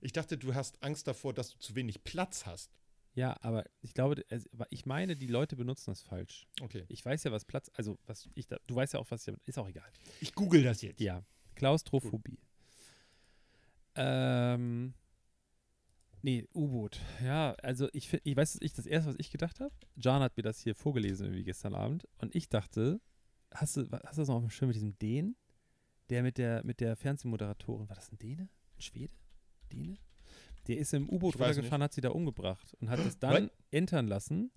Ich 0.00 0.12
dachte, 0.12 0.36
du 0.36 0.54
hast 0.54 0.82
Angst 0.82 1.06
davor, 1.06 1.32
dass 1.32 1.50
du 1.50 1.58
zu 1.58 1.74
wenig 1.74 2.04
Platz 2.04 2.46
hast. 2.46 2.70
Ja, 3.14 3.36
aber 3.42 3.64
ich 3.80 3.94
glaube, 3.94 4.24
aber 4.52 4.66
ich 4.70 4.86
meine, 4.86 5.14
die 5.14 5.28
Leute 5.28 5.54
benutzen 5.56 5.92
das 5.92 6.02
falsch. 6.02 6.46
Okay. 6.60 6.84
Ich 6.88 7.04
weiß 7.04 7.22
ja, 7.24 7.32
was 7.32 7.44
Platz, 7.44 7.70
also 7.74 7.98
was 8.06 8.28
ich 8.34 8.48
da, 8.48 8.58
du 8.66 8.74
weißt 8.74 8.94
ja 8.94 9.00
auch, 9.00 9.10
was 9.10 9.26
ich, 9.26 9.34
ist 9.44 9.58
auch 9.58 9.68
egal. 9.68 9.88
Ich 10.20 10.34
google 10.34 10.62
das 10.64 10.82
jetzt. 10.82 11.00
Ja, 11.00 11.24
Klaustrophobie. 11.54 12.38
Ähm, 13.94 14.94
nee, 16.22 16.48
U-Boot. 16.54 17.00
Ja, 17.22 17.52
also 17.62 17.88
ich 17.92 18.08
finde, 18.08 18.28
ich 18.28 18.36
weiß, 18.36 18.58
ich 18.60 18.72
das 18.72 18.86
erste, 18.86 19.10
was 19.10 19.16
ich 19.18 19.30
gedacht 19.30 19.60
habe. 19.60 19.74
John 19.94 20.20
hat 20.20 20.36
mir 20.36 20.42
das 20.42 20.60
hier 20.60 20.74
vorgelesen 20.74 21.26
irgendwie 21.26 21.44
gestern 21.44 21.74
Abend 21.74 22.08
und 22.18 22.34
ich 22.34 22.48
dachte, 22.48 23.00
hast 23.52 23.76
du, 23.76 23.88
hast 23.92 24.18
du 24.18 24.22
das 24.22 24.28
noch 24.28 24.36
auf 24.36 24.42
dem 24.42 24.50
Schirm 24.50 24.68
mit 24.68 24.74
diesem 24.74 24.98
Dänen, 24.98 25.36
der 26.10 26.22
mit 26.22 26.38
der 26.38 26.64
mit 26.64 26.80
der 26.80 26.96
Fernsehmoderatorin, 26.96 27.88
war 27.88 27.96
das 27.96 28.10
ein 28.12 28.18
Däne, 28.18 28.48
ein 28.76 28.80
Schwede, 28.82 29.12
Däne? 29.72 29.96
Der 30.66 30.78
ist 30.78 30.94
im 30.94 31.08
U-Boot 31.10 31.38
runtergefahren, 31.38 31.82
hat 31.82 31.92
sie 31.92 32.00
da 32.00 32.10
umgebracht 32.10 32.74
und 32.80 32.88
hat 32.88 32.98
es 33.00 33.18
dann 33.18 33.44
What? 33.44 33.52
entern 33.70 34.06
lassen 34.08 34.50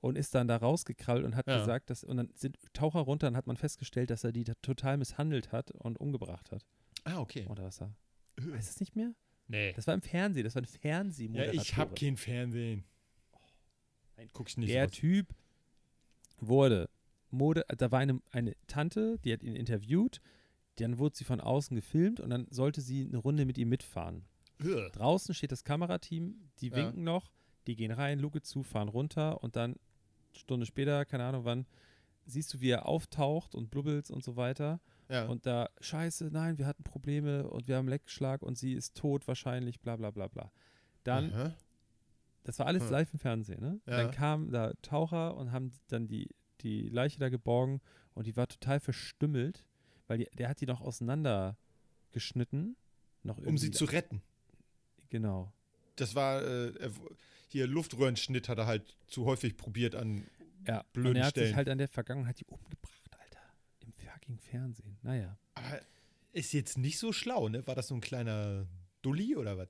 und 0.00 0.16
ist 0.18 0.34
dann 0.34 0.46
da 0.46 0.56
rausgekrallt 0.56 1.24
und 1.24 1.34
hat 1.36 1.46
Ja. 1.48 1.58
gesagt, 1.58 1.88
dass 1.90 2.04
und 2.04 2.18
dann 2.18 2.30
sind 2.34 2.58
Taucher 2.74 3.00
runter 3.00 3.28
und 3.28 3.36
hat 3.36 3.46
man 3.46 3.56
festgestellt, 3.56 4.10
dass 4.10 4.24
er 4.24 4.32
die 4.32 4.44
da 4.44 4.52
total 4.62 4.98
misshandelt 4.98 5.50
hat 5.52 5.70
und 5.70 5.98
umgebracht 6.00 6.50
hat. 6.52 6.64
Ah, 7.04 7.18
okay. 7.20 7.46
Oder 7.48 7.64
was 7.64 7.80
er? 7.80 7.94
Äh. 8.36 8.52
Weiß 8.52 8.68
es 8.70 8.80
nicht 8.80 8.94
mehr? 8.94 9.14
Nee. 9.46 9.72
Das 9.72 9.86
war 9.86 9.94
im 9.94 10.02
Fernsehen, 10.02 10.44
das 10.44 10.54
war 10.54 10.60
ein 10.62 10.68
Ja, 10.70 10.78
Fernsehmoderator. 10.80 11.62
ich 11.62 11.76
habe 11.76 11.94
kein 11.94 12.16
Fernsehen. 12.18 12.84
Nein. 14.16 14.28
Guck 14.34 14.48
ich 14.50 14.56
nicht. 14.58 14.68
Der 14.70 14.84
sowas. 14.84 14.98
Typ 14.98 15.34
wurde, 16.40 16.90
Mode, 17.30 17.64
da 17.76 17.90
war 17.90 18.00
eine, 18.00 18.20
eine 18.30 18.54
Tante, 18.66 19.18
die 19.24 19.32
hat 19.32 19.42
ihn 19.42 19.56
interviewt, 19.56 20.20
dann 20.84 20.98
wurde 20.98 21.16
sie 21.16 21.24
von 21.24 21.40
außen 21.40 21.74
gefilmt 21.74 22.20
und 22.20 22.30
dann 22.30 22.46
sollte 22.50 22.80
sie 22.80 23.06
eine 23.06 23.18
Runde 23.18 23.44
mit 23.46 23.58
ihm 23.58 23.68
mitfahren. 23.68 24.24
Ugh. 24.62 24.88
Draußen 24.92 25.34
steht 25.34 25.52
das 25.52 25.64
Kamerateam, 25.64 26.34
die 26.60 26.68
Ja. 26.68 26.76
winken 26.76 27.04
noch, 27.04 27.30
die 27.66 27.76
gehen 27.76 27.90
rein, 27.92 28.18
Luke 28.18 28.42
zu, 28.42 28.62
fahren 28.62 28.88
runter 28.88 29.42
und 29.42 29.56
dann 29.56 29.76
Stunde 30.32 30.66
später, 30.66 31.04
keine 31.04 31.24
Ahnung 31.24 31.44
wann, 31.44 31.66
siehst 32.24 32.52
du, 32.54 32.60
wie 32.60 32.70
er 32.70 32.86
auftaucht 32.86 33.54
und 33.54 33.70
blubbelt 33.70 34.10
und 34.10 34.22
so 34.22 34.36
weiter. 34.36 34.80
Ja. 35.08 35.26
Und 35.26 35.46
da, 35.46 35.70
scheiße, 35.80 36.28
nein, 36.30 36.58
wir 36.58 36.66
hatten 36.66 36.84
Probleme 36.84 37.48
und 37.48 37.66
wir 37.68 37.76
haben 37.76 37.88
Leckschlag 37.88 38.42
und 38.42 38.58
sie 38.58 38.74
ist 38.74 38.96
tot 38.96 39.26
wahrscheinlich, 39.26 39.80
bla 39.80 39.96
bla 39.96 40.10
bla 40.10 40.28
bla. 40.28 40.52
Dann, 41.04 41.32
Aha. 41.32 41.54
das 42.44 42.58
war 42.58 42.66
alles 42.66 42.84
Hm. 42.84 42.90
live 42.90 43.12
im 43.14 43.18
Fernsehen, 43.18 43.60
ne? 43.60 43.80
Ja. 43.86 43.96
Dann 44.02 44.10
kamen 44.10 44.50
da 44.50 44.72
Taucher 44.82 45.36
und 45.36 45.50
haben 45.52 45.72
dann 45.88 46.06
die, 46.08 46.28
die 46.60 46.88
Leiche 46.88 47.18
da 47.18 47.30
geborgen 47.30 47.80
und 48.14 48.26
die 48.26 48.36
war 48.36 48.48
total 48.48 48.80
verstümmelt, 48.80 49.64
weil 50.08 50.18
die, 50.18 50.28
der 50.36 50.48
hat 50.48 50.60
die 50.60 50.66
noch 50.66 50.80
auseinandergeschnitten. 50.80 52.76
Noch 53.22 53.38
Um 53.38 53.56
sie 53.58 53.70
zu 53.70 53.84
retten. 53.84 54.22
Genau. 55.10 55.52
Das 55.96 56.14
war 56.14 56.42
äh, 56.42 56.72
er 56.78 56.90
hier 57.48 57.66
Luftröhrenschnitt 57.66 58.48
hat 58.48 58.58
er 58.58 58.66
halt 58.66 58.96
zu 59.06 59.24
häufig 59.24 59.56
probiert 59.56 59.94
an. 59.94 60.26
Ja, 60.66 60.84
Blöden 60.92 61.10
und 61.10 61.16
er 61.16 61.26
hat 61.26 61.34
sich 61.34 61.44
Stellen. 61.44 61.56
halt 61.56 61.68
an 61.68 61.78
der 61.78 61.88
Vergangenheit 61.88 62.40
die 62.40 62.44
umgebracht, 62.44 63.10
Alter. 63.18 63.40
Im 63.80 63.92
fucking 63.92 64.38
Fernsehen. 64.38 64.98
Naja. 65.02 65.38
Aber 65.54 65.80
ist 66.32 66.52
jetzt 66.52 66.76
nicht 66.76 66.98
so 66.98 67.12
schlau, 67.12 67.48
ne? 67.48 67.66
War 67.66 67.74
das 67.74 67.88
so 67.88 67.94
ein 67.94 68.00
kleiner 68.00 68.66
Dulli 69.02 69.34
oder 69.34 69.56
was? 69.56 69.68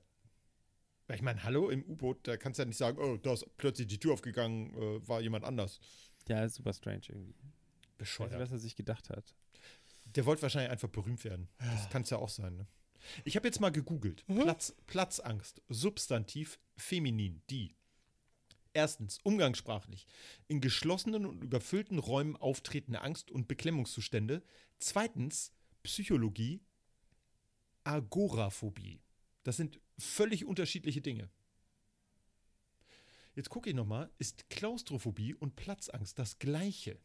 Weil 1.07 1.15
ich 1.15 1.21
meine, 1.21 1.43
hallo 1.43 1.69
im 1.69 1.83
U-Boot, 1.85 2.27
da 2.27 2.37
kannst 2.37 2.59
du 2.59 2.63
ja 2.63 2.65
nicht 2.67 2.77
sagen, 2.77 2.97
oh, 2.99 3.17
da 3.17 3.33
ist 3.33 3.45
plötzlich 3.57 3.87
die 3.87 3.97
Tür 3.97 4.13
aufgegangen, 4.13 4.75
äh, 4.75 5.07
war 5.07 5.21
jemand 5.21 5.45
anders. 5.45 5.79
Ja, 6.27 6.43
ist 6.43 6.55
super 6.55 6.73
strange 6.73 7.01
irgendwie. 7.07 7.31
Ich 7.31 7.37
weiß 7.39 7.49
nicht, 7.49 7.97
Bescheuert. 7.97 8.39
was 8.39 8.51
er 8.51 8.59
sich 8.59 8.75
gedacht 8.75 9.09
hat. 9.09 9.33
Der 10.15 10.25
wollte 10.25 10.41
wahrscheinlich 10.41 10.71
einfach 10.71 10.89
berühmt 10.89 11.23
werden. 11.23 11.49
Das 11.59 11.89
kann 11.89 12.01
es 12.01 12.09
ja 12.09 12.17
auch 12.17 12.29
sein, 12.29 12.55
ne? 12.55 12.67
Ich 13.23 13.35
habe 13.35 13.47
jetzt 13.47 13.61
mal 13.61 13.71
gegoogelt. 13.71 14.23
Mhm. 14.27 14.43
Platz, 14.43 14.75
Platzangst, 14.85 15.61
Substantiv, 15.69 16.59
feminin, 16.75 17.41
die. 17.49 17.75
Erstens, 18.73 19.19
umgangssprachlich. 19.23 20.05
In 20.47 20.61
geschlossenen 20.61 21.25
und 21.25 21.43
überfüllten 21.43 21.97
Räumen 21.99 22.35
auftretende 22.35 23.01
Angst- 23.01 23.31
und 23.31 23.47
Beklemmungszustände. 23.47 24.43
Zweitens, 24.79 25.53
Psychologie, 25.83 26.61
Agoraphobie. 27.83 29.01
Das 29.43 29.57
sind 29.57 29.79
völlig 29.97 30.45
unterschiedliche 30.45 31.01
Dinge. 31.01 31.29
Jetzt 33.35 33.49
gucke 33.49 33.69
ich 33.69 33.75
nochmal, 33.75 34.11
ist 34.17 34.49
Klaustrophobie 34.49 35.33
und 35.33 35.55
Platzangst 35.55 36.19
das 36.19 36.39
gleiche? 36.39 36.99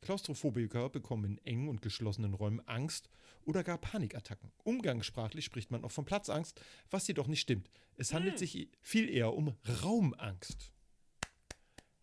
Klaustrophobiker 0.00 0.88
bekommen 0.88 1.24
in 1.24 1.38
engen 1.38 1.68
und 1.68 1.82
geschlossenen 1.82 2.34
Räumen 2.34 2.60
Angst 2.66 3.08
oder 3.44 3.64
gar 3.64 3.78
Panikattacken. 3.78 4.52
Umgangssprachlich 4.64 5.44
spricht 5.44 5.70
man 5.70 5.84
auch 5.84 5.90
von 5.90 6.04
Platzangst, 6.04 6.60
was 6.90 7.06
jedoch 7.08 7.26
nicht 7.26 7.40
stimmt. 7.40 7.70
Es 7.96 8.12
handelt 8.12 8.38
sich 8.38 8.68
viel 8.80 9.08
eher 9.08 9.34
um 9.34 9.54
Raumangst. 9.82 10.72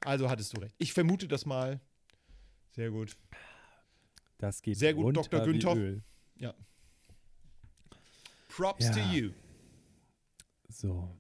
Also 0.02 0.30
hattest 0.30 0.56
du 0.56 0.62
recht. 0.62 0.76
Ich 0.78 0.94
vermute 0.94 1.28
das 1.28 1.46
mal. 1.46 1.80
Sehr 2.72 2.92
gut. 2.92 3.18
Das 4.38 4.62
geht 4.62 4.78
Sehr 4.78 4.94
gut, 4.94 5.16
Dr. 5.16 5.46
Günther. 5.46 5.76
Öl. 5.76 6.04
Props 8.50 8.86
Ja. 8.86 8.92
to 8.94 9.00
you. 9.00 9.32
So. 10.70 11.14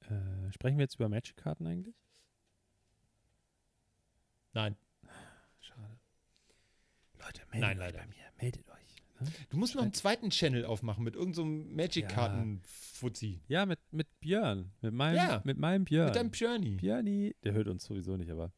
Äh, 0.00 0.52
sprechen 0.52 0.76
wir 0.76 0.84
jetzt 0.84 0.96
über 0.96 1.08
Magic-Karten 1.08 1.66
eigentlich? 1.66 1.94
Nein, 4.52 4.76
meldet 7.52 7.68
Nein, 7.68 7.78
leider. 7.78 7.98
bei 7.98 8.06
mir. 8.06 8.24
Meldet 8.40 8.68
euch. 8.68 8.76
Ne? 9.20 9.28
du 9.50 9.56
musst 9.56 9.74
noch 9.76 9.82
einen 9.82 9.92
zweiten 9.92 10.30
Channel 10.30 10.64
aufmachen 10.64 11.04
mit 11.04 11.14
irgendeinem 11.14 11.68
so 11.68 11.74
Magic-Karten-Fuzzi. 11.76 13.40
Ja, 13.48 13.66
mit, 13.66 13.78
mit 13.92 14.08
Björn. 14.20 14.72
Mit 14.80 14.94
meinem, 14.94 15.16
Ja, 15.16 15.40
mit 15.44 15.58
meinem 15.58 15.84
Björn. 15.84 16.06
Mit 16.06 16.16
deinem 16.16 16.30
Journey. 16.32 16.76
Björni, 16.76 17.34
der 17.44 17.52
hört 17.52 17.68
uns 17.68 17.84
sowieso 17.84 18.16
nicht, 18.16 18.30
aber 18.30 18.52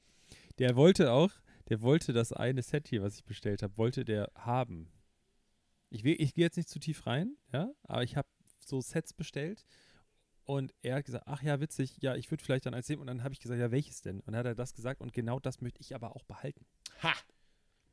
der 0.58 0.76
wollte 0.76 1.12
auch, 1.12 1.30
der 1.68 1.82
wollte 1.82 2.12
das 2.12 2.32
eine 2.32 2.62
Set 2.62 2.88
hier, 2.88 3.02
was 3.02 3.16
ich 3.16 3.24
bestellt 3.24 3.62
habe, 3.62 3.76
wollte 3.76 4.04
der 4.04 4.30
haben. 4.34 4.90
Ich, 5.90 6.04
will- 6.04 6.16
ich 6.20 6.34
gehe 6.34 6.44
jetzt 6.44 6.56
nicht 6.56 6.68
zu 6.68 6.78
tief 6.78 7.06
rein, 7.06 7.36
ja, 7.52 7.70
aber 7.82 8.02
ich 8.02 8.16
habe 8.16 8.28
so 8.60 8.80
Sets 8.80 9.12
bestellt 9.12 9.64
und 10.44 10.74
er 10.82 10.96
hat 10.96 11.04
gesagt, 11.04 11.24
ach 11.26 11.42
ja, 11.42 11.60
witzig, 11.60 11.98
ja, 12.00 12.14
ich 12.16 12.30
würde 12.30 12.42
vielleicht 12.42 12.66
dann 12.66 12.74
eins 12.74 12.88
nehmen 12.88 13.00
und 13.00 13.06
dann 13.06 13.22
habe 13.22 13.34
ich 13.34 13.40
gesagt, 13.40 13.60
ja, 13.60 13.70
welches 13.70 14.00
denn? 14.02 14.20
Und 14.20 14.28
dann 14.28 14.36
hat 14.36 14.46
er 14.46 14.54
das 14.54 14.74
gesagt 14.74 15.00
und 15.00 15.12
genau 15.12 15.38
das 15.40 15.60
möchte 15.60 15.80
ich 15.80 15.94
aber 15.94 16.16
auch 16.16 16.24
behalten. 16.24 16.64
Ha! 17.02 17.12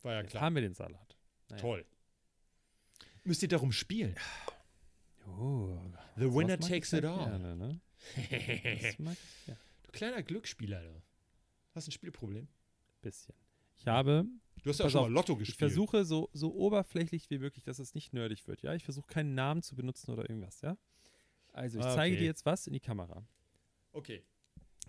War 0.03 0.13
ja 0.13 0.21
Jetzt 0.21 0.31
klar. 0.31 0.43
haben 0.43 0.55
wir 0.55 0.61
den 0.61 0.73
Salat. 0.73 1.17
Naja. 1.49 1.61
Toll. 1.61 1.85
Müsst 3.23 3.41
ihr 3.43 3.49
darum 3.49 3.71
spielen. 3.71 4.15
Oh, 5.27 5.77
The 6.17 6.33
winner 6.33 6.59
ich 6.59 6.67
takes 6.67 6.93
it 6.93 7.05
all. 7.05 7.25
Gerne, 7.29 7.55
ne? 7.55 7.81
Mag 8.97 9.15
ich 9.15 9.47
ja, 9.47 9.55
Du 9.83 9.91
kleiner 9.91 10.23
Glücksspieler, 10.23 10.81
du. 10.81 11.01
Hast 11.75 11.87
ein 11.87 11.91
Spielproblem? 11.91 12.47
bisschen. 13.01 13.35
Ich 13.77 13.87
habe 13.87 14.25
Du 14.63 14.69
hast 14.69 14.79
ja 14.79 14.85
auch 14.85 14.89
schon 14.89 15.01
auf, 15.01 15.07
mal 15.07 15.13
Lotto 15.13 15.33
Ich 15.33 15.39
gespielt. 15.39 15.57
versuche 15.71 16.05
so, 16.05 16.29
so 16.33 16.53
oberflächlich 16.53 17.29
wie 17.29 17.39
möglich, 17.39 17.63
dass 17.63 17.79
es 17.79 17.95
nicht 17.95 18.13
nerdig 18.13 18.47
wird, 18.47 18.61
ja? 18.61 18.73
Ich 18.75 18.83
versuche 18.83 19.07
keinen 19.07 19.33
Namen 19.33 19.61
zu 19.63 19.75
benutzen 19.75 20.11
oder 20.11 20.29
irgendwas, 20.29 20.61
ja? 20.61 20.77
Also, 21.53 21.79
ich 21.79 21.85
Ah, 21.85 21.95
zeige 21.95 22.15
okay. 22.15 22.21
dir 22.21 22.27
jetzt 22.27 22.45
was 22.45 22.67
in 22.67 22.73
die 22.73 22.79
Kamera. 22.79 23.25
Okay. 23.91 24.23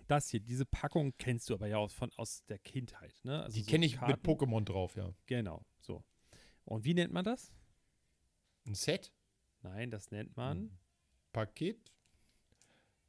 Das 0.07 0.29
hier, 0.29 0.39
diese 0.39 0.65
Packung 0.65 1.13
kennst 1.17 1.49
du 1.49 1.53
aber 1.53 1.67
ja 1.67 1.77
aus, 1.77 1.93
von, 1.93 2.11
aus 2.17 2.43
der 2.45 2.59
Kindheit, 2.59 3.13
ne? 3.23 3.43
Also 3.43 3.55
Die 3.55 3.63
so 3.63 3.71
kenne 3.71 3.85
ich 3.85 3.95
Karten. 3.95 4.11
mit 4.11 4.21
Pokémon 4.23 4.63
drauf, 4.63 4.95
ja. 4.95 5.13
Genau, 5.25 5.65
so. 5.79 6.03
Und 6.65 6.83
wie 6.85 6.93
nennt 6.93 7.13
man 7.13 7.23
das? 7.25 7.53
Ein 8.65 8.75
Set? 8.75 9.11
Nein, 9.61 9.91
das 9.91 10.11
nennt 10.11 10.35
man 10.35 10.57
Hm. 10.57 10.77
Paket? 11.31 11.91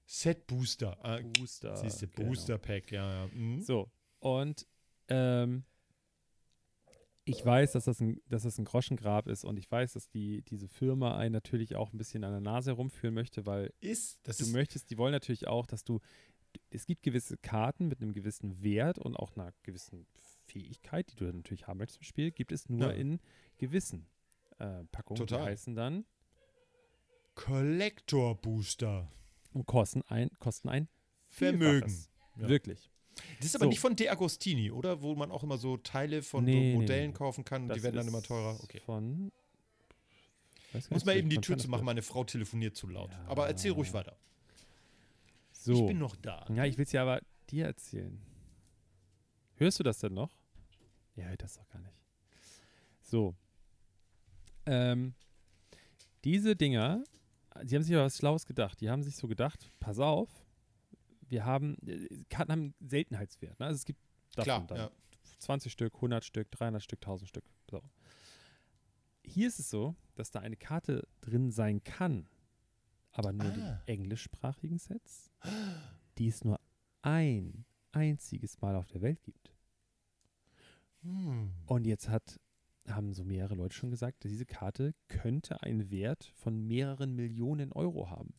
Set 0.06 0.46
Booster. 0.46 0.96
Ah, 1.04 1.20
Booster. 1.20 1.76
Siehst 1.76 2.02
du, 2.02 2.08
genau. 2.08 2.28
Booster 2.28 2.58
Pack, 2.58 2.90
ja, 2.92 3.24
ja. 3.24 3.30
Mhm. 3.32 3.60
So, 3.60 3.90
und 4.18 4.66
ähm, 5.08 5.64
ich 7.26 7.44
weiß, 7.44 7.72
dass 7.72 7.86
das, 7.86 8.00
ein, 8.00 8.20
dass 8.28 8.42
das 8.42 8.58
ein 8.58 8.66
Groschengrab 8.66 9.28
ist 9.28 9.44
und 9.44 9.58
ich 9.58 9.70
weiß, 9.70 9.94
dass 9.94 10.08
die, 10.10 10.42
diese 10.42 10.68
Firma 10.68 11.16
einen 11.16 11.32
natürlich 11.32 11.74
auch 11.74 11.92
ein 11.92 11.96
bisschen 11.96 12.22
an 12.22 12.32
der 12.32 12.40
Nase 12.40 12.72
herumführen 12.72 13.14
möchte, 13.14 13.46
weil 13.46 13.72
Ist, 13.80 14.20
das 14.24 14.36
du 14.38 14.44
ist, 14.44 14.52
möchtest, 14.52 14.90
die 14.90 14.98
wollen 14.98 15.12
natürlich 15.12 15.46
auch, 15.48 15.66
dass 15.66 15.84
du, 15.84 16.00
es 16.70 16.86
gibt 16.86 17.02
gewisse 17.02 17.36
Karten 17.36 17.88
mit 17.88 18.00
einem 18.00 18.12
gewissen 18.12 18.62
Wert 18.62 18.98
und 18.98 19.16
auch 19.16 19.36
einer 19.36 19.52
gewissen 19.62 20.06
Fähigkeit, 20.46 21.10
die 21.12 21.16
du 21.16 21.24
natürlich 21.24 21.66
haben 21.66 21.78
möchtest 21.78 22.00
im 22.00 22.04
Spiel, 22.04 22.30
gibt 22.30 22.52
es 22.52 22.68
nur 22.68 22.88
Ja. 22.92 22.98
in 22.98 23.20
gewissen 23.56 24.06
äh, 24.58 24.84
Packungen. 24.92 25.18
Total. 25.18 25.40
Die 25.40 25.50
heißen 25.50 25.74
dann 25.74 26.04
Collector 27.34 28.36
Booster. 28.40 29.10
und 29.52 29.66
kosten 29.66 30.02
ein, 30.08 30.30
kosten 30.38 30.68
ein 30.68 30.88
Vermögen. 31.28 31.92
Ja. 32.36 32.48
Wirklich. 32.48 32.90
Das 33.38 33.46
ist 33.46 33.54
aber 33.56 33.64
So. 33.64 33.68
nicht 33.70 33.80
von 33.80 33.94
De 33.96 34.08
Agostini, 34.08 34.70
oder? 34.70 35.02
Wo 35.02 35.14
man 35.14 35.30
auch 35.30 35.42
immer 35.44 35.58
so 35.58 35.76
Teile 35.76 36.22
von 36.22 36.44
Nee, 36.44 36.52
so 36.52 36.58
nee, 36.58 36.74
Modellen 36.74 37.10
nee. 37.10 37.16
kaufen 37.16 37.44
kann 37.44 37.62
und 37.62 37.68
Das 37.68 37.78
die 37.78 37.82
werden 37.84 37.96
dann 37.96 38.08
immer 38.08 38.22
teurer. 38.22 38.58
Okay. 38.62 38.80
Von. 38.80 39.32
Muss 40.90 41.04
mal 41.04 41.16
eben 41.16 41.28
die 41.28 41.38
Tür 41.38 41.56
zu 41.56 41.68
machen, 41.68 41.84
meine 41.84 42.02
Frau 42.02 42.24
telefoniert 42.24 42.74
zu 42.76 42.88
laut. 42.88 43.12
Ja. 43.12 43.24
Aber 43.28 43.46
erzähl 43.46 43.70
ruhig 43.70 43.92
weiter. 43.92 44.16
So. 45.64 45.72
Ich 45.72 45.86
bin 45.86 45.98
noch 45.98 46.14
da. 46.16 46.44
Ja, 46.54 46.66
ich 46.66 46.76
will 46.76 46.84
es 46.84 46.92
ja 46.92 47.00
aber 47.00 47.22
dir 47.48 47.64
erzählen. 47.64 48.20
Hörst 49.54 49.78
du 49.78 49.82
das 49.82 49.98
denn 49.98 50.12
noch? 50.12 50.36
Ja, 51.16 51.24
hört 51.24 51.42
das 51.42 51.54
doch 51.54 51.66
gar 51.70 51.80
nicht. 51.80 51.96
So. 53.00 53.34
Ähm, 54.66 55.14
diese 56.22 56.54
Dinger, 56.54 57.02
sie 57.62 57.76
haben 57.76 57.82
sich 57.82 57.94
aber 57.94 58.04
was 58.04 58.18
Schlaues 58.18 58.44
gedacht. 58.44 58.78
Die 58.82 58.90
haben 58.90 59.02
sich 59.02 59.16
so 59.16 59.26
gedacht, 59.26 59.70
pass 59.80 59.98
auf, 59.98 60.28
wir 61.30 61.46
haben, 61.46 61.78
äh, 61.86 62.08
Karten 62.28 62.52
haben 62.52 62.60
einen 62.60 62.74
Seltenheitswert. 62.86 63.58
Ne? 63.58 63.64
Also 63.64 63.76
es 63.76 63.84
gibt 63.86 64.00
davon 64.34 64.44
Klar, 64.44 64.66
dann 64.66 64.76
ja. 64.76 64.90
20 65.38 65.72
Stück, 65.72 65.94
100 65.94 66.26
Stück, 66.26 66.50
300 66.50 66.82
Stück, 66.82 66.98
1000 67.00 67.28
Stück. 67.30 67.44
So. 67.70 67.82
Hier 69.24 69.48
ist 69.48 69.60
es 69.60 69.70
so, 69.70 69.96
dass 70.14 70.30
da 70.30 70.40
eine 70.40 70.56
Karte 70.56 71.08
drin 71.22 71.50
sein 71.50 71.82
kann, 71.84 72.28
aber 73.14 73.32
nur 73.32 73.46
Ah. 73.46 73.82
die 73.86 73.92
englischsprachigen 73.92 74.78
Sets, 74.78 75.30
die 76.18 76.28
es 76.28 76.44
nur 76.44 76.60
ein 77.02 77.64
einziges 77.92 78.60
Mal 78.60 78.76
auf 78.76 78.86
der 78.88 79.00
Welt 79.02 79.22
gibt. 79.22 79.54
Hm. 81.02 81.52
Und 81.66 81.86
jetzt 81.86 82.08
hat, 82.08 82.38
haben 82.88 83.14
so 83.14 83.24
mehrere 83.24 83.54
Leute 83.54 83.74
schon 83.74 83.90
gesagt, 83.90 84.24
diese 84.24 84.44
Karte 84.46 84.94
könnte 85.08 85.62
einen 85.62 85.90
Wert 85.90 86.24
von 86.34 86.66
mehreren 86.66 87.14
Millionen 87.14 87.72
Euro 87.72 88.10
haben. 88.10 88.34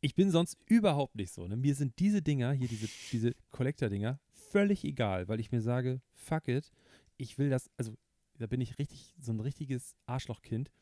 Ich 0.00 0.14
bin 0.14 0.30
sonst 0.30 0.56
überhaupt 0.66 1.14
nicht 1.14 1.32
so. 1.32 1.46
Ne? 1.46 1.56
Mir 1.56 1.74
sind 1.74 1.98
diese 1.98 2.22
Dinger, 2.22 2.52
hier 2.52 2.68
diese, 2.68 2.88
diese 3.12 3.34
Collector-Dinger, 3.50 4.18
völlig 4.32 4.84
egal, 4.84 5.28
weil 5.28 5.40
ich 5.40 5.52
mir 5.52 5.60
sage, 5.60 6.00
fuck 6.14 6.48
it, 6.48 6.72
ich 7.18 7.36
will 7.38 7.50
das, 7.50 7.70
also 7.76 7.94
da 8.38 8.46
bin 8.46 8.62
ich 8.62 8.78
richtig, 8.78 9.14
so 9.20 9.32
ein 9.32 9.40
richtiges 9.40 9.94
Arschlochkind. 10.06 10.72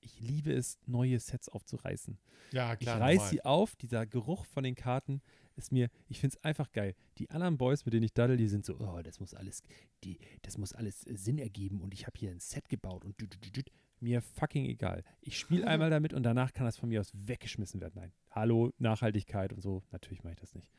Ich 0.00 0.20
liebe 0.20 0.52
es, 0.52 0.78
neue 0.86 1.18
Sets 1.18 1.48
aufzureißen. 1.48 2.18
Ja, 2.52 2.72
Ich 2.74 2.80
klar. 2.80 3.00
reiß 3.00 3.16
normal. 3.16 3.30
sie 3.30 3.44
auf, 3.44 3.76
dieser 3.76 4.06
Geruch 4.06 4.44
von 4.46 4.64
den 4.64 4.74
Karten 4.74 5.20
ist 5.56 5.72
mir, 5.72 5.90
ich 6.08 6.20
finde 6.20 6.36
es 6.36 6.44
einfach 6.44 6.70
geil. 6.70 6.94
Die 7.18 7.30
anderen 7.30 7.58
Boys, 7.58 7.84
mit 7.84 7.92
denen 7.92 8.04
ich 8.04 8.14
daddel, 8.14 8.36
die 8.36 8.46
sind 8.46 8.64
so, 8.64 8.78
oh, 8.78 9.02
das 9.02 9.18
muss 9.20 9.34
alles, 9.34 9.62
die, 10.04 10.18
das 10.42 10.56
muss 10.56 10.72
alles 10.72 11.04
äh, 11.06 11.16
Sinn 11.16 11.38
ergeben 11.38 11.80
und 11.80 11.92
ich 11.94 12.06
habe 12.06 12.16
hier 12.18 12.30
ein 12.30 12.38
Set 12.40 12.68
gebaut 12.68 13.04
und 13.04 13.20
düt, 13.20 13.34
düt, 13.44 13.56
düt. 13.56 13.72
mir 14.00 14.22
fucking 14.22 14.66
egal. 14.66 15.02
Ich 15.20 15.36
spiele 15.38 15.66
einmal 15.66 15.90
damit 15.90 16.14
und 16.14 16.22
danach 16.22 16.52
kann 16.52 16.64
das 16.64 16.76
von 16.76 16.88
mir 16.88 17.00
aus 17.00 17.10
weggeschmissen 17.14 17.80
werden. 17.80 17.94
Nein, 17.96 18.12
hallo, 18.30 18.72
Nachhaltigkeit 18.78 19.52
und 19.52 19.60
so, 19.60 19.82
natürlich 19.90 20.22
mache 20.22 20.34
ich 20.34 20.40
das 20.40 20.54
nicht. 20.54 20.70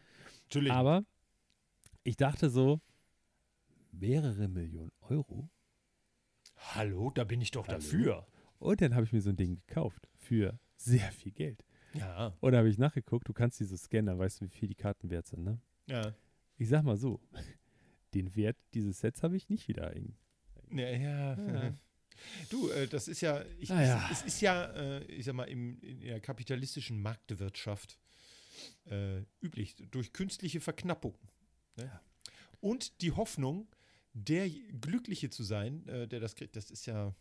Natürlich. 0.45 0.72
Aber 0.72 1.03
ich 2.03 2.15
dachte 2.15 2.49
so, 2.49 2.80
mehrere 3.91 4.47
Millionen 4.47 4.91
Euro 5.01 5.49
Hallo, 6.74 7.11
da 7.11 7.24
bin 7.24 7.41
ich 7.41 7.51
doch 7.51 7.67
Hallo? 7.67 7.78
dafür. 7.80 8.28
Und 8.60 8.82
dann 8.82 8.95
habe 8.95 9.05
ich 9.05 9.14
mir 9.14 9.22
so 9.22 9.30
ein 9.30 9.36
Ding 9.36 9.62
gekauft 9.66 10.07
für 10.18 10.60
sehr 10.78 11.12
viel 11.12 11.32
Geld. 11.32 11.64
Ja. 11.93 12.34
Und 12.39 12.51
da 12.51 12.60
habe 12.60 12.70
ich 12.70 12.78
nachgeguckt, 12.78 13.28
du 13.28 13.34
kannst 13.34 13.60
diese 13.60 13.78
scannen, 13.78 14.07
dann 14.07 14.20
weißt 14.20 14.41
du, 14.41 14.45
wie 14.45 14.49
viel 14.49 14.68
die 14.68 14.76
Karten 14.76 15.10
wert 15.10 15.28
sind, 15.28 15.43
ne? 15.43 15.60
Ja. 15.88 16.14
Ich 16.57 16.70
sag 16.70 16.84
mal 16.84 16.97
so, 16.97 17.20
den 18.14 18.36
Wert 18.36 18.57
dieses 18.74 18.99
Sets 18.99 19.24
habe 19.24 19.36
ich 19.36 19.49
nicht 19.49 19.68
wieder 19.68 19.88
ein. 19.89 20.16
Ja, 20.72 20.89
ja. 20.89 21.36
Ja. 21.36 21.74
Du, 22.49 22.70
äh, 22.70 22.88
das 22.88 23.07
ist 23.07 23.22
ja, 23.22 23.43
ich, 23.60 23.72
Ah, 23.72 23.82
ja. 23.82 24.10
Es, 24.12 24.20
es 24.20 24.26
ist 24.26 24.41
ja, 24.41 24.66
äh, 24.66 25.03
ich 25.05 25.26
sag 25.26 25.34
mal, 25.36 25.45
im, 25.45 25.80
in 25.80 26.01
der 26.01 26.20
kapitalistischen 26.20 27.01
Marktwirtschaft 27.01 27.97
äh, 28.86 29.22
üblich, 29.41 29.76
durch 29.91 30.14
künstliche 30.14 30.60
Verknappung. 30.60 31.18
Ne? 31.78 31.89
Und 32.60 33.01
die 33.01 33.14
Hoffnung, 33.14 33.68
der 34.14 34.49
Glückliche 34.49 35.30
zu 35.30 35.43
sein, 35.43 35.88
äh, 35.88 36.07
der 36.07 36.20
das 36.20 36.36
kriegt, 36.36 36.55
das 36.55 36.70
ist 36.72 36.86
ja, 36.86 37.16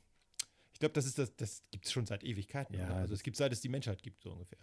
ich 0.79 0.81
glaube, 0.81 0.93
das 0.93 1.07
ist 1.07 1.18
das, 1.18 1.35
das 1.35 1.64
gibt 1.72 1.87
es 1.87 1.91
schon 1.93 2.07
seit 2.07 2.22
Ewigkeiten. 2.22 2.76
Ja? 2.79 2.87
Also 2.95 3.12
es 3.12 3.24
gibt 3.24 3.37
seit 3.37 3.51
es 3.53 3.61
die 3.61 3.68
Menschheit 3.68 4.01
gibt, 4.01 4.22
so 4.22 4.31
ungefähr. 4.31 4.59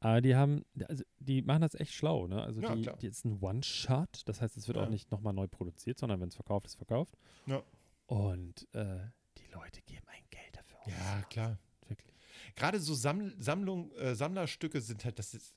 Aber 0.00 0.22
die 0.22 0.34
haben, 0.34 0.64
also 0.88 1.04
die 1.18 1.42
machen 1.42 1.60
das 1.60 1.74
echt 1.74 1.92
schlau, 1.92 2.26
ne? 2.26 2.42
Also 2.42 2.62
Ja, 2.62 2.74
die, 2.74 2.88
die 3.02 3.06
ist 3.08 3.26
ein 3.26 3.38
One-Shot, 3.42 4.22
das 4.24 4.40
heißt, 4.40 4.56
es 4.56 4.66
wird 4.66 4.78
Ja. 4.78 4.84
auch 4.84 4.88
nicht 4.88 5.10
nochmal 5.10 5.34
neu 5.34 5.46
produziert, 5.46 5.98
sondern 5.98 6.20
wenn 6.22 6.28
es 6.28 6.36
verkauft 6.36 6.64
ist, 6.68 6.76
verkauft. 6.76 7.18
Ja. 7.44 7.62
Und 8.06 8.66
äh, 8.72 8.96
die 9.36 9.46
Leute 9.52 9.82
geben 9.82 10.06
ein 10.06 10.24
Geld 10.30 10.56
dafür 10.56 10.78
Ja, 10.86 11.20
klar. 11.28 11.58
Wirklich. 11.86 12.14
Gerade 12.56 12.80
so 12.80 12.94
Samml 12.94 13.34
Sammlung, 13.38 13.92
äh, 13.96 14.14
Sammlerstücke 14.14 14.80
sind 14.80 15.04
halt, 15.04 15.18
das 15.18 15.34
ist, 15.34 15.54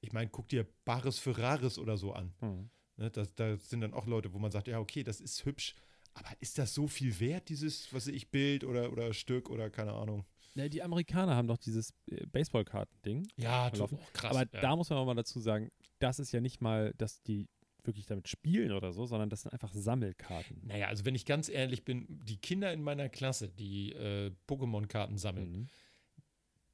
ich 0.00 0.12
meine, 0.12 0.30
guck 0.30 0.48
dir 0.48 0.66
Bares 0.86 1.18
für 1.18 1.36
Rares 1.36 1.78
oder 1.78 1.98
so 1.98 2.14
an. 2.14 2.32
Mhm. 2.40 2.70
Ne, 2.96 3.10
das, 3.10 3.34
da 3.34 3.58
sind 3.58 3.82
dann 3.82 3.92
auch 3.92 4.06
Leute, 4.06 4.32
wo 4.32 4.38
man 4.38 4.50
sagt, 4.52 4.68
ja, 4.68 4.78
okay, 4.78 5.02
das 5.02 5.20
ist 5.20 5.44
hübsch, 5.44 5.74
aber 6.14 6.30
ist 6.40 6.58
das 6.58 6.74
so 6.74 6.88
viel 6.88 7.18
wert, 7.20 7.48
dieses, 7.48 7.92
was 7.92 8.06
ich, 8.06 8.30
Bild 8.30 8.64
oder, 8.64 8.92
oder 8.92 9.12
Stück 9.14 9.48
oder 9.50 9.70
keine 9.70 9.92
Ahnung? 9.92 10.24
Ja, 10.54 10.68
die 10.68 10.82
Amerikaner 10.82 11.36
haben 11.36 11.46
doch 11.48 11.58
dieses 11.58 11.94
äh, 12.10 12.26
Baseballkarten-Ding. 12.26 13.28
Ja, 13.36 13.68
Verlaufen. 13.70 13.98
auch 13.98 14.12
krass. 14.12 14.30
Aber 14.36 14.40
ja. 14.52 14.60
da 14.60 14.74
muss 14.76 14.90
man 14.90 14.98
auch 14.98 15.06
mal 15.06 15.14
dazu 15.14 15.38
sagen, 15.40 15.70
das 16.00 16.18
ist 16.18 16.32
ja 16.32 16.40
nicht 16.40 16.60
mal, 16.60 16.92
dass 16.98 17.22
die 17.22 17.48
wirklich 17.84 18.04
damit 18.06 18.28
spielen 18.28 18.72
oder 18.72 18.92
so, 18.92 19.06
sondern 19.06 19.30
das 19.30 19.42
sind 19.42 19.52
einfach 19.52 19.72
Sammelkarten. 19.72 20.60
Naja, 20.66 20.88
also 20.88 21.04
wenn 21.04 21.14
ich 21.14 21.24
ganz 21.24 21.48
ehrlich 21.48 21.84
bin, 21.84 22.06
die 22.08 22.36
Kinder 22.36 22.72
in 22.72 22.82
meiner 22.82 23.08
Klasse, 23.08 23.48
die 23.48 23.92
äh, 23.92 24.32
Pokémon-Karten 24.48 25.16
sammeln, 25.16 25.52
Mhm. 25.52 25.68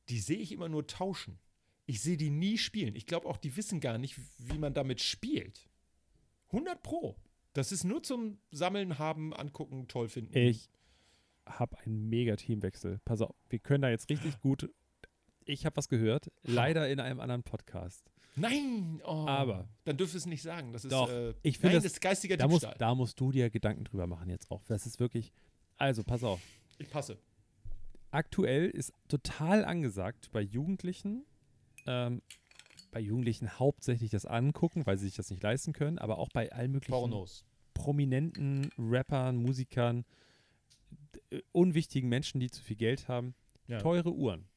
die 0.08 0.18
sehe 0.20 0.38
ich 0.38 0.52
immer 0.52 0.68
nur 0.68 0.86
tauschen. 0.86 1.38
Ich 1.84 2.00
sehe 2.00 2.16
die 2.16 2.30
nie 2.30 2.58
spielen. 2.58 2.96
Ich 2.96 3.06
glaube 3.06 3.28
auch, 3.28 3.36
die 3.36 3.56
wissen 3.56 3.78
gar 3.80 3.98
nicht, 3.98 4.16
wie 4.38 4.58
man 4.58 4.74
damit 4.74 5.00
spielt. 5.00 5.68
100 6.50 6.82
Pro. 6.82 7.16
Das 7.56 7.72
ist 7.72 7.84
nur 7.84 8.02
zum 8.02 8.38
Sammeln, 8.50 8.98
haben, 8.98 9.32
angucken, 9.34 9.88
toll 9.88 10.08
finden. 10.08 10.36
Ich 10.36 10.68
habe 11.46 11.78
einen 11.78 12.08
mega 12.08 12.36
Teamwechsel. 12.36 13.00
Pass 13.04 13.22
auf, 13.22 13.34
wir 13.48 13.58
können 13.58 13.82
da 13.82 13.88
jetzt 13.88 14.10
richtig 14.10 14.38
gut. 14.40 14.68
Ich 15.44 15.64
habe 15.64 15.76
was 15.76 15.88
gehört, 15.88 16.30
leider 16.42 16.88
in 16.90 17.00
einem 17.00 17.20
anderen 17.20 17.42
Podcast. 17.44 18.10
Nein! 18.34 19.00
Oh, 19.04 19.26
Aber- 19.26 19.66
Dann 19.84 19.96
dürfen 19.96 20.16
es 20.18 20.26
nicht 20.26 20.42
sagen. 20.42 20.72
Das 20.74 20.84
ist, 20.84 20.92
Doch, 20.92 21.08
äh, 21.08 21.30
ich 21.42 21.56
finde 21.58 21.68
nein, 21.68 21.74
das- 21.76 21.84
das 21.84 21.92
ist 21.92 22.00
geistiger 22.02 22.36
Da, 22.36 22.46
muss, 22.46 22.60
Diebstahl. 22.60 22.78
da 22.78 22.94
musst 22.94 23.18
du 23.18 23.32
dir 23.32 23.48
Gedanken 23.48 23.84
drüber 23.84 24.06
machen 24.06 24.28
jetzt 24.28 24.50
auch. 24.50 24.62
Das 24.66 24.84
ist 24.84 25.00
wirklich. 25.00 25.32
Also, 25.78 26.02
pass 26.04 26.22
auf. 26.24 26.40
ich 26.78 26.90
passe. 26.90 27.16
Aktuell 28.10 28.68
ist 28.68 28.92
total 29.08 29.64
angesagt 29.64 30.30
bei 30.32 30.40
Jugendlichen, 30.42 31.24
ähm, 31.86 32.20
bei 32.96 33.00
Jugendlichen 33.02 33.58
hauptsächlich 33.58 34.10
das 34.10 34.24
Angucken, 34.24 34.86
weil 34.86 34.96
sie 34.96 35.04
sich 35.04 35.16
das 35.16 35.28
nicht 35.30 35.42
leisten 35.42 35.74
können, 35.74 35.98
aber 35.98 36.16
auch 36.16 36.30
bei 36.32 36.50
allen 36.50 36.72
möglichen 36.72 36.92
Pornos. 36.92 37.44
prominenten 37.74 38.70
Rappern, 38.78 39.36
Musikern, 39.36 40.06
unwichtigen 41.52 42.08
Menschen, 42.08 42.40
die 42.40 42.50
zu 42.50 42.62
viel 42.62 42.76
Geld 42.76 43.06
haben, 43.06 43.34
Ja. 43.68 43.80
teure 43.80 44.14
Uhren. 44.14 44.48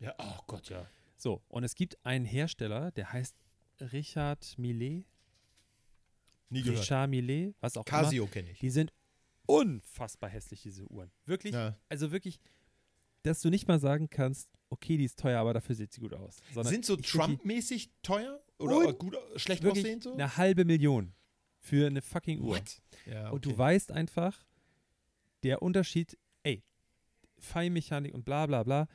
Ja, 0.00 0.16
oh 0.18 0.40
Gott, 0.48 0.68
ja. 0.68 0.84
So, 1.16 1.42
und 1.46 1.62
es 1.62 1.76
gibt 1.76 1.96
einen 2.04 2.24
Hersteller, 2.24 2.90
der 2.90 3.12
heißt 3.12 3.36
Richard 3.92 4.58
Millet, 4.58 5.06
Nie 6.50 6.62
gehört. 6.62 6.80
Richard 6.80 7.08
Millet, 7.08 7.54
was 7.60 7.76
auch 7.76 7.86
immer. 7.86 8.02
Casio 8.02 8.26
kenne 8.26 8.50
ich. 8.50 8.58
Die 8.58 8.70
sind 8.70 8.92
unfassbar 9.46 10.28
hässlich, 10.28 10.60
diese 10.62 10.84
Uhren. 10.90 11.12
Wirklich, 11.24 11.54
Ja. 11.54 11.76
also 11.88 12.10
wirklich, 12.10 12.40
dass 13.22 13.40
du 13.42 13.48
nicht 13.48 13.68
mal 13.68 13.78
sagen 13.78 14.10
kannst, 14.10 14.48
okay, 14.70 14.96
die 14.96 15.04
ist 15.04 15.18
teuer, 15.18 15.40
aber 15.40 15.54
dafür 15.54 15.74
sieht 15.74 15.92
sie 15.92 16.00
gut 16.00 16.14
aus. 16.14 16.38
Sondern 16.52 16.72
Sind 16.72 16.84
so 16.84 16.96
Trump-mäßig 16.96 17.90
teuer? 18.02 18.40
Oder 18.58 18.92
gut, 18.94 19.16
schlecht 19.36 19.64
aussehend 19.66 20.02
so? 20.04 20.12
eine 20.14 20.36
halbe 20.36 20.64
Million 20.64 21.12
für 21.58 21.86
eine 21.86 22.00
fucking 22.02 22.40
Uhr. 22.40 22.58
Ja, 23.06 23.30
Und 23.30 23.44
du 23.44 23.50
okay. 23.50 23.58
weißt 23.58 23.92
einfach, 23.92 24.44
der 25.42 25.60
Unterschied, 25.62 26.16
ey, 26.42 26.62
Feinmechanik 27.38 28.14
und 28.14 28.24
bla 28.24 28.46
bla 28.46 28.62
bla. 28.62 28.88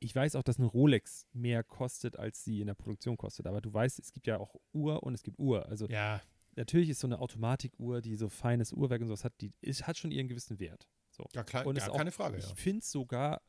Ich 0.00 0.14
weiß 0.14 0.36
auch, 0.36 0.42
dass 0.42 0.58
eine 0.58 0.66
Rolex 0.66 1.26
mehr 1.32 1.62
kostet, 1.64 2.18
als 2.18 2.44
sie 2.44 2.60
in 2.60 2.66
der 2.66 2.74
Produktion 2.74 3.16
kostet. 3.16 3.46
Aber 3.46 3.60
du 3.62 3.72
weißt, 3.72 3.98
es 3.98 4.12
gibt 4.12 4.26
ja 4.26 4.38
auch 4.38 4.54
Uhr 4.72 5.02
und 5.02 5.14
es 5.14 5.22
gibt 5.22 5.38
Uhr. 5.38 5.66
Also 5.68 5.86
Ja, 5.88 6.20
natürlich 6.56 6.90
ist 6.90 7.00
so 7.00 7.06
eine 7.06 7.18
Automatikuhr, 7.20 8.02
die 8.02 8.16
so 8.16 8.28
feines 8.28 8.72
Uhrwerk 8.72 9.00
und 9.00 9.08
sowas 9.08 9.24
hat, 9.24 9.32
die 9.40 9.50
ist, 9.62 9.86
hat 9.86 9.96
schon 9.96 10.10
ihren 10.10 10.28
gewissen 10.28 10.58
Wert. 10.60 10.86
So. 11.10 11.24
ja 11.32 11.42
klar, 11.42 11.64
Und 11.66 11.76
gar 11.76 11.86
ist 11.86 11.90
auch- 11.90 11.96
keine 11.96 12.10
Frage. 12.10 12.36
Ich 12.38 12.48
Ja. 12.48 12.54
finde 12.54 12.80
es 12.80 12.90
sogar, 12.90 13.40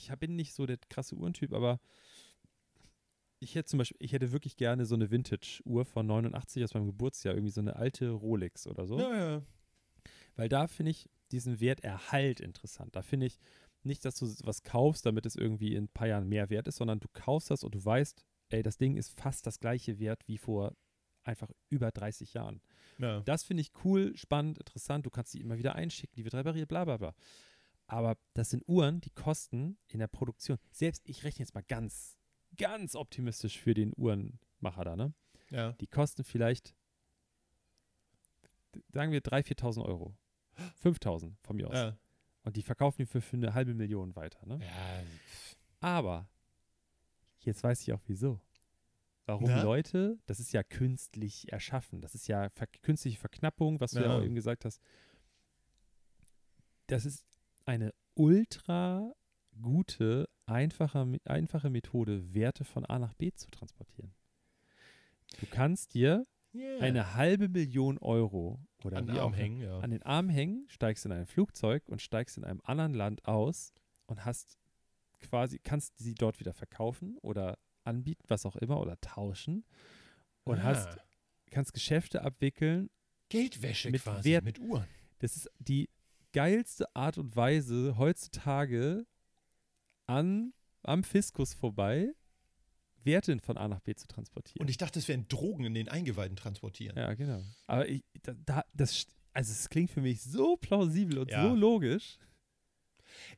ich 0.00 0.18
bin 0.18 0.36
nicht 0.36 0.54
so 0.54 0.66
der 0.66 0.78
krasse 0.88 1.14
Uhrentyp, 1.14 1.52
aber 1.52 1.80
ich 3.40 3.54
hätte 3.54 3.70
zum 3.70 3.78
Beispiel, 3.78 3.96
ich 4.00 4.12
hätte 4.12 4.32
wirklich 4.32 4.56
gerne 4.56 4.84
so 4.84 4.94
eine 4.94 5.10
Vintage-Uhr 5.10 5.84
von 5.84 6.06
89 6.06 6.62
aus 6.62 6.74
meinem 6.74 6.86
Geburtsjahr, 6.86 7.34
irgendwie 7.34 7.52
so 7.52 7.60
eine 7.60 7.76
alte 7.76 8.10
Rolex 8.10 8.66
oder 8.66 8.86
so. 8.86 8.98
Ja, 8.98 9.16
ja. 9.16 9.42
Weil 10.36 10.48
da 10.48 10.66
finde 10.66 10.90
ich 10.90 11.08
diesen 11.32 11.60
Werterhalt 11.60 12.40
interessant. 12.40 12.94
Da 12.94 13.02
finde 13.02 13.26
ich 13.26 13.38
nicht, 13.82 14.04
dass 14.04 14.16
du 14.16 14.26
was 14.44 14.62
kaufst, 14.62 15.06
damit 15.06 15.24
es 15.24 15.36
irgendwie 15.36 15.74
in 15.74 15.84
ein 15.84 15.88
paar 15.88 16.06
Jahren 16.06 16.28
mehr 16.28 16.50
wert 16.50 16.68
ist, 16.68 16.76
sondern 16.76 17.00
du 17.00 17.08
kaufst 17.12 17.50
das 17.50 17.64
und 17.64 17.74
du 17.74 17.82
weißt, 17.82 18.22
ey, 18.50 18.62
das 18.62 18.76
Ding 18.76 18.96
ist 18.96 19.18
fast 19.18 19.46
das 19.46 19.58
gleiche 19.58 19.98
Wert 19.98 20.26
wie 20.26 20.38
vor 20.38 20.76
einfach 21.24 21.50
über 21.68 21.90
30 21.90 22.34
Jahren. 22.34 22.60
ja. 22.98 23.20
Das 23.20 23.44
finde 23.44 23.62
ich 23.62 23.72
cool, 23.84 24.16
spannend, 24.16 24.58
interessant. 24.58 25.06
Du 25.06 25.10
kannst 25.10 25.32
die 25.34 25.40
immer 25.40 25.58
wieder 25.58 25.74
einschicken, 25.74 26.14
die 26.16 26.24
wird 26.24 26.34
repariert, 26.34 26.68
bla 26.68 26.84
bla 26.84 26.96
bla. 26.96 27.14
Aber 27.90 28.16
das 28.34 28.50
sind 28.50 28.62
Uhren, 28.68 29.00
die 29.00 29.10
kosten 29.10 29.76
in 29.88 29.98
der 29.98 30.06
Produktion, 30.06 30.58
selbst 30.70 31.02
ich 31.08 31.24
rechne 31.24 31.40
jetzt 31.40 31.54
mal 31.56 31.64
ganz, 31.64 32.16
ganz 32.56 32.94
optimistisch 32.94 33.58
für 33.58 33.74
den 33.74 33.92
Uhrenmacher 33.96 34.84
da, 34.84 34.94
ne? 34.94 35.12
ja. 35.50 35.72
Die 35.72 35.88
kosten 35.88 36.22
vielleicht, 36.22 36.76
sagen 38.92 39.10
wir 39.10 39.20
3.000, 39.22 39.58
4.000 39.58 39.84
Euro. 39.84 40.14
5.000 40.84 41.34
von 41.42 41.56
mir 41.56 41.66
aus. 41.68 41.74
ja. 41.74 41.98
Und 42.44 42.56
die 42.56 42.62
verkaufen 42.62 43.02
die 43.02 43.06
für, 43.06 43.20
für 43.20 43.36
eine 43.36 43.54
halbe 43.54 43.74
Million 43.74 44.14
weiter, 44.14 44.46
ne? 44.46 44.60
ja. 44.64 45.02
Aber 45.80 46.28
jetzt 47.40 47.64
weiß 47.64 47.80
ich 47.82 47.92
auch 47.92 48.02
wieso. 48.06 48.40
Warum 49.26 49.46
Na? 49.48 49.62
Leute, 49.62 50.16
das 50.26 50.38
ist 50.38 50.52
ja 50.52 50.62
künstlich 50.62 51.50
erschaffen, 51.52 52.00
das 52.00 52.14
ist 52.14 52.28
ja 52.28 52.50
ver 52.50 52.68
künstliche 52.82 53.18
Verknappung, 53.18 53.80
was 53.80 53.90
du 53.92 53.98
ja 54.00 54.06
Ja. 54.06 54.18
auch 54.18 54.22
eben 54.22 54.34
gesagt 54.36 54.64
hast. 54.64 54.80
Das 56.86 57.04
ist 57.04 57.24
eine 57.70 57.94
ultra 58.14 59.12
gute, 59.62 60.28
einfache, 60.46 61.06
einfache 61.24 61.70
Methode, 61.70 62.34
Werte 62.34 62.64
von 62.64 62.84
A 62.84 62.98
nach 62.98 63.14
B 63.14 63.30
zu 63.32 63.50
transportieren. 63.50 64.12
Du 65.40 65.46
kannst 65.50 65.94
dir 65.94 66.26
Yeah. 66.52 66.80
eine 66.80 67.14
halbe 67.14 67.48
Million 67.48 67.96
Euro 67.98 68.58
oder 68.82 68.96
An 68.96 69.06
den 69.06 69.16
Arm 69.18 69.32
auch 69.32 69.36
hängen, 69.36 69.60
ja. 69.60 69.78
an 69.78 69.92
den 69.92 70.02
Arm 70.02 70.28
hängen, 70.28 70.64
steigst 70.68 71.06
in 71.06 71.12
ein 71.12 71.24
Flugzeug 71.26 71.88
und 71.88 72.02
steigst 72.02 72.36
in 72.38 72.42
einem 72.44 72.60
anderen 72.64 72.92
Land 72.92 73.24
aus 73.24 73.72
und 74.06 74.24
hast 74.24 74.58
quasi, 75.20 75.60
kannst 75.62 75.96
sie 75.98 76.12
dort 76.16 76.40
wieder 76.40 76.52
verkaufen 76.52 77.16
oder 77.22 77.56
anbieten, 77.84 78.24
was 78.26 78.46
auch 78.46 78.56
immer, 78.56 78.80
oder 78.80 79.00
tauschen 79.00 79.64
und 80.42 80.58
Ah. 80.58 80.64
hast, 80.64 80.98
kannst 81.52 81.72
Geschäfte 81.72 82.22
abwickeln. 82.22 82.90
Geldwäsche 83.28 83.92
mit 83.92 84.02
quasi, 84.02 84.30
Wert- 84.30 84.44
mit 84.44 84.58
Uhren. 84.58 84.88
Das 85.20 85.36
ist 85.36 85.48
die 85.60 85.88
geilste 86.32 86.94
Art 86.94 87.18
und 87.18 87.36
Weise, 87.36 87.96
heutzutage 87.98 89.06
an, 90.06 90.52
am 90.82 91.04
Fiskus 91.04 91.54
vorbei 91.54 92.12
Werte 93.04 93.38
von 93.38 93.56
A 93.56 93.66
nach 93.68 93.80
B 93.80 93.94
zu 93.94 94.06
transportieren. 94.06 94.60
Und 94.62 94.68
ich 94.68 94.76
dachte, 94.76 94.98
es 94.98 95.08
wären 95.08 95.26
Drogen 95.28 95.64
in 95.64 95.74
den 95.74 95.88
Eingeweiden 95.88 96.36
transportieren. 96.36 96.96
ja, 96.96 97.14
genau. 97.14 97.42
Aber 97.66 97.88
ich, 97.88 98.02
da, 98.22 98.34
da, 98.44 98.64
das, 98.74 99.06
also 99.32 99.52
es 99.52 99.68
klingt 99.70 99.90
für 99.90 100.02
mich 100.02 100.20
so 100.22 100.56
plausibel 100.56 101.18
und 101.18 101.30
Ja. 101.30 101.48
so 101.48 101.54
logisch. 101.54 102.18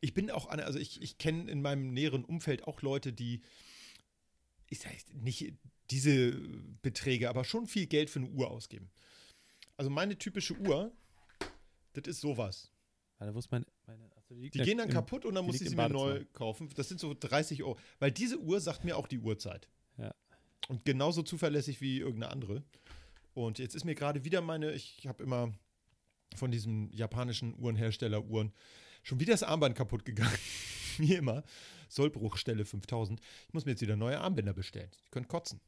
Ich 0.00 0.14
bin 0.14 0.30
auch 0.30 0.48
also 0.48 0.78
ich, 0.78 1.00
ich 1.00 1.16
kenne 1.16 1.50
in 1.50 1.62
meinem 1.62 1.92
näheren 1.92 2.24
Umfeld 2.24 2.64
auch 2.64 2.82
Leute, 2.82 3.12
die, 3.12 3.40
ich 4.68 4.80
sage 4.80 4.96
nicht 5.14 5.54
diese 5.90 6.32
Beträge, 6.82 7.28
aber 7.28 7.44
schon 7.44 7.66
viel 7.66 7.86
Geld 7.86 8.10
für 8.10 8.18
eine 8.18 8.30
Uhr 8.30 8.50
ausgeben. 8.50 8.90
Also 9.76 9.90
meine 9.90 10.18
typische 10.18 10.58
Uhr, 10.58 10.92
das 11.92 12.06
ist 12.08 12.20
sowas. 12.20 12.71
Warte, 13.22 13.34
wo 13.34 13.38
ist 13.38 13.50
meine. 13.52 13.64
liegt 14.30 14.54
Die 14.54 14.58
ja 14.58 14.64
gehen 14.64 14.78
dann 14.78 14.88
im- 14.88 14.94
kaputt 14.94 15.24
und 15.24 15.34
dann 15.34 15.44
die 15.44 15.52
muss 15.52 15.60
ich 15.60 15.68
sie 15.68 15.76
mir 15.76 15.88
neu 15.88 16.24
kaufen. 16.32 16.68
Das 16.74 16.88
sind 16.88 16.98
so 16.98 17.14
30 17.18 17.62
Euro. 17.62 17.78
Weil 18.00 18.10
diese 18.10 18.38
Uhr 18.40 18.60
sagt 18.60 18.84
mir 18.84 18.96
auch 18.96 19.06
die 19.06 19.18
Uhrzeit. 19.20 19.68
Ja. 19.96 20.12
Und 20.68 20.84
genauso 20.84 21.22
zuverlässig 21.22 21.80
wie 21.80 21.98
irgendeine 22.00 22.32
andere. 22.32 22.62
Und 23.34 23.58
jetzt 23.58 23.74
ist 23.74 23.84
mir 23.84 23.94
gerade 23.94 24.24
wieder 24.24 24.40
meine, 24.40 24.72
ich 24.72 25.06
habe 25.06 25.22
immer 25.22 25.52
von 26.34 26.50
diesem 26.50 26.90
japanischen 26.92 27.54
Uhrenhersteller 27.58 28.24
Uhren 28.24 28.52
schon 29.02 29.20
wieder 29.20 29.32
das 29.34 29.42
Armband 29.42 29.76
kaputt 29.76 30.04
gegangen. 30.04 30.36
wie 30.98 31.14
immer. 31.14 31.42
Sollbruchstelle 31.88 32.64
5000. 32.64 33.20
Ich 33.48 33.54
muss 33.54 33.64
mir 33.66 33.72
jetzt 33.72 33.82
wieder 33.82 33.96
neue 33.96 34.20
Armbänder 34.20 34.52
bestellen. 34.54 34.90
Die 35.06 35.10
können 35.10 35.28
kotzen. 35.28 35.60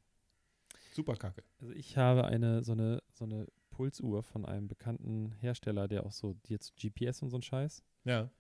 Super 0.93 1.17
kacke. 1.17 1.43
Also 1.61 1.73
ich 1.75 1.97
habe 1.97 2.25
eine 2.25 2.63
so 2.65 2.73
eine 2.73 3.03
so 3.13 3.25
eine 3.25 3.47
Pulsuhr 3.75 4.23
von 4.23 4.47
einem 4.47 4.69
bekannten 4.69 5.33
Hersteller, 5.41 5.89
der 5.89 6.07
auch 6.07 6.13
so 6.13 6.35
die 6.47 6.53
jetzt 6.53 6.77
GPS 6.77 7.23
und 7.23 7.31
so 7.31 7.37
ein 7.39 7.43
Scheiß. 7.43 7.83
Ja. 8.05 8.31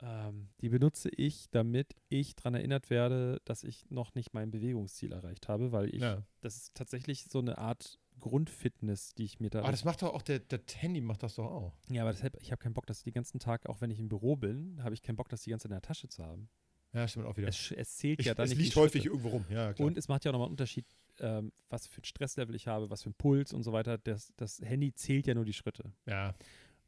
Ähm, 0.00 0.48
die 0.60 0.68
benutze 0.68 1.08
ich, 1.08 1.50
damit 1.50 1.96
ich 2.08 2.36
daran 2.36 2.54
erinnert 2.54 2.90
werde, 2.90 3.40
dass 3.44 3.64
ich 3.64 3.90
noch 3.90 4.14
nicht 4.14 4.34
mein 4.34 4.50
Bewegungsziel 4.50 5.10
erreicht 5.12 5.48
habe, 5.48 5.72
weil 5.72 5.92
ich 5.94 6.02
ja. 6.02 6.22
das 6.40 6.56
ist 6.56 6.74
tatsächlich 6.74 7.24
so 7.24 7.38
eine 7.40 7.58
Art 7.58 7.98
Grundfitness, 8.20 9.14
die 9.14 9.24
ich 9.24 9.40
mir 9.40 9.50
da. 9.50 9.60
Aber 9.60 9.70
das 9.70 9.84
macht 9.84 10.02
doch 10.02 10.12
auch, 10.14 10.22
der, 10.22 10.40
das 10.40 10.60
Handy 10.76 11.00
macht 11.00 11.22
das 11.22 11.36
doch 11.36 11.46
auch. 11.46 11.72
ja, 11.88 12.02
aber 12.02 12.12
deshalb, 12.12 12.36
ich 12.40 12.52
habe 12.52 12.60
keinen 12.62 12.74
Bock, 12.74 12.86
dass 12.86 13.02
den 13.02 13.12
ganzen 13.12 13.38
Tag, 13.40 13.66
auch 13.68 13.80
wenn 13.80 13.90
ich 13.90 13.98
im 13.98 14.08
Büro 14.08 14.36
bin, 14.36 14.82
habe 14.82 14.94
ich 14.94 15.02
keinen 15.02 15.16
Bock, 15.16 15.28
das 15.28 15.42
die 15.42 15.50
ganze 15.50 15.64
Zeit 15.64 15.70
in 15.70 15.76
der 15.76 15.82
Tasche 15.82 16.08
zu 16.08 16.24
haben. 16.24 16.48
Ja, 16.92 17.06
stimmt 17.06 17.26
auch 17.26 17.36
wieder. 17.36 17.48
Es, 17.48 17.70
es 17.72 17.96
zählt 17.96 18.20
Ich, 18.20 18.26
ja 18.26 18.34
dann 18.34 18.44
es 18.44 18.50
nicht. 18.50 18.58
liegt 18.60 18.74
die 18.74 18.80
häufig 18.80 19.02
Schritte. 19.02 19.08
irgendwo 19.16 19.28
rum. 19.28 19.44
Ja, 19.50 19.72
klar. 19.72 19.86
Und 19.86 19.98
es 19.98 20.08
macht 20.08 20.24
ja 20.24 20.30
auch 20.30 20.32
nochmal 20.32 20.46
einen 20.46 20.52
Unterschied, 20.52 20.86
ähm, 21.20 21.52
was 21.68 21.86
für 21.86 22.00
ein 22.00 22.04
Stresslevel 22.04 22.54
ich 22.54 22.66
habe, 22.68 22.90
was 22.90 23.02
für 23.02 23.10
ein 23.10 23.14
Puls 23.14 23.52
und 23.52 23.62
so 23.62 23.72
weiter. 23.72 23.98
Das, 23.98 24.32
das 24.36 24.60
Handy 24.60 24.92
zählt 24.94 25.26
ja 25.26 25.34
nur 25.34 25.44
die 25.44 25.52
Schritte. 25.52 25.92
ja. 26.06 26.34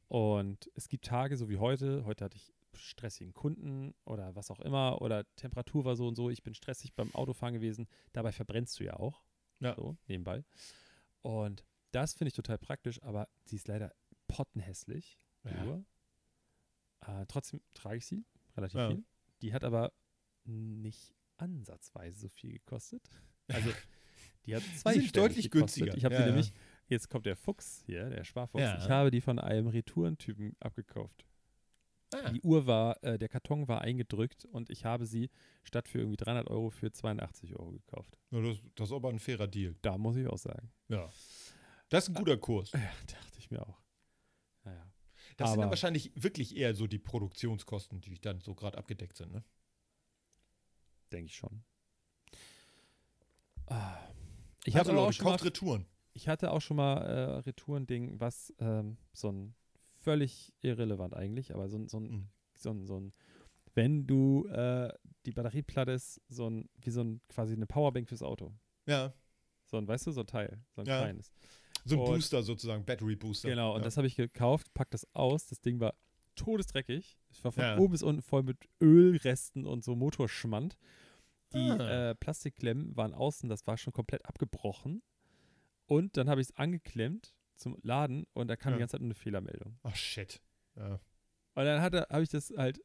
Und 0.08 0.68
es 0.74 0.88
gibt 0.88 1.04
Tage, 1.04 1.36
so 1.36 1.48
wie 1.48 1.58
heute, 1.58 2.04
heute 2.04 2.24
hatte 2.24 2.36
ich 2.36 2.52
stressigen 2.74 3.32
Kunden 3.32 3.94
oder 4.04 4.34
was 4.34 4.50
auch 4.50 4.58
immer 4.58 5.00
oder 5.02 5.24
Temperatur 5.36 5.84
war 5.84 5.94
so 5.94 6.08
und 6.08 6.16
so, 6.16 6.30
ich 6.30 6.42
bin 6.42 6.52
stressig 6.54 6.94
beim 6.94 7.14
Autofahren 7.14 7.54
gewesen. 7.54 7.86
Dabei 8.12 8.32
verbrennst 8.32 8.80
du 8.80 8.84
ja 8.84 8.94
auch. 8.94 9.22
Ja. 9.60 9.76
So, 9.76 9.96
nebenbei. 10.08 10.42
Und 11.22 11.64
das 11.92 12.14
finde 12.14 12.30
ich 12.30 12.34
total 12.34 12.58
praktisch, 12.58 13.00
aber 13.04 13.28
sie 13.44 13.54
ist 13.54 13.68
leider 13.68 13.94
pottenhässlich. 14.26 15.16
Ja. 15.44 15.64
Uhr. 15.64 15.84
Äh, 17.06 17.26
trotzdem 17.28 17.60
trage 17.74 17.98
ich 17.98 18.06
sie 18.06 18.24
relativ 18.56 18.78
Ja. 18.80 18.88
viel. 18.88 19.04
Die 19.42 19.52
hat 19.54 19.62
aber 19.64 19.92
nicht 20.44 21.14
ansatzweise 21.36 22.18
so 22.18 22.28
viel 22.28 22.54
gekostet. 22.54 23.08
Also, 23.48 23.70
die 24.46 24.56
hat 24.56 24.62
zwei 24.76 24.94
sind 24.94 25.16
deutlich 25.16 25.50
gekostet. 25.50 25.84
günstiger. 25.84 25.96
Ich 25.96 26.04
habe 26.04 26.14
Ja, 26.14 26.20
die 26.22 26.26
ja. 26.28 26.32
nämlich, 26.34 26.52
jetzt 26.88 27.08
kommt 27.08 27.26
der 27.26 27.36
Fuchs 27.36 27.82
hier, 27.86 28.08
der 28.10 28.24
Sparfuchs. 28.24 28.62
Ja. 28.62 28.78
Ich 28.78 28.88
habe 28.90 29.10
die 29.10 29.20
von 29.20 29.38
einem 29.38 29.68
Retourentypen 29.68 30.56
abgekauft. 30.60 31.24
Ah, 32.12 32.30
Die 32.32 32.40
Uhr 32.42 32.66
war, 32.66 33.02
äh, 33.04 33.18
der 33.18 33.28
Karton 33.28 33.68
war 33.68 33.82
eingedrückt 33.82 34.44
und 34.46 34.68
ich 34.68 34.84
habe 34.84 35.06
sie 35.06 35.30
statt 35.62 35.86
für 35.86 35.98
irgendwie 35.98 36.16
300 36.16 36.48
Euro 36.50 36.70
für 36.70 36.90
82 36.90 37.54
Euro 37.56 37.70
gekauft. 37.72 38.18
ja, 38.32 38.40
das, 38.40 38.58
das 38.74 38.88
ist 38.88 38.92
aber 38.94 39.10
ein 39.10 39.20
fairer 39.20 39.46
Deal. 39.46 39.76
Da 39.82 39.96
muss 39.96 40.16
ich 40.16 40.26
auch 40.26 40.38
sagen. 40.38 40.72
Ja. 40.88 41.08
Das 41.88 42.04
ist 42.04 42.08
ein 42.10 42.14
guter 42.14 42.36
Kurs. 42.36 42.72
Ja, 42.74 42.80
dachte 43.06 43.38
ich 43.38 43.50
mir 43.52 43.62
auch. 43.64 43.80
Naja. 44.64 44.92
Das 45.36 45.50
sind 45.50 45.54
Aber- 45.54 45.62
dann 45.62 45.70
wahrscheinlich 45.70 46.10
wirklich 46.16 46.56
eher 46.56 46.74
so 46.74 46.88
die 46.88 46.98
Produktionskosten, 46.98 48.00
die 48.00 48.20
dann 48.20 48.40
so 48.40 48.54
gerade 48.56 48.76
abgedeckt 48.76 49.16
sind. 49.16 49.32
Ne? 49.32 49.44
Denke 51.12 51.26
ich 51.26 51.36
schon. 51.36 51.62
Ah. 53.66 53.98
Ich, 54.64 54.76
also 54.76 54.92
auch 54.98 55.12
schon 55.12 55.24
mal, 55.26 55.36
Retouren. 55.36 55.86
ich 56.12 56.28
hatte 56.28 56.50
auch 56.52 56.60
schon 56.60 56.76
mal 56.76 56.98
äh, 56.98 57.38
Retourending, 57.40 58.20
was 58.20 58.52
ähm, 58.58 58.96
so 59.12 59.30
ein 59.32 59.54
völlig 60.00 60.52
irrelevant 60.60 61.14
eigentlich, 61.14 61.54
aber 61.54 61.68
so 61.68 61.78
ein, 61.78 61.88
so 61.88 61.98
ein, 61.98 62.04
Mhm. 62.10 62.28
so 62.56 62.70
ein, 62.70 62.86
so 62.86 63.00
ein 63.00 63.12
wenn 63.74 64.06
du 64.06 64.46
äh, 64.48 64.92
die 65.26 65.30
Batterieplatte 65.32 65.92
ist, 65.92 66.20
so 66.28 66.48
ein, 66.50 66.68
wie 66.82 66.90
so 66.90 67.02
ein 67.02 67.20
quasi 67.28 67.54
eine 67.54 67.66
Powerbank 67.66 68.08
fürs 68.08 68.22
Auto. 68.22 68.52
Ja, 68.86 69.12
So 69.66 69.76
ein, 69.78 69.86
weißt 69.86 70.08
du, 70.08 70.10
so 70.12 70.20
ein 70.22 70.26
Teil, 70.26 70.58
so 70.74 70.80
ein 70.82 70.86
Ja. 70.88 70.98
kleines. 71.02 71.32
so 71.84 71.94
ein 71.94 72.00
Und- 72.00 72.06
Booster 72.06 72.42
sozusagen, 72.42 72.84
Battery 72.84 73.14
Booster. 73.16 73.48
Genau, 73.48 73.72
und 73.74 73.78
ja. 73.80 73.84
das 73.84 73.96
habe 73.96 74.06
ich 74.08 74.16
gekauft, 74.16 74.74
pack 74.74 74.90
das 74.90 75.06
aus. 75.14 75.46
Das 75.46 75.60
Ding 75.60 75.78
war 75.80 75.94
todesdreckig. 76.34 77.16
Es 77.30 77.42
war 77.44 77.52
von 77.52 77.62
Ja. 77.62 77.78
oben 77.78 77.92
bis 77.92 78.02
unten 78.02 78.20
voll 78.22 78.42
mit 78.42 78.58
Ölresten 78.82 79.64
und 79.66 79.84
so 79.84 79.94
Motorschmand. 79.94 80.76
Die 81.52 81.58
Ah. 81.70 82.10
äh, 82.10 82.14
Plastikklemmen 82.14 82.96
waren 82.96 83.12
außen, 83.14 83.48
das 83.48 83.66
war 83.66 83.76
schon 83.76 83.92
komplett 83.92 84.24
abgebrochen. 84.26 85.02
Und 85.86 86.16
dann 86.16 86.28
habe 86.28 86.40
ich 86.40 86.48
es 86.50 86.56
angeklemmt 86.56 87.34
zum 87.56 87.76
Laden 87.82 88.26
und 88.32 88.48
da 88.48 88.56
kam 88.56 88.72
Ja. 88.72 88.76
die 88.76 88.80
ganze 88.80 88.92
Zeit 88.92 89.02
eine 89.02 89.14
Fehlermeldung. 89.14 89.78
Ach 89.82 89.96
shit. 89.96 90.40
Ja. 90.76 90.94
Und 91.54 91.64
dann 91.64 91.80
habe 91.82 92.22
ich 92.22 92.28
das 92.28 92.52
halt, 92.56 92.80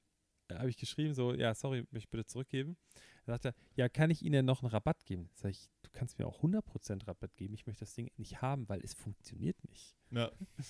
äh, 0.50 0.56
habe 0.56 0.70
ich 0.70 0.78
geschrieben, 0.78 1.14
so, 1.14 1.34
ja, 1.34 1.54
sorry, 1.54 1.82
möchte 1.92 1.98
ich 2.00 2.10
bitte 2.10 2.26
zurückgeben. 2.26 2.78
Dann 3.26 3.34
sagt 3.36 3.46
er, 3.46 3.54
ja, 3.76 3.88
kann 3.90 4.10
ich 4.10 4.22
Ihnen 4.24 4.34
denn 4.34 4.46
noch 4.46 4.62
einen 4.64 4.72
Rabatt 4.72 5.06
geben? 5.06 5.30
Sag 5.34 5.52
ich, 5.52 5.70
du 5.84 5.90
kannst 5.92 6.18
mir 6.20 6.26
auch 6.28 6.42
100% 6.42 7.08
Rabatt 7.08 7.36
geben. 7.38 7.54
Ich 7.54 7.66
möchte 7.68 7.82
das 7.86 7.94
Ding 7.94 8.10
nicht 8.18 8.42
haben, 8.42 8.68
weil 8.68 8.82
es 8.84 8.94
funktioniert 8.96 9.58
nicht. 9.70 9.96
ja. 10.12 10.32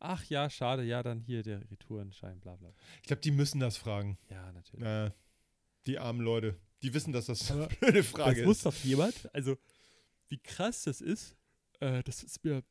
Ach 0.00 0.22
ja, 0.26 0.48
schade, 0.48 0.84
ja, 0.84 1.02
dann 1.02 1.18
hier 1.18 1.42
der 1.42 1.68
Retourenschein, 1.72 2.38
bla 2.38 2.54
bla. 2.54 2.72
Ich 3.02 3.08
glaube, 3.08 3.20
die 3.20 3.32
müssen 3.32 3.58
das 3.58 3.76
fragen. 3.76 4.16
Ja, 4.30 4.52
natürlich. 4.52 4.84
Ja. 4.84 5.12
Die 5.86 5.98
armen 5.98 6.20
Leute. 6.20 6.56
Die 6.82 6.94
wissen, 6.94 7.12
dass 7.12 7.26
das 7.26 7.50
eine 7.50 7.66
blöde 7.80 8.02
Frage 8.04 8.40
das 8.40 8.46
muss 8.46 8.56
ist. 8.58 8.66
doch 8.66 8.74
jemand, 8.84 9.34
also 9.34 9.56
wie 10.28 10.38
krass 10.38 10.82
das 10.84 11.00
ist, 11.00 11.36
äh, 11.80 12.02
das 12.04 12.22
ist 12.22 12.44
mir, 12.44 12.62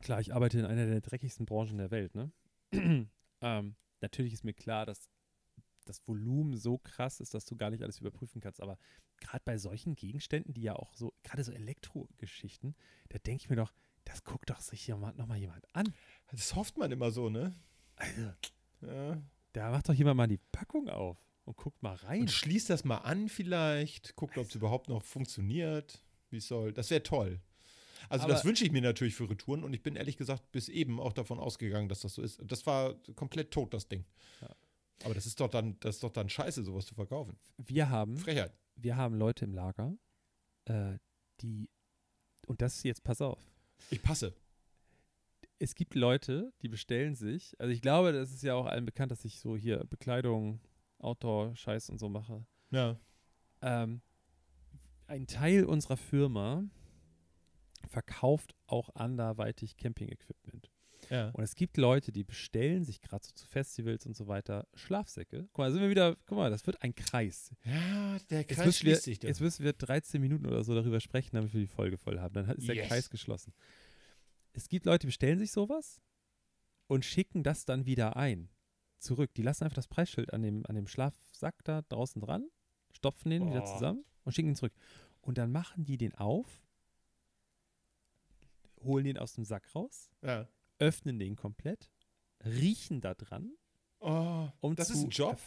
klar, 0.00 0.20
ich 0.20 0.34
arbeite 0.34 0.58
in 0.58 0.64
einer 0.64 0.86
der 0.86 1.00
dreckigsten 1.00 1.46
Branchen 1.46 1.78
der 1.78 1.90
Welt, 1.90 2.14
ne? 2.14 2.30
ähm, 3.40 3.76
natürlich 4.00 4.32
ist 4.34 4.44
mir 4.44 4.54
klar, 4.54 4.86
dass 4.86 5.08
das 5.86 6.06
Volumen 6.06 6.56
so 6.56 6.78
krass 6.78 7.20
ist, 7.20 7.34
dass 7.34 7.46
du 7.46 7.56
gar 7.56 7.70
nicht 7.70 7.82
alles 7.82 7.98
überprüfen 7.98 8.40
kannst, 8.40 8.60
aber 8.60 8.78
gerade 9.20 9.42
bei 9.44 9.58
solchen 9.58 9.96
Gegenständen, 9.96 10.54
die 10.54 10.62
ja 10.62 10.76
auch 10.76 10.94
so, 10.94 11.12
gerade 11.24 11.42
so 11.42 11.50
Elektrogeschichten, 11.52 12.76
da 13.08 13.18
denke 13.18 13.42
ich 13.42 13.50
mir 13.50 13.56
doch, 13.56 13.72
das 14.04 14.22
guckt 14.24 14.50
doch 14.50 14.60
sich 14.60 14.82
hier 14.82 14.96
mal, 14.96 15.12
noch 15.14 15.26
mal 15.26 15.36
jemand 15.38 15.64
an. 15.74 15.92
Das 16.30 16.54
hofft 16.54 16.78
man 16.78 16.90
immer 16.92 17.10
so, 17.10 17.28
ne? 17.28 17.54
Also, 17.96 18.32
Ja. 18.82 19.22
da 19.52 19.70
macht 19.72 19.88
doch 19.88 19.94
jemand 19.94 20.16
mal 20.16 20.26
die 20.28 20.38
Packung 20.52 20.88
auf 20.88 21.18
und 21.44 21.56
guckt 21.56 21.82
mal 21.82 21.94
rein. 21.96 22.22
Und 22.22 22.30
schließt 22.30 22.70
das 22.70 22.84
mal 22.84 22.98
an 22.98 23.28
vielleicht, 23.28 24.14
guckt, 24.16 24.38
ob 24.38 24.46
es 24.48 24.54
überhaupt 24.54 24.88
noch 24.88 25.02
funktioniert, 25.02 26.02
wie 26.30 26.36
es 26.38 26.48
soll. 26.48 26.72
Das 26.72 26.90
wäre 26.90 27.02
toll. 27.02 27.40
Also 28.08 28.26
das 28.26 28.40
Aber- 28.40 28.48
wünsche 28.48 28.64
ich 28.64 28.72
mir 28.72 28.80
natürlich 28.82 29.14
für 29.14 29.28
Retouren 29.28 29.62
und 29.64 29.74
ich 29.74 29.82
bin 29.82 29.94
ehrlich 29.96 30.16
gesagt 30.16 30.50
bis 30.52 30.68
eben 30.68 30.98
auch 31.00 31.12
davon 31.12 31.38
ausgegangen, 31.38 31.88
dass 31.88 32.00
das 32.00 32.14
so 32.14 32.22
ist. 32.22 32.40
Das 32.44 32.64
war 32.66 32.94
komplett 33.14 33.50
tot, 33.50 33.74
das 33.74 33.88
Ding. 33.88 34.04
Ja. 34.40 34.48
Aber 35.04 35.14
das 35.14 35.26
ist 35.26 35.38
doch 35.40 35.48
dann, 35.48 35.78
das 35.80 35.96
ist 35.96 36.02
doch 36.02 36.10
dann 36.12 36.28
scheiße, 36.28 36.62
sowas 36.64 36.86
zu 36.86 36.94
verkaufen. 36.94 37.36
Wir 37.58 37.90
haben 37.90 38.16
Frechheit. 38.16 38.52
wir 38.76 38.96
haben 38.96 39.14
Leute 39.16 39.44
im 39.44 39.54
Lager, 39.54 39.96
äh, 40.66 40.96
die, 41.40 41.68
und 42.46 42.60
das 42.62 42.82
jetzt, 42.84 43.02
pass 43.02 43.20
auf, 43.20 43.38
Ich 43.90 44.02
passe. 44.02 44.34
es 45.58 45.74
gibt 45.74 45.94
Leute, 45.94 46.52
die 46.62 46.68
bestellen 46.68 47.14
sich, 47.14 47.54
also 47.58 47.70
ich 47.72 47.82
glaube, 47.82 48.12
das 48.12 48.30
ist 48.30 48.42
ja 48.42 48.54
auch 48.54 48.66
allen 48.66 48.86
bekannt, 48.86 49.10
dass 49.12 49.24
ich 49.24 49.40
so 49.40 49.56
hier 49.56 49.84
Bekleidung, 49.84 50.60
Outdoor-Scheiß 51.00 51.90
und 51.90 51.98
so 51.98 52.08
mache. 52.08 52.44
Ja. 52.70 52.98
Ähm, 53.62 54.00
ein 55.06 55.26
Teil 55.26 55.64
unserer 55.64 55.96
Firma 55.96 56.64
verkauft 57.88 58.54
auch 58.66 58.94
anderweitig 58.94 59.76
Camping-Equipment. 59.76 60.70
Ja. 61.08 61.30
Und 61.30 61.42
es 61.42 61.54
gibt 61.56 61.76
Leute, 61.76 62.12
die 62.12 62.22
bestellen 62.24 62.84
sich 62.84 63.00
gerade 63.00 63.24
so 63.26 63.32
zu 63.32 63.46
Festivals 63.46 64.06
und 64.06 64.14
so 64.14 64.28
weiter 64.28 64.68
Schlafsäcke. 64.74 65.48
Guck 65.52 65.58
mal, 65.58 65.72
sind 65.72 65.80
wir 65.80 65.90
wieder, 65.90 66.16
guck 66.26 66.38
mal, 66.38 66.50
das 66.50 66.66
wird 66.66 66.80
ein 66.82 66.94
Kreis. 66.94 67.52
Ja, 67.64 68.18
der 68.30 68.40
Jetzt 68.42 68.54
Kreis 68.54 68.66
wir, 68.66 68.72
schließt 68.72 69.02
sich. 69.04 69.22
jetzt 69.22 69.40
müssen 69.40 69.64
wir 69.64 69.72
13 69.72 70.20
Minuten 70.20 70.46
oder 70.46 70.62
so 70.62 70.74
darüber 70.74 71.00
sprechen, 71.00 71.34
damit 71.34 71.52
wir 71.52 71.60
die 71.60 71.66
Folge 71.66 71.96
voll 71.98 72.20
haben. 72.20 72.34
Dann 72.34 72.48
ist 72.50 72.68
der 72.68 72.76
Yes. 72.76 72.88
Kreis 72.88 73.10
geschlossen. 73.10 73.52
Es 74.52 74.68
gibt 74.68 74.84
Leute, 74.86 75.00
die 75.00 75.06
bestellen 75.06 75.38
sich 75.38 75.50
sowas 75.52 76.00
und 76.86 77.04
schicken 77.04 77.42
das 77.42 77.64
dann 77.64 77.86
wieder 77.86 78.16
ein. 78.16 78.48
Zurück. 79.00 79.32
Die 79.34 79.42
lassen 79.42 79.64
einfach 79.64 79.74
das 79.76 79.88
Preisschild 79.88 80.32
an 80.32 80.42
dem, 80.42 80.64
an 80.66 80.74
dem 80.76 80.86
Schlafsack 80.86 81.64
da 81.64 81.82
draußen 81.82 82.20
dran, 82.20 82.48
stopfen 82.92 83.30
den 83.30 83.46
wieder 83.48 83.60
Boah. 83.60 83.72
zusammen 83.74 84.04
und 84.24 84.32
schicken 84.34 84.50
ihn 84.50 84.56
zurück. 84.56 84.74
Und 85.22 85.38
dann 85.38 85.50
machen 85.52 85.84
die 85.84 85.96
den 85.98 86.14
auf, 86.14 86.62
holen 88.82 89.04
den 89.04 89.18
aus 89.18 89.34
dem 89.34 89.44
Sack 89.44 89.74
raus, 89.74 90.10
ja. 90.22 90.48
öffnen 90.78 91.18
den 91.18 91.36
komplett, 91.36 91.90
riechen 92.44 93.00
da 93.00 93.14
dran. 93.14 93.52
Oh, 94.00 94.48
Um 94.60 94.76
das 94.76 94.88
zu 94.88 94.94
ist 94.94 95.04
ein 95.04 95.10
Job. 95.10 95.38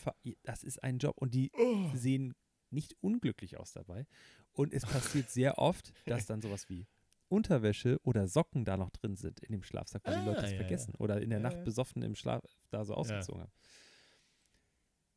Das 0.43 0.63
ist 0.63 0.83
ein 0.83 0.99
Job. 0.99 1.17
Und 1.17 1.33
die 1.33 1.51
Oh. 1.57 1.89
sehen 1.95 2.35
nicht 2.69 2.95
unglücklich 3.01 3.57
aus 3.57 3.71
dabei. 3.71 4.05
Und 4.51 4.73
es 4.73 4.83
passiert 4.83 5.29
sehr 5.31 5.57
oft, 5.57 5.91
dass 6.05 6.27
dann 6.27 6.41
sowas 6.41 6.69
wie 6.69 6.85
Unterwäsche 7.33 7.99
oder 8.03 8.27
Socken 8.27 8.63
da 8.65 8.77
noch 8.77 8.89
drin 8.91 9.15
sind 9.15 9.39
in 9.41 9.51
dem 9.51 9.63
Schlafsack, 9.63 10.03
weil 10.05 10.13
die 10.15 10.21
Ah, 10.21 10.25
Leute 10.25 10.41
das 10.41 10.51
ja, 10.51 10.57
vergessen 10.57 10.95
oder 10.95 11.21
in 11.21 11.29
der 11.29 11.39
Ja, 11.39 11.43
Nacht 11.43 11.57
ja. 11.57 11.63
besoffen 11.63 12.01
im 12.03 12.15
Schlaf 12.15 12.43
da 12.69 12.85
so 12.85 12.93
ausgezogen 12.93 13.41
haben. 13.41 13.51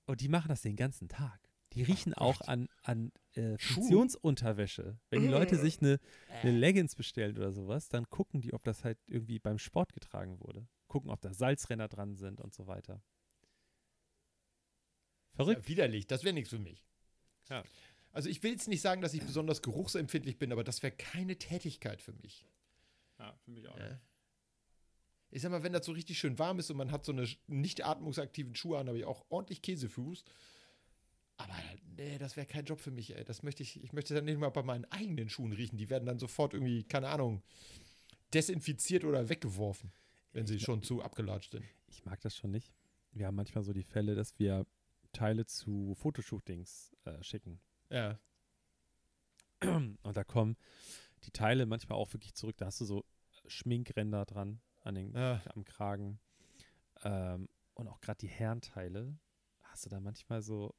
Und 0.06 0.20
die 0.20 0.28
machen 0.28 0.48
das 0.48 0.62
den 0.62 0.76
ganzen 0.76 1.08
Tag. 1.08 1.40
Die 1.72 1.82
riechen 1.82 2.14
auch 2.14 2.38
Gott. 2.38 2.48
an, 2.48 2.68
an 2.82 3.12
äh? 3.34 3.58
Funktionsunterwäsche. 3.58 4.98
Wenn 5.10 5.22
die 5.22 5.28
Leute 5.28 5.56
Äh. 5.56 5.58
sich 5.58 5.80
eine, 5.82 5.98
eine 6.28 6.52
Leggings 6.52 6.94
bestellen 6.94 7.36
oder 7.36 7.52
sowas, 7.52 7.88
dann 7.88 8.08
gucken 8.08 8.40
die, 8.40 8.52
ob 8.54 8.62
das 8.64 8.84
halt 8.84 8.98
irgendwie 9.06 9.38
beim 9.38 9.58
Sport 9.58 9.92
getragen 9.92 10.40
wurde. 10.40 10.66
Gucken, 10.86 11.10
ob 11.10 11.20
da 11.20 11.34
Salzränder 11.34 11.88
dran 11.88 12.14
sind 12.16 12.40
und 12.40 12.54
so 12.54 12.66
weiter. 12.66 13.02
Verrückt. 15.34 15.62
Ja, 15.64 15.68
widerlich, 15.68 16.06
das 16.06 16.24
wäre 16.24 16.32
nichts 16.34 16.50
für 16.50 16.58
mich. 16.58 16.86
Ja. 17.50 17.62
Also 18.16 18.30
ich 18.30 18.42
will 18.42 18.52
jetzt 18.52 18.66
nicht 18.66 18.80
sagen, 18.80 19.02
dass 19.02 19.12
ich 19.12 19.20
besonders 19.22 19.60
geruchsempfindlich 19.60 20.38
bin, 20.38 20.50
aber 20.50 20.64
das 20.64 20.82
wäre 20.82 20.90
keine 20.96 21.36
Tätigkeit 21.36 22.00
für 22.00 22.14
mich. 22.14 22.46
Ja, 23.18 23.36
für 23.44 23.50
mich 23.50 23.68
auch. 23.68 23.78
Ja. 23.78 24.00
Ich 25.30 25.42
sag 25.42 25.50
mal, 25.50 25.62
wenn 25.62 25.74
das 25.74 25.84
so 25.84 25.92
richtig 25.92 26.18
schön 26.18 26.38
warm 26.38 26.58
ist 26.58 26.70
und 26.70 26.78
man 26.78 26.92
hat 26.92 27.04
so 27.04 27.12
eine 27.12 27.28
nicht 27.46 27.84
atmungsaktiven 27.84 28.54
Schuhe 28.54 28.78
an, 28.78 28.88
habe 28.88 28.96
ich 28.98 29.04
auch 29.04 29.26
ordentlich 29.28 29.60
Käsefuß. 29.60 30.24
Aber 31.36 31.54
nee, 31.98 32.16
das 32.16 32.36
wäre 32.38 32.46
kein 32.46 32.64
Job 32.64 32.80
für 32.80 32.90
mich, 32.90 33.14
ey. 33.14 33.22
Das 33.22 33.42
möchte 33.42 33.62
ich, 33.62 33.82
ich 33.84 33.92
möchte 33.92 34.14
dann 34.14 34.24
nicht 34.24 34.38
mal 34.38 34.48
bei 34.48 34.62
meinen 34.62 34.86
eigenen 34.86 35.28
Schuhen 35.28 35.52
riechen. 35.52 35.76
Die 35.76 35.90
werden 35.90 36.06
dann 36.06 36.18
sofort 36.18 36.54
irgendwie, 36.54 36.84
keine 36.84 37.08
Ahnung, 37.08 37.42
desinfiziert 38.32 39.04
oder 39.04 39.28
weggeworfen, 39.28 39.92
wenn 40.32 40.46
sie 40.46 40.56
Ich- 40.56 40.62
schon 40.62 40.82
zu 40.82 41.02
abgelatscht 41.02 41.50
sind. 41.52 41.66
Ich 41.88 42.04
mag 42.06 42.18
das 42.22 42.34
schon 42.34 42.50
nicht. 42.50 42.72
Wir 43.12 43.26
haben 43.26 43.34
manchmal 43.36 43.62
so 43.62 43.74
die 43.74 43.82
Fälle, 43.84 44.14
dass 44.14 44.38
wir 44.38 44.66
Teile 45.12 45.44
zu 45.44 45.94
Fotoshootings 45.96 46.96
äh, 47.04 47.22
schicken. 47.22 47.60
Ja. 47.90 48.18
Und 49.62 50.16
da 50.16 50.24
kommen 50.24 50.56
die 51.24 51.30
Teile 51.30 51.66
manchmal 51.66 51.98
auch 51.98 52.12
wirklich 52.12 52.34
zurück. 52.34 52.56
Da 52.58 52.66
hast 52.66 52.80
du 52.80 52.84
so 52.84 53.04
Schminkränder 53.46 54.24
dran 54.24 54.60
an 54.82 54.94
den, 54.94 55.12
Ja. 55.14 55.40
am 55.54 55.64
Kragen. 55.64 56.20
Ähm, 57.04 57.48
und 57.74 57.88
auch 57.88 58.00
gerade 58.00 58.18
die 58.18 58.28
Herrenteile 58.28 59.18
hast 59.62 59.84
du 59.86 59.90
da 59.90 60.00
manchmal 60.00 60.42
so, 60.42 60.74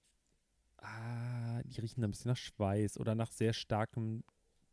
ah, 0.78 1.62
die 1.64 1.80
riechen 1.82 2.04
ein 2.04 2.12
bisschen 2.12 2.30
nach 2.30 2.38
Schweiß 2.38 2.98
oder 3.00 3.16
nach 3.16 3.32
sehr 3.32 3.54
starkem 3.54 4.24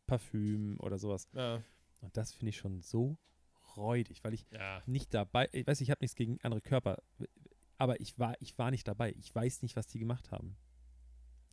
Parfüm 0.07 0.79
oder 0.81 0.99
sowas. 0.99 1.29
Ja. 1.33 1.63
Und 2.01 2.17
das 2.17 2.33
finde 2.33 2.51
ich 2.51 2.57
schon 2.59 2.83
so 2.83 3.17
räudig, 3.77 4.23
weil 4.23 4.35
ich 4.35 4.47
Ja. 4.51 4.83
nicht 4.87 5.13
dabei, 5.15 5.49
ich 5.53 5.67
weiß, 5.67 5.81
ich 5.81 5.91
habe 5.91 6.03
nichts 6.03 6.15
gegen 6.17 6.39
andere 6.43 6.61
Körper. 6.61 7.03
aber 7.77 8.01
ich 8.01 8.19
war, 8.21 8.41
ich 8.41 8.57
war 8.57 8.71
nicht 8.71 8.87
dabei. 8.87 9.13
Ich 9.19 9.35
weiß 9.35 9.63
nicht, 9.63 9.75
was 9.77 9.89
die 9.89 9.99
gemacht 9.99 10.31
haben. 10.31 10.57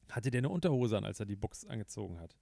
Hatte 0.09 0.31
der 0.31 0.39
eine 0.39 0.49
Unterhose 0.49 0.97
an, 0.97 1.05
als 1.05 1.19
er 1.19 1.25
die 1.25 1.35
Box 1.35 1.65
angezogen 1.65 2.19
hat? 2.19 2.35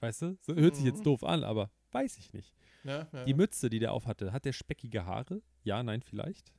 Weißt 0.00 0.22
du? 0.22 0.38
So, 0.40 0.54
hört 0.54 0.76
sich 0.76 0.84
jetzt 0.84 1.00
Mhm. 1.00 1.04
doof 1.04 1.24
an, 1.24 1.44
aber 1.44 1.70
weiß 1.92 2.18
ich 2.18 2.32
nicht. 2.32 2.54
Ja, 2.82 3.08
ja. 3.12 3.24
Die 3.24 3.34
Mütze, 3.34 3.70
die 3.70 3.78
der 3.78 3.92
aufhatte, 3.92 4.32
hat 4.32 4.44
der 4.44 4.52
speckige 4.52 5.06
Haare? 5.06 5.42
Ja, 5.62 5.82
nein, 5.82 6.02
vielleicht. 6.02 6.52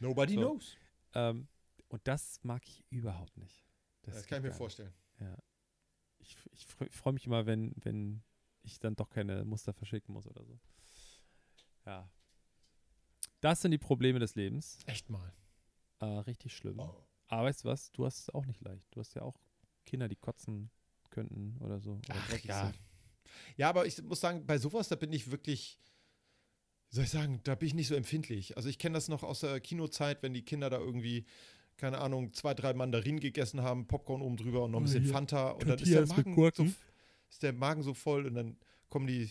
Nobody 0.00 0.34
So. 0.34 0.40
knows. 0.40 0.76
Ähm, 1.14 1.48
und 1.88 2.06
das 2.06 2.40
mag 2.42 2.62
ich 2.66 2.84
überhaupt 2.90 3.36
nicht. 3.36 3.64
Das, 4.02 4.16
geht 4.22 4.28
kann 4.28 4.38
ich 4.38 4.50
mir 4.50 4.52
vorstellen. 4.56 4.92
Ich, 6.18 6.36
ich 6.52 6.66
freue 6.66 6.90
freu 6.90 7.12
mich 7.12 7.26
immer, 7.26 7.46
wenn, 7.46 7.72
wenn 7.76 8.22
ich 8.62 8.78
dann 8.80 8.94
doch 8.96 9.08
keine 9.10 9.44
Muster 9.44 9.72
verschicken 9.72 10.12
muss 10.14 10.26
oder 10.26 10.44
so. 10.44 10.58
Ja. 11.86 12.10
Das 13.40 13.62
sind 13.62 13.70
die 13.70 13.78
Probleme 13.78 14.18
des 14.18 14.34
Lebens. 14.34 14.78
Echt 14.86 15.08
mal. 15.10 15.32
Äh, 16.00 16.04
richtig 16.06 16.54
schlimm. 16.56 16.78
Oh. 16.78 17.04
Aber 17.28 17.44
weißt 17.44 17.64
du 17.64 17.68
was? 17.68 17.90
Du 17.92 18.04
hast 18.04 18.18
es 18.20 18.30
auch 18.30 18.44
nicht 18.46 18.60
leicht. 18.62 18.86
Du 18.94 19.00
hast 19.00 19.14
ja 19.14 19.22
auch 19.22 19.38
Kinder, 19.90 20.08
die 20.08 20.16
kotzen 20.16 20.70
könnten 21.10 21.56
oder 21.60 21.80
so. 21.80 21.92
Oder 21.92 22.14
Ach 22.30 22.38
ja. 22.44 22.66
sind. 22.66 22.78
Ja, 23.56 23.68
aber 23.68 23.86
ich 23.86 24.00
muss 24.02 24.20
sagen, 24.20 24.46
bei 24.46 24.58
sowas, 24.58 24.88
da 24.88 24.94
bin 24.94 25.12
ich 25.12 25.30
wirklich, 25.30 25.78
wie 26.90 26.96
soll 26.96 27.04
ich 27.04 27.10
sagen, 27.10 27.40
da 27.42 27.56
bin 27.56 27.66
ich 27.66 27.74
nicht 27.74 27.88
so 27.88 27.96
empfindlich. 27.96 28.56
Also 28.56 28.68
ich 28.68 28.78
kenne 28.78 28.94
das 28.94 29.08
noch 29.08 29.22
aus 29.22 29.40
der 29.40 29.60
Kinozeit, 29.60 30.22
wenn 30.22 30.32
die 30.32 30.44
Kinder 30.44 30.70
da 30.70 30.78
irgendwie, 30.78 31.26
keine 31.76 31.98
Ahnung, 31.98 32.32
zwei, 32.32 32.54
drei 32.54 32.72
Mandarinen 32.72 33.20
gegessen 33.20 33.62
haben, 33.62 33.86
Popcorn 33.86 34.22
oben 34.22 34.36
drüber 34.36 34.64
und 34.64 34.70
noch 34.70 34.78
ein 34.78 34.82
Oh, 34.82 34.86
bisschen 34.86 35.04
hier, 35.04 35.12
Fanta 35.12 35.50
und 35.50 35.68
dann 35.68 35.78
ist 35.78 35.92
der, 35.92 36.06
Magen 36.06 36.52
so, 36.54 36.64
ist 37.28 37.42
der 37.42 37.52
Magen 37.52 37.82
so 37.82 37.94
voll 37.94 38.26
und 38.26 38.34
dann 38.34 38.56
kommen 38.88 39.06
die 39.06 39.30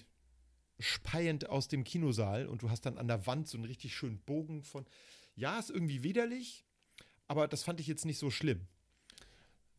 speiend 0.79 1.49
aus 1.49 1.67
dem 1.67 1.83
Kinosaal 1.83 2.47
und 2.47 2.61
du 2.61 2.69
hast 2.69 2.85
dann 2.85 2.97
an 2.97 3.07
der 3.07 3.25
Wand 3.27 3.47
so 3.47 3.57
einen 3.57 3.65
richtig 3.65 3.95
schönen 3.95 4.19
Bogen 4.19 4.63
von, 4.63 4.85
ja, 5.35 5.59
ist 5.59 5.69
irgendwie 5.69 6.03
widerlich, 6.03 6.65
aber 7.27 7.47
das 7.47 7.63
fand 7.63 7.79
ich 7.79 7.87
jetzt 7.87 8.05
nicht 8.05 8.17
so 8.17 8.29
schlimm. 8.29 8.67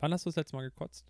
Wann 0.00 0.12
hast 0.12 0.26
du 0.26 0.30
das 0.30 0.36
letzte 0.36 0.56
Mal 0.56 0.62
gekotzt? 0.62 1.06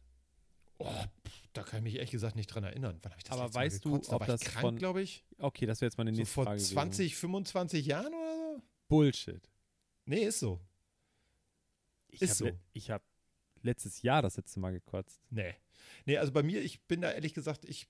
Oh, 0.79 0.87
pff, 1.27 1.43
da 1.53 1.63
kann 1.63 1.79
ich 1.79 1.85
mich 1.85 1.95
ehrlich 1.97 2.11
gesagt 2.11 2.37
nicht 2.37 2.47
dran 2.47 2.65
erinnern. 2.65 2.99
Wann 3.03 3.13
habe 3.13 3.19
ich 3.21 3.25
das 3.25 3.33
Aber 3.33 3.45
letzte 3.45 3.59
Mal 3.59 3.65
weißt 3.67 3.85
du, 3.85 3.91
gekotzt? 3.91 4.11
Da 4.11 4.15
ob 4.17 4.21
war 4.21 4.27
das 4.29 4.43
ich 4.43 4.49
krank, 4.49 4.61
von- 4.63 4.77
glaube 4.77 5.03
ich? 5.03 5.25
Okay, 5.39 5.67
das 5.67 5.81
wäre 5.81 5.89
jetzt 5.89 5.99
meine 5.99 6.13
So 6.13 6.19
nächste 6.19 6.35
vor 6.35 6.45
Frage. 6.45 6.57
gewesen. 6.57 6.73
20, 6.73 7.17
25 7.17 7.87
Jahren 7.87 8.15
oder 8.15 8.37
so? 8.37 8.63
Bullshit. 8.89 9.49
Nee, 10.07 10.25
ist 10.25 10.41
so. 10.41 10.61
Ich 12.09 12.23
Ist 12.23 12.31
hab 12.31 12.37
so. 12.49 12.51
Ich 12.73 12.91
habe 12.91 13.05
letztes 13.63 14.03
Jahr 14.03 14.23
das 14.23 14.37
letzte 14.37 14.59
Mal 14.59 14.73
gekotzt. 14.73 15.21
Nee. 15.31 15.55
Nee, 16.07 16.19
also 16.19 16.33
bei 16.33 16.43
mir, 16.43 16.63
ich 16.63 16.83
bin 16.87 17.01
da 17.03 17.13
ehrlich 17.13 17.35
gesagt, 17.35 17.65
ich, 17.67 17.87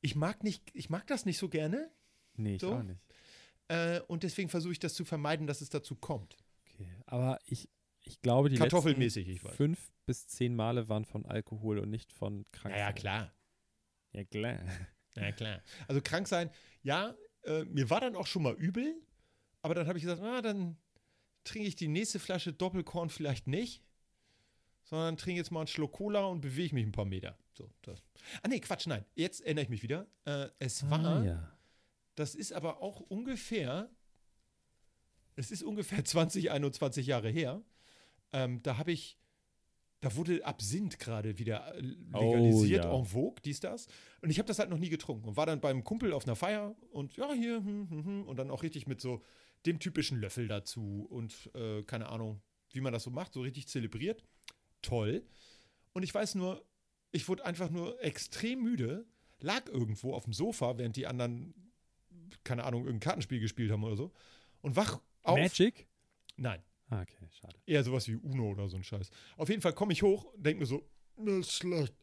ich 0.00 0.14
mag 0.14 0.44
nicht, 0.44 0.70
ich 0.74 0.90
mag 0.90 1.06
das 1.06 1.24
nicht 1.24 1.38
so 1.38 1.48
gerne. 1.48 1.90
Nee, 2.36 2.54
ich 2.56 2.60
So? 2.60 2.74
auch 2.74 2.82
nicht. 2.82 3.00
Äh, 3.68 4.00
und 4.02 4.22
deswegen 4.22 4.48
versuche 4.48 4.72
ich 4.72 4.78
das 4.78 4.94
zu 4.94 5.04
vermeiden, 5.04 5.46
dass 5.46 5.60
es 5.60 5.70
dazu 5.70 5.96
kommt. 5.96 6.36
Okay. 6.74 6.88
Aber 7.06 7.38
ich, 7.46 7.68
ich 8.12 8.22
glaube, 8.22 8.48
die 8.48 8.56
Kartoffelmäßig, 8.56 9.28
ich 9.28 9.34
letzten 9.36 9.48
weiß. 9.48 9.56
fünf 9.56 9.92
bis 10.06 10.26
zehn 10.28 10.54
Male 10.54 10.88
waren 10.88 11.04
von 11.04 11.24
Alkohol 11.26 11.78
und 11.78 11.90
nicht 11.90 12.12
von 12.12 12.44
Krankheit. 12.52 12.96
klar. 12.96 13.32
Ja, 14.12 14.24
klar. 14.24 14.58
Ja, 15.16 15.32
klar. 15.32 15.60
Also 15.88 16.00
krank 16.02 16.26
sein, 16.28 16.50
ja, 16.82 17.14
äh, 17.44 17.64
mir 17.64 17.90
war 17.90 18.00
dann 18.00 18.16
auch 18.16 18.26
schon 18.26 18.42
mal 18.42 18.54
übel, 18.54 18.94
aber 19.62 19.74
dann 19.74 19.86
habe 19.86 19.98
ich 19.98 20.04
gesagt, 20.04 20.20
na, 20.22 20.40
dann 20.42 20.76
trinke 21.44 21.68
ich 21.68 21.76
die 21.76 21.88
nächste 21.88 22.18
Flasche 22.18 22.52
Doppelkorn 22.52 23.08
vielleicht 23.10 23.46
nicht, 23.46 23.82
sondern 24.84 25.16
trinke 25.16 25.38
jetzt 25.38 25.50
mal 25.50 25.60
einen 25.60 25.66
Schluck 25.68 25.92
Cola 25.92 26.24
und 26.26 26.40
bewege 26.40 26.74
mich 26.74 26.84
ein 26.86 26.92
paar 26.92 27.04
Meter. 27.04 27.38
So, 27.52 27.70
das. 27.82 28.02
Ah, 28.42 28.48
nee, 28.48 28.60
Quatsch, 28.60 28.86
nein. 28.86 29.04
Jetzt 29.14 29.40
erinnere 29.42 29.64
ich 29.64 29.68
mich 29.70 29.82
wieder. 29.82 30.06
Äh, 30.24 30.48
es 30.58 30.88
war, 30.90 31.04
Ah, 31.04 31.24
ja. 31.24 31.52
das 32.14 32.34
ist 32.34 32.52
aber 32.52 32.80
auch 32.82 33.00
ungefähr, 33.00 33.90
es 35.36 35.50
ist 35.50 35.62
ungefähr 35.62 36.04
20, 36.04 36.50
21 36.50 37.06
Jahre 37.06 37.30
her. 37.30 37.62
Ähm, 38.32 38.62
da 38.62 38.78
habe 38.78 38.92
ich, 38.92 39.18
da 40.00 40.14
wurde 40.16 40.44
Absinth 40.44 40.98
gerade 40.98 41.38
wieder 41.38 41.74
äh, 41.74 41.80
legalisiert, 41.80 42.84
Oh, 42.84 42.88
ja. 42.88 42.98
en 42.98 43.04
vogue, 43.04 43.40
dies, 43.44 43.60
das. 43.60 43.86
Und 44.22 44.30
ich 44.30 44.38
habe 44.38 44.46
das 44.46 44.58
halt 44.58 44.70
noch 44.70 44.78
nie 44.78 44.88
getrunken 44.88 45.28
und 45.28 45.36
war 45.36 45.46
dann 45.46 45.60
beim 45.60 45.84
Kumpel 45.84 46.12
auf 46.12 46.24
einer 46.24 46.36
Feier 46.36 46.74
und 46.90 47.16
ja, 47.16 47.32
hier, 47.32 47.56
hm, 47.56 47.90
hm, 47.90 48.04
hm, 48.04 48.22
und 48.28 48.36
dann 48.38 48.50
auch 48.50 48.62
richtig 48.62 48.86
mit 48.86 49.00
so 49.00 49.22
dem 49.66 49.78
typischen 49.78 50.20
Löffel 50.20 50.48
dazu 50.48 51.06
und 51.10 51.50
äh, 51.54 51.82
keine 51.82 52.08
Ahnung, 52.08 52.40
wie 52.72 52.80
man 52.80 52.92
das 52.92 53.02
so 53.02 53.10
macht, 53.10 53.32
so 53.34 53.42
richtig 53.42 53.68
zelebriert. 53.68 54.24
Toll. 54.82 55.26
Und 55.92 56.02
ich 56.02 56.14
weiß 56.14 56.36
nur, 56.36 56.64
ich 57.12 57.28
wurde 57.28 57.44
einfach 57.44 57.68
nur 57.70 58.02
extrem 58.02 58.62
müde, 58.62 59.06
lag 59.40 59.66
irgendwo 59.68 60.14
auf 60.14 60.24
dem 60.24 60.32
Sofa, 60.32 60.78
während 60.78 60.96
die 60.96 61.06
anderen, 61.06 61.54
keine 62.44 62.64
Ahnung, 62.64 62.84
irgendein 62.84 63.00
Kartenspiel 63.08 63.40
gespielt 63.40 63.70
haben 63.70 63.84
oder 63.84 63.96
so. 63.96 64.12
Und 64.62 64.76
wach 64.76 65.00
auf. 65.22 65.38
Magic? 65.38 65.88
Nein, 66.36 66.62
Ah, 66.90 67.02
okay, 67.02 67.28
schade. 67.30 67.56
eher 67.66 67.84
sowas 67.84 68.06
wie 68.08 68.16
Uno 68.16 68.50
oder 68.50 68.68
so 68.68 68.76
ein 68.76 68.82
Scheiß. 68.84 69.10
Auf 69.36 69.48
jeden 69.48 69.62
Fall 69.62 69.72
komme 69.72 69.92
ich 69.92 70.02
hoch 70.02 70.26
denke 70.36 70.60
mir 70.60 70.66
so, 70.66 70.84
mir 71.16 71.38
ist 71.38 71.52
schlecht. 71.52 71.94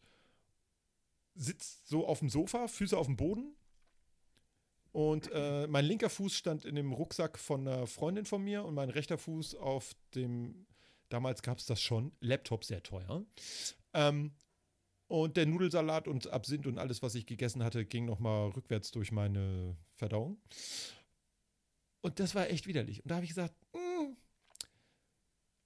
Sitzt 1.35 1.87
so 1.87 2.07
auf 2.07 2.19
dem 2.19 2.29
Sofa, 2.29 2.67
Füße 2.67 2.97
auf 2.97 3.05
dem 3.07 3.15
Boden. 3.17 3.55
Und 4.91 5.29
äh, 5.31 5.67
mein 5.67 5.85
linker 5.85 6.09
Fuß 6.09 6.33
stand 6.35 6.65
in 6.65 6.73
dem 6.75 6.91
Rucksack 6.93 7.37
von 7.37 7.67
einer 7.67 7.85
Freundin 7.85 8.25
von 8.25 8.43
mir 8.43 8.63
und 8.65 8.73
mein 8.73 8.89
rechter 8.89 9.17
Fuß 9.19 9.53
auf 9.55 9.93
dem, 10.15 10.65
damals 11.09 11.43
gab 11.43 11.59
es 11.59 11.65
das 11.67 11.79
schon, 11.81 12.11
Laptop 12.19 12.63
sehr 12.63 12.81
teuer. 12.81 13.23
Ähm, 13.93 14.31
und 15.07 15.37
der 15.37 15.45
Nudelsalat 15.45 16.07
und 16.07 16.27
Absinth 16.31 16.65
und 16.65 16.79
alles, 16.79 17.01
was 17.03 17.13
ich 17.13 17.27
gegessen 17.27 17.63
hatte, 17.63 17.85
ging 17.85 18.05
nochmal 18.05 18.49
rückwärts 18.49 18.91
durch 18.91 19.11
meine 19.11 19.77
Verdauung. 19.93 20.41
Und 22.01 22.19
das 22.19 22.33
war 22.33 22.49
echt 22.49 22.65
widerlich. 22.67 23.03
Und 23.03 23.11
da 23.11 23.15
habe 23.15 23.25
ich 23.25 23.31
gesagt, 23.31 23.53
"Mm, 23.73 23.77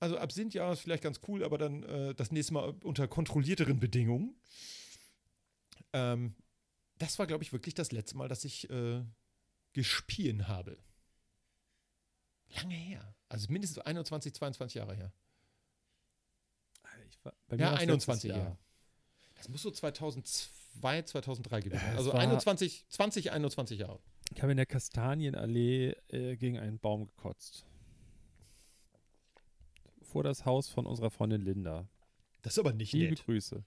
also 0.02 0.18
Absinth, 0.18 0.54
ja, 0.54 0.72
ist 0.74 0.82
vielleicht 0.82 1.04
ganz 1.04 1.22
cool, 1.28 1.44
aber 1.44 1.58
dann 1.58 1.84
äh, 1.84 2.14
das 2.16 2.32
nächste 2.32 2.54
Mal 2.54 2.76
unter 2.84 3.08
kontrollierteren 3.08 3.80
Bedingungen. 3.80 4.36
Ähm, 5.94 6.36
das 6.98 7.18
war, 7.20 7.28
glaube 7.28 7.44
ich, 7.44 7.54
wirklich 7.54 7.76
das 7.76 7.92
letzte 7.92 8.18
Mal, 8.18 8.28
dass 8.28 8.44
ich 8.44 8.70
äh, 8.70 9.04
gespien 9.74 10.48
habe. 10.48 10.78
Lange 12.56 12.76
her. 12.76 13.16
Also 13.30 13.48
mindestens 13.52 13.80
21, 13.80 14.34
22 14.34 14.74
Jahre 14.76 14.96
her. 14.96 15.14
Ich 17.10 17.24
war, 17.24 17.34
bei 17.48 17.56
mir 17.58 17.64
Ja, 17.64 17.72
war's 17.72 17.80
21 17.82 18.24
letztes 18.30 18.44
Jahre. 18.44 18.58
Das 19.36 19.50
muss 19.50 19.62
so 19.62 19.72
2002, 19.72 21.04
2003 21.04 21.60
gewesen 21.62 21.80
sein. 21.80 21.98
Also 21.98 22.14
war- 22.14 22.20
21, 22.20 22.86
20, 22.90 23.32
21 23.32 23.80
Jahre. 23.80 24.00
Ich 24.34 24.42
habe 24.42 24.52
in 24.52 24.58
der 24.58 24.66
Kastanienallee 24.66 25.92
äh, 26.10 26.36
gegen 26.38 26.58
einen 26.60 26.80
Baum 26.80 27.08
gekotzt. 27.08 27.66
Vor 30.12 30.24
das 30.24 30.46
Haus 30.46 30.68
von 30.70 30.86
unserer 30.86 31.10
Freundin 31.10 31.42
Linda. 31.42 31.88
Das 32.42 32.54
ist 32.54 32.60
aber 32.60 32.74
nicht 32.74 32.92
Liebe 32.94 33.12
nett. 33.12 33.24
Grüße. 33.26 33.64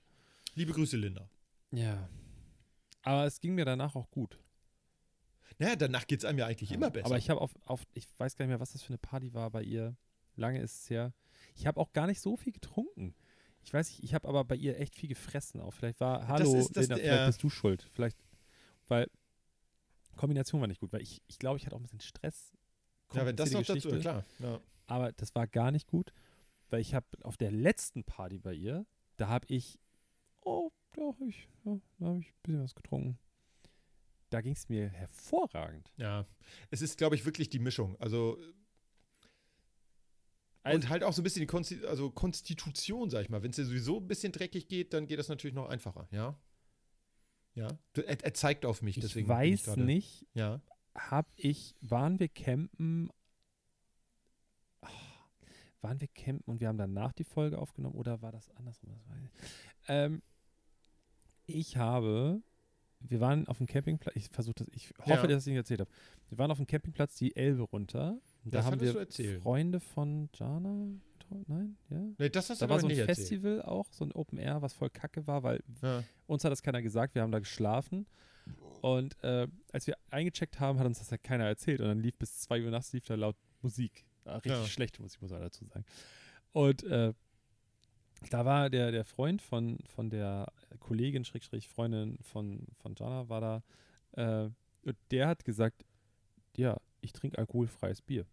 Liebe 0.55 0.73
Grüße, 0.73 0.97
Linda. 0.97 1.29
Ja. 1.71 2.09
Aber 3.03 3.25
es 3.25 3.41
ging 3.41 3.55
mir 3.55 3.65
danach 3.65 3.95
auch 3.97 4.11
gut. 4.11 4.39
Naja, 5.59 5.77
danach 5.77 6.07
geht 6.07 6.19
es 6.21 6.25
einem 6.25 6.39
ja 6.39 6.47
eigentlich 6.47 6.71
Ja. 6.71 6.77
immer 6.77 6.91
besser. 6.91 7.07
Aber 7.07 7.17
ich 7.19 7.31
habe 7.31 7.41
auf, 7.41 7.53
auf, 7.65 7.83
ich 7.95 8.07
weiß 8.19 8.37
gar 8.37 8.45
nicht 8.45 8.51
mehr, 8.51 8.61
was 8.61 8.73
das 8.73 8.83
für 8.83 8.89
eine 8.91 8.99
Party 8.99 9.33
war 9.35 9.51
bei 9.51 9.63
ihr. 9.63 9.97
Lange 10.37 10.61
ist 10.61 10.83
es 10.83 10.91
her. 10.91 11.15
Ich 11.55 11.67
habe 11.67 11.81
auch 11.81 11.93
gar 11.93 12.07
nicht 12.07 12.21
so 12.21 12.37
viel 12.37 12.53
getrunken. 12.53 13.15
Ich 13.63 13.73
weiß 13.73 13.89
nicht, 13.89 14.03
ich 14.05 14.13
habe 14.15 14.29
aber 14.29 14.45
bei 14.45 14.57
ihr 14.57 14.79
echt 14.79 14.95
viel 14.95 15.09
gefressen 15.09 15.61
auch. 15.61 15.73
Vielleicht 15.73 16.01
war, 16.01 16.27
hallo, 16.29 16.55
ist 16.57 16.77
das 16.77 16.89
Linda, 16.89 16.97
vielleicht 17.03 17.27
bist 17.27 17.43
du 17.43 17.49
schuld. 17.51 17.89
Vielleicht, 17.93 18.19
weil 18.89 19.09
Kombination 20.17 20.61
war 20.61 20.69
nicht 20.69 20.81
gut, 20.81 20.93
weil 20.93 21.03
ich, 21.03 21.23
ich 21.27 21.39
glaube, 21.39 21.57
ich 21.59 21.65
hatte 21.67 21.75
auch 21.75 21.81
ein 21.81 21.85
bisschen 21.85 22.01
Stress. 22.01 22.53
ja, 23.15 23.25
wenn 23.25 23.37
das 23.37 23.51
noch 23.53 23.65
Komplizierte 23.65 23.97
dazu, 24.03 24.11
Geschichte. 24.13 24.25
klar. 24.39 24.51
Ja. 24.53 24.61
aber 24.87 25.13
das 25.13 25.35
war 25.35 25.47
gar 25.47 25.71
nicht 25.71 25.87
gut, 25.87 26.13
weil 26.75 26.81
ich 26.81 26.93
habe 26.93 27.07
auf 27.23 27.37
der 27.37 27.53
letzten 27.53 28.03
Party 28.03 28.39
bei 28.39 28.53
ihr, 28.53 28.85
da 29.17 29.29
habe 29.29 29.47
ich, 29.49 29.79
oh, 30.41 30.73
doch, 30.97 31.15
ich, 31.21 31.49
ja, 31.65 31.79
da 32.01 32.07
habe 32.07 32.19
ich 32.19 32.27
ein 32.31 32.35
bisschen 32.43 32.63
was 32.65 32.75
getrunken. 32.75 33.17
Da 34.31 34.41
ging 34.41 34.55
es 34.55 34.69
mir 34.69 34.89
hervorragend. 34.89 35.93
Ja, 35.97 36.27
es 36.71 36.83
ist, 36.83 36.99
glaube 36.99 37.15
ich, 37.15 37.25
wirklich 37.25 37.49
die 37.49 37.61
Mischung. 37.61 37.97
Also, 38.01 38.37
Also- 40.65 40.77
und 40.79 40.89
halt 40.89 41.05
auch 41.05 41.13
so 41.13 41.21
ein 41.21 41.25
bisschen 41.25 41.43
die 41.43 41.47
Konsti 41.47 41.85
also 41.87 42.11
Konstitution, 42.11 43.09
sag 43.09 43.23
ich 43.23 43.29
mal. 43.29 43.43
Wenn 43.45 43.51
es 43.51 43.57
dir 43.57 43.67
sowieso 43.67 43.99
ein 44.01 44.09
bisschen 44.09 44.33
dreckig 44.33 44.67
geht, 44.67 44.93
dann 44.95 45.07
geht 45.07 45.21
das 45.21 45.29
natürlich 45.29 45.55
noch 45.55 45.69
einfacher, 45.69 46.09
ja? 46.11 46.37
Ja. 47.55 47.69
Er, 47.95 48.21
er 48.25 48.35
zeigt 48.35 48.65
auf 48.67 48.83
mich, 48.83 48.97
Ich 48.97 49.05
deswegen. 49.05 49.29
bin 49.29 49.37
weiß 49.37 49.65
gerade- 49.65 49.85
nicht, 49.85 50.27
Ja. 50.35 50.61
habe 50.97 51.29
ich, 51.37 51.77
waren 51.83 52.19
wir 52.19 52.29
campen, 52.29 53.11
waren 55.85 56.01
wir 56.01 56.09
campen 56.09 56.43
und 56.51 56.61
wir 56.61 56.67
haben 56.69 56.79
danach 56.79 57.13
die 57.13 57.23
Folge 57.25 57.59
aufgenommen 57.59 57.95
oder 57.95 58.21
war 58.23 58.33
das 58.33 58.51
andersrum? 58.57 58.91
Das 58.91 59.17
ich. 59.17 59.31
Ähm, 59.89 60.23
ich 61.47 61.77
habe, 61.77 62.43
wir 63.01 63.21
waren 63.21 63.47
auf 63.49 63.59
dem 63.59 63.67
Campingplatz, 63.67 64.17
ich 64.17 64.29
versuche 64.31 64.55
das, 64.57 64.69
ich 64.73 64.91
hoffe, 64.99 65.11
Ja. 65.11 65.27
dass 65.27 65.47
ich 65.47 65.51
nicht 65.53 65.59
erzählt 65.59 65.81
habe. 65.81 65.91
Wir 66.31 66.39
waren 66.39 66.51
auf 66.51 66.57
dem 66.57 66.67
Campingplatz 66.67 67.15
die 67.17 67.37
Elbe 67.37 67.63
runter. 67.63 68.19
Da 68.45 68.59
Das 68.59 68.67
haben 68.67 68.79
du 68.79 68.87
wir. 69.09 69.41
Freunde 69.41 69.79
von 69.81 70.29
Jana, 70.35 70.89
nein, 71.47 71.77
ja. 71.91 71.99
Nee, 72.19 72.29
das 72.31 72.49
hast 72.51 72.61
du 72.63 72.65
Da 72.65 72.71
war 72.71 72.75
aber 72.77 72.81
so 72.81 72.87
ein 72.87 72.89
nicht 72.91 72.99
erzählt. 73.01 73.19
Festival 73.19 73.63
auch, 73.63 73.93
so 73.93 74.05
ein 74.05 74.13
Open 74.13 74.39
Air, 74.39 74.63
was 74.63 74.73
voll 74.73 74.91
kacke 74.91 75.27
war, 75.27 75.43
weil 75.43 75.63
Ja. 75.83 76.03
uns 76.27 76.45
hat 76.45 76.51
das 76.53 76.63
keiner 76.63 76.81
gesagt, 76.83 77.15
wir 77.15 77.23
haben 77.23 77.33
da 77.33 77.39
geschlafen. 77.41 78.07
Und 78.83 79.23
äh, 79.23 79.49
als 79.73 79.87
wir 79.87 79.97
eingecheckt 80.11 80.61
haben, 80.61 80.79
hat 80.79 80.87
uns 80.87 80.99
das 80.99 81.11
ja 81.11 81.17
keiner 81.19 81.45
erzählt. 81.47 81.81
Und 81.81 81.89
dann 81.89 82.01
lief 82.01 82.17
bis 82.19 82.41
2 82.41 82.63
Uhr 82.65 82.71
nachts 82.71 82.93
lief 82.93 83.05
da 83.07 83.15
laut 83.15 83.37
Musik 83.63 84.05
Richtig 84.27 84.53
Ja. 84.53 84.67
schlecht, 84.67 85.01
muss 85.01 85.15
ich 85.15 85.21
mal 85.21 85.41
dazu 85.41 85.65
sagen. 85.67 85.85
Und 86.53 86.83
äh, 86.85 87.13
da 88.31 88.45
war 88.45 88.71
der, 88.71 88.91
der 88.91 89.05
Freund 89.05 89.43
von, 89.43 89.79
von 89.87 90.09
der 90.11 90.51
Kollegin, 90.81 91.25
Schrägstrich 91.25 91.69
Freundin 91.69 92.19
von, 92.23 92.67
von 92.81 92.95
Jana, 92.97 93.29
war 93.29 93.41
da. 93.41 93.63
Äh, 94.47 94.51
und 94.87 94.97
der 95.11 95.29
hat 95.29 95.45
gesagt, 95.45 95.85
ja, 96.57 96.79
ich 97.01 97.13
trinke 97.13 97.39
alkoholfreies 97.39 98.03
Bier. 98.03 98.27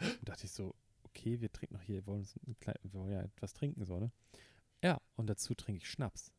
Und 0.00 0.28
dachte 0.28 0.46
ich 0.46 0.52
so, 0.52 0.74
okay, 1.04 1.40
wir 1.40 1.50
trinken 1.50 1.74
noch 1.74 1.82
hier, 1.82 1.96
wir 1.96 2.06
wollen, 2.06 2.20
uns 2.20 2.36
ein 2.46 2.56
klein, 2.60 2.76
wir 2.82 2.92
wollen 3.00 3.12
ja 3.12 3.22
etwas 3.22 3.52
trinken, 3.52 3.84
so, 3.84 3.98
ne? 3.98 4.10
Ja, 4.82 5.00
und 5.16 5.28
dazu 5.28 5.54
trinke 5.54 5.82
ich 5.82 5.90
Schnaps. 5.90 6.32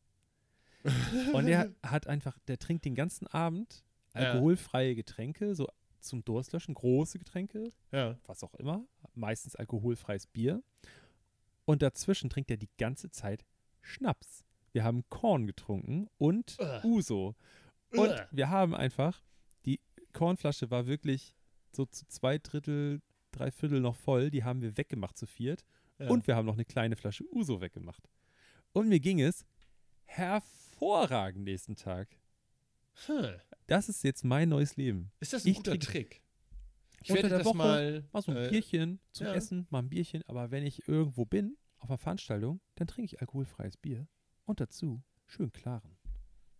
Und 1.32 1.46
der 1.46 1.72
hat 1.84 2.08
einfach, 2.08 2.36
der 2.48 2.58
trinkt 2.58 2.84
den 2.84 2.96
ganzen 2.96 3.28
Abend 3.28 3.84
alkoholfreie 4.14 4.96
Getränke, 4.96 5.54
so 5.54 5.68
zum 6.02 6.24
Durstlöschen, 6.24 6.74
große 6.74 7.18
Getränke, 7.18 7.72
Ja. 7.90 8.18
was 8.26 8.42
auch 8.44 8.54
immer, 8.54 8.84
meistens 9.14 9.56
alkoholfreies 9.56 10.26
Bier. 10.26 10.62
Und 11.64 11.82
dazwischen 11.82 12.28
trinkt 12.30 12.50
er 12.50 12.56
die 12.56 12.70
ganze 12.78 13.10
Zeit 13.10 13.44
Schnaps. 13.80 14.44
Wir 14.72 14.84
haben 14.84 15.04
Korn 15.10 15.46
getrunken 15.46 16.08
und 16.18 16.56
Ugh. 16.60 16.80
Uso. 16.84 17.34
Und 17.92 18.08
Ugh. 18.10 18.26
wir 18.30 18.48
haben 18.50 18.74
einfach, 18.74 19.22
die 19.66 19.80
Kornflasche 20.12 20.70
war 20.70 20.86
wirklich 20.86 21.34
so 21.72 21.84
zu 21.86 22.06
zwei 22.06 22.38
Drittel, 22.38 23.00
drei 23.32 23.50
Viertel 23.50 23.80
noch 23.80 23.96
voll. 23.96 24.30
Die 24.30 24.44
haben 24.44 24.60
wir 24.62 24.76
weggemacht 24.76 25.16
zu 25.16 25.26
viert. 25.26 25.64
Ja. 25.98 26.08
Und 26.08 26.26
wir 26.26 26.36
haben 26.36 26.46
noch 26.46 26.54
eine 26.54 26.64
kleine 26.64 26.96
Flasche 26.96 27.24
Uso 27.32 27.60
weggemacht. 27.60 28.08
Und 28.72 28.88
mir 28.88 29.00
ging 29.00 29.20
es 29.20 29.44
hervorragend 30.06 31.44
nächsten 31.44 31.76
Tag. 31.76 32.08
Hm. 33.06 33.34
Das 33.66 33.88
ist 33.88 34.02
jetzt 34.04 34.24
mein 34.24 34.48
neues 34.48 34.76
Leben. 34.76 35.10
Ist 35.20 35.32
das 35.32 35.44
ein 35.44 35.48
Ich 35.50 35.56
guter 35.56 35.78
Trick? 35.78 36.22
Ich 37.04 37.10
werde 37.12 37.28
das 37.30 37.44
Woche 37.44 37.56
mal. 37.56 38.04
Mal 38.12 38.22
so 38.22 38.30
ein 38.32 38.36
äh, 38.36 38.48
Bierchen 38.48 39.00
zum 39.12 39.26
ja. 39.26 39.34
Essen, 39.34 39.66
mal 39.70 39.80
ein 39.80 39.88
Bierchen. 39.88 40.22
Aber 40.28 40.50
wenn 40.50 40.64
ich 40.64 40.86
irgendwo 40.88 41.24
bin, 41.24 41.56
auf 41.78 41.90
einer 41.90 41.98
Veranstaltung, 41.98 42.60
dann 42.76 42.86
trinke 42.86 43.06
ich 43.06 43.20
alkoholfreies 43.20 43.76
Bier. 43.76 44.06
Und 44.44 44.60
dazu 44.60 45.02
schön 45.26 45.52
klaren. 45.52 45.96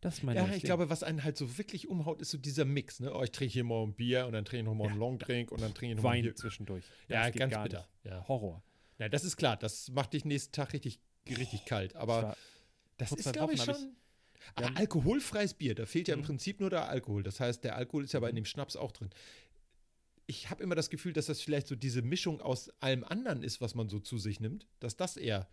Das 0.01 0.15
ist 0.15 0.23
mein 0.25 0.35
Ja, 0.35 0.45
ich 0.47 0.51
Leben. 0.55 0.65
glaube, 0.65 0.91
was 0.91 1.05
einen 1.05 1.23
halt 1.23 1.37
so 1.37 1.59
wirklich 1.59 1.87
umhaut, 1.87 2.21
ist 2.21 2.31
so 2.33 2.39
dieser 2.39 2.65
Mix. 2.65 2.99
Ne? 2.99 3.15
Oh, 3.15 3.23
ich 3.23 3.31
trinke 3.31 3.53
hier 3.53 3.63
mal 3.63 3.85
ein 3.85 3.95
Bier 3.95 4.27
und 4.27 4.33
dann 4.33 4.45
trinke 4.45 4.63
ich 4.63 4.65
noch 4.65 4.75
mal 4.75 4.87
einen 4.89 4.95
Ja. 4.95 4.99
Longdrink 5.01 5.53
und 5.53 5.61
dann 5.61 5.75
trinke 5.75 5.93
ich 5.93 5.97
noch 5.97 6.03
mal 6.03 6.11
Wein 6.17 6.23
hier. 6.25 6.35
zwischendurch. 6.35 6.85
Ja, 7.09 7.23
Das 7.25 7.33
geht 7.33 7.41
ganz 7.41 7.53
gar 7.53 7.63
bitter. 7.63 7.79
Nicht. 8.03 8.13
Ja. 8.13 8.27
Horror. 8.27 8.65
ja, 8.99 9.09
das 9.09 9.23
ist 9.23 9.37
klar. 9.37 9.57
Das 9.57 9.91
macht 9.91 10.13
dich 10.15 10.25
nächsten 10.25 10.51
Tag 10.53 10.73
richtig, 10.73 10.99
richtig 11.29 11.67
kalt. 11.67 11.93
Ich 11.93 11.99
Aber 11.99 12.37
das 12.97 13.13
ist, 13.13 13.33
glaube 13.33 13.53
ich, 13.55 13.63
schon. 13.63 13.95
Ah, 14.55 14.71
alkoholfreies 14.75 15.55
Bier, 15.55 15.75
da 15.75 15.87
fehlt 15.87 16.09
ja 16.09 16.15
im 16.15 16.21
Mhm. 16.21 16.25
Prinzip 16.25 16.61
nur 16.61 16.71
der 16.71 16.89
Alkohol. 16.89 17.23
Das 17.23 17.41
heißt, 17.41 17.65
der 17.65 17.77
Alkohol 17.77 18.05
ist 18.05 18.13
ja 18.13 18.19
aber 18.19 18.29
in 18.31 18.37
dem 18.37 18.45
Schnaps 18.45 18.77
auch 18.77 18.93
drin. 18.93 19.11
Ich 20.27 20.51
habe 20.51 20.63
immer 20.63 20.75
das 20.75 20.89
Gefühl, 20.91 21.13
dass 21.13 21.27
das 21.27 21.41
vielleicht 21.41 21.67
so 21.67 21.75
diese 21.77 22.03
Mischung 22.03 22.41
aus 22.41 22.71
allem 22.81 23.05
anderen 23.05 23.43
ist, 23.43 23.61
was 23.61 23.75
man 23.75 23.89
so 23.89 23.99
zu 23.99 24.19
sich 24.19 24.41
nimmt, 24.41 24.67
dass 24.81 24.97
das 24.97 25.17
eher. 25.17 25.49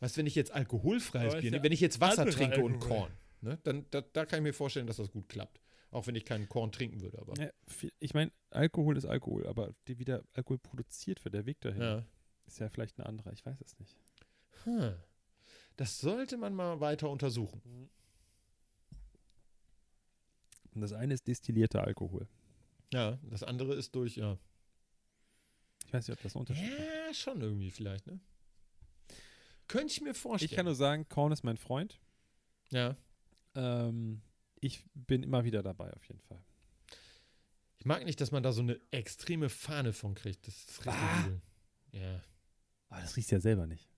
Weißt 0.00 0.16
du, 0.16 0.20
wenn 0.20 0.26
ich 0.26 0.34
jetzt 0.36 0.52
alkoholfreies 0.52 1.40
Bier 1.40 1.50
nehme, 1.50 1.64
wenn 1.64 1.72
ich 1.72 1.80
jetzt 1.80 2.00
Wasser 2.00 2.26
trinke 2.26 2.62
und 2.62 2.74
Alkohol. 2.74 2.88
Korn, 2.98 3.12
ne, 3.40 3.58
dann 3.64 3.84
da, 3.90 4.00
da 4.00 4.26
kann 4.26 4.38
ich 4.38 4.42
mir 4.44 4.52
vorstellen, 4.52 4.86
dass 4.86 4.96
das 4.98 5.10
gut 5.10 5.28
klappt. 5.28 5.60
Auch 5.90 6.06
wenn 6.06 6.14
ich 6.14 6.24
keinen 6.26 6.48
Korn 6.48 6.70
trinken 6.70 7.00
würde, 7.00 7.18
aber. 7.18 7.34
Ja, 7.42 7.50
ich 7.98 8.12
meine, 8.14 8.30
Alkohol 8.50 8.96
ist 8.96 9.06
Alkohol, 9.06 9.46
aber 9.46 9.74
wie 9.86 10.04
der 10.04 10.22
Alkohol 10.34 10.58
produziert 10.58 11.24
wird, 11.24 11.34
der 11.34 11.46
Weg 11.46 11.60
dahin, 11.62 11.80
Ja. 11.82 12.04
ist 12.46 12.60
ja 12.60 12.68
vielleicht 12.68 12.98
ein 12.98 13.04
anderer. 13.06 13.32
Ich 13.32 13.44
weiß 13.44 13.58
es 13.60 13.78
nicht. 13.78 13.96
Hm. 14.64 14.94
Das 15.78 15.98
sollte 16.00 16.36
man 16.36 16.54
mal 16.54 16.80
weiter 16.80 17.08
untersuchen. 17.08 17.88
Und 20.74 20.80
das 20.80 20.92
eine 20.92 21.14
ist 21.14 21.26
destillierter 21.26 21.84
Alkohol. 21.84 22.28
Ja, 22.92 23.18
das 23.22 23.42
andere 23.42 23.74
ist 23.74 23.94
durch, 23.94 24.16
ja. 24.16 24.38
Ich 25.86 25.92
weiß 25.92 26.06
nicht, 26.08 26.16
ob 26.16 26.22
das 26.22 26.34
ein 26.34 26.40
Unterschied 26.40 26.68
ist. 26.68 26.78
Ja, 26.78 27.14
schon 27.14 27.40
irgendwie 27.40 27.70
vielleicht, 27.70 28.06
ne? 28.06 28.20
Könnte 29.68 29.92
ich 29.92 30.00
mir 30.00 30.14
vorstellen. 30.14 30.50
Ich 30.50 30.56
kann 30.56 30.66
nur 30.66 30.74
sagen, 30.74 31.08
Korn 31.08 31.32
ist 31.32 31.44
mein 31.44 31.56
Freund. 31.56 31.98
ja. 32.70 32.96
Ähm, 33.54 34.20
ich 34.60 34.84
bin 34.94 35.22
immer 35.22 35.44
wieder 35.44 35.62
dabei, 35.62 35.92
auf 35.94 36.04
jeden 36.08 36.20
Fall. 36.20 36.42
Ich 37.78 37.86
mag 37.86 38.04
nicht, 38.04 38.20
dass 38.20 38.32
man 38.32 38.42
da 38.42 38.52
so 38.52 38.60
eine 38.60 38.80
extreme 38.90 39.48
Fahne 39.48 39.92
von 39.92 40.14
kriegt. 40.16 40.46
Das 40.48 40.54
ist 40.56 40.78
richtig 40.86 40.92
Ah. 40.92 41.24
übel. 41.26 41.42
Ja. 41.92 42.22
Aber 42.88 43.00
das 43.00 43.16
riechst 43.16 43.30
du 43.30 43.36
ja 43.36 43.40
selber 43.40 43.66
nicht. 43.66 43.88